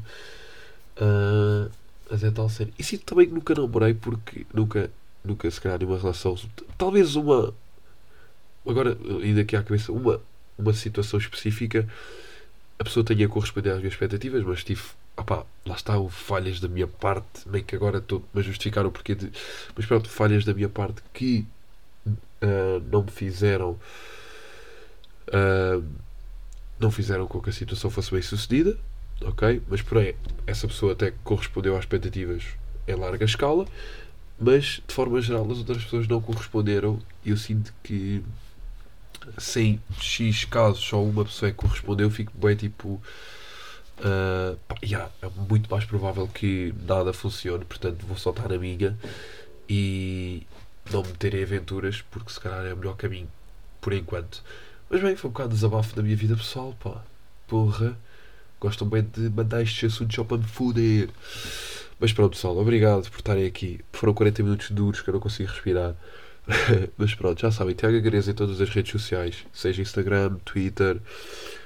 Uh, 0.98 1.70
mas 2.10 2.24
é 2.24 2.32
tal 2.32 2.48
sério. 2.50 2.74
E 2.78 2.84
sinto 2.84 3.04
também 3.04 3.28
que 3.28 3.34
nunca 3.34 3.54
namorei 3.54 3.94
porque 3.94 4.46
nunca, 4.54 4.90
nunca 5.24 5.50
se 5.50 5.60
calhar 5.60 5.80
numa 5.82 5.98
relação, 5.98 6.38
talvez 6.78 7.16
uma, 7.16 7.54
agora 8.66 8.98
ainda 9.22 9.42
aqui 9.42 9.56
à 9.56 9.64
cabeça, 9.64 9.92
uma, 9.92 10.22
uma 10.58 10.74
situação 10.74 11.20
específica, 11.20 11.88
a 12.80 12.84
pessoa 12.84 13.04
tenha 13.06 13.28
correspondido 13.28 13.76
às 13.76 13.80
minhas 13.80 13.94
expectativas, 13.94 14.44
mas 14.44 14.64
tive 14.64 14.84
lá 15.66 15.76
está 15.76 15.98
o 15.98 16.10
falhas 16.10 16.60
da 16.60 16.68
minha 16.68 16.88
parte, 16.88 17.48
meio 17.48 17.64
que 17.64 17.76
agora 17.76 17.98
estou 17.98 18.24
a 18.36 18.42
justificar 18.42 18.86
o 18.86 18.92
porquê 18.92 19.16
de. 19.16 19.32
Mas 19.76 19.86
pronto, 19.86 20.10
falhas 20.10 20.46
da 20.46 20.54
minha 20.54 20.70
parte 20.70 21.02
que 21.14 21.46
uh, 22.06 22.84
não 22.92 23.04
me 23.04 23.12
fizeram. 23.12 23.80
Uh, 25.28 25.84
não 26.80 26.92
fizeram 26.92 27.26
com 27.26 27.42
que 27.42 27.50
a 27.50 27.54
situação 27.54 27.90
fosse 27.90 28.12
bem 28.12 28.22
sucedida, 28.22 28.78
ok? 29.22 29.62
Mas 29.70 29.82
porém, 29.82 30.14
essa 30.46 30.68
pessoa 30.68 30.92
até 30.92 31.14
correspondeu 31.24 31.76
às 31.76 31.84
expectativas 31.84 32.44
em 32.88 32.96
larga 32.96 33.26
escala, 33.26 33.66
mas 34.40 34.82
de 34.86 34.94
forma 34.94 35.22
geral 35.22 35.50
as 35.50 35.60
outras 35.60 35.84
pessoas 35.84 36.08
não 36.08 36.22
corresponderam 36.22 37.00
e 37.24 37.30
eu 37.30 37.38
sinto 37.38 37.74
que 37.82 38.22
sem 39.38 39.82
X 40.00 40.46
casos 40.46 40.84
só 40.84 41.02
uma 41.02 41.26
pessoa 41.26 41.50
é 41.50 41.52
que 41.52 41.58
correspondeu, 41.58 42.10
fico 42.12 42.32
bem 42.38 42.56
tipo 42.56 43.02
Uh, 44.00 44.58
yeah, 44.84 45.10
é 45.22 45.30
muito 45.50 45.70
mais 45.72 45.86
provável 45.86 46.28
que 46.28 46.74
nada 46.86 47.14
funcione, 47.14 47.64
portanto 47.64 48.06
vou 48.06 48.18
soltar 48.18 48.52
a 48.52 48.58
minha 48.58 48.98
e 49.70 50.46
não 50.92 51.02
me 51.02 51.10
meter 51.10 51.34
em 51.34 51.44
aventuras 51.44 52.02
porque 52.12 52.32
se 52.32 52.40
calhar 52.40 52.66
é 52.66 52.74
o 52.74 52.78
melhor 52.78 52.96
caminho 52.98 53.30
por 53.80 53.94
enquanto. 53.94 54.44
Mas 54.90 55.02
bem, 55.02 55.16
foi 55.16 55.30
um 55.30 55.34
bocado 55.34 55.50
de 55.50 55.56
desabafo 55.56 55.96
da 55.96 56.04
minha 56.04 56.16
vida 56.16 56.36
pessoal, 56.36 56.76
pá. 56.80 57.04
Porra, 57.48 57.98
gostam 58.60 58.88
bem 58.88 59.04
de 59.04 59.30
mandar 59.30 59.62
estes 59.62 59.94
assuntos 59.94 60.16
só 60.16 60.24
para 60.24 60.38
me 60.38 60.44
foder. 60.44 61.10
Mas 62.00 62.12
pronto, 62.12 62.32
pessoal, 62.32 62.58
obrigado 62.58 63.10
por 63.10 63.20
estarem 63.20 63.46
aqui. 63.46 63.80
Foram 63.94 64.14
40 64.14 64.44
minutos 64.44 64.72
duros 64.72 65.02
que 65.02 65.10
eu 65.10 65.14
não 65.14 65.22
consigo 65.22 65.50
respirar. 65.50 65.96
Mas 66.98 67.16
pronto, 67.16 67.40
já 67.40 67.52
sabem, 67.52 67.74
Tiago 67.74 68.00
Gareza 68.02 68.32
em 68.32 68.34
todas 68.34 68.62
as 68.62 68.70
redes 68.70 68.92
sociais, 68.92 69.46
seja 69.52 69.82
Instagram, 69.82 70.36
Twitter, 70.46 71.00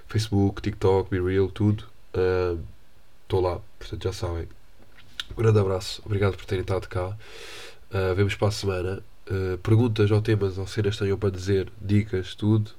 Facebook, 0.07 0.61
TikTok, 0.61 1.09
BeReal, 1.09 1.49
tudo. 1.49 1.85
Estou 2.13 3.39
uh, 3.39 3.43
lá, 3.43 3.59
portanto 3.77 4.03
já 4.03 4.13
sabem. 4.13 4.47
Um 5.31 5.35
grande 5.35 5.59
abraço, 5.59 6.01
obrigado 6.05 6.35
por 6.35 6.45
terem 6.45 6.61
estado 6.61 6.87
cá. 6.87 7.15
Uh, 7.91 8.15
vemos 8.15 8.35
para 8.35 8.47
a 8.47 8.51
semana. 8.51 9.03
Uh, 9.29 9.57
perguntas 9.59 10.09
ou 10.09 10.21
temas 10.21 10.57
ou 10.57 10.65
cenas 10.65 10.97
tenham 10.97 11.17
para 11.17 11.29
dizer, 11.29 11.71
dicas, 11.79 12.33
tudo, 12.33 12.71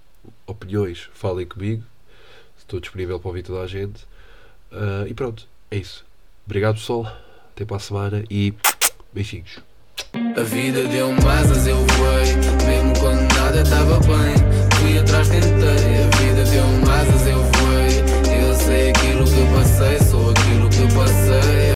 opiniões, 0.47 1.09
falem 1.14 1.47
comigo. 1.47 1.85
Estou 2.59 2.81
disponível 2.81 3.18
para 3.20 3.28
ouvir 3.28 3.43
toda 3.43 3.61
a 3.61 3.66
gente. 3.66 4.03
Uh, 4.72 5.07
e 5.07 5.14
pronto, 5.14 5.47
é 5.70 5.76
isso. 5.76 6.05
Obrigado, 6.45 6.74
pessoal. 6.74 7.07
Até 7.53 7.64
para 7.64 7.76
a 7.76 7.81
semana 7.81 8.24
e 8.28 8.55
beijinhos. 9.12 9.59
A 10.37 10.43
vida 10.43 10.87
deu-me 10.89 11.24
asas, 11.26 11.66
eu 11.66 11.76
voei. 11.76 12.35
Mesmo 12.66 12.99
quando 13.01 13.33
nada 13.35 13.62
estava 13.62 13.99
bem. 14.01 14.41
sei, 19.81 19.99
sou 20.01 20.31
aquilo 20.31 20.68
que 20.68 20.95
passei. 20.95 21.59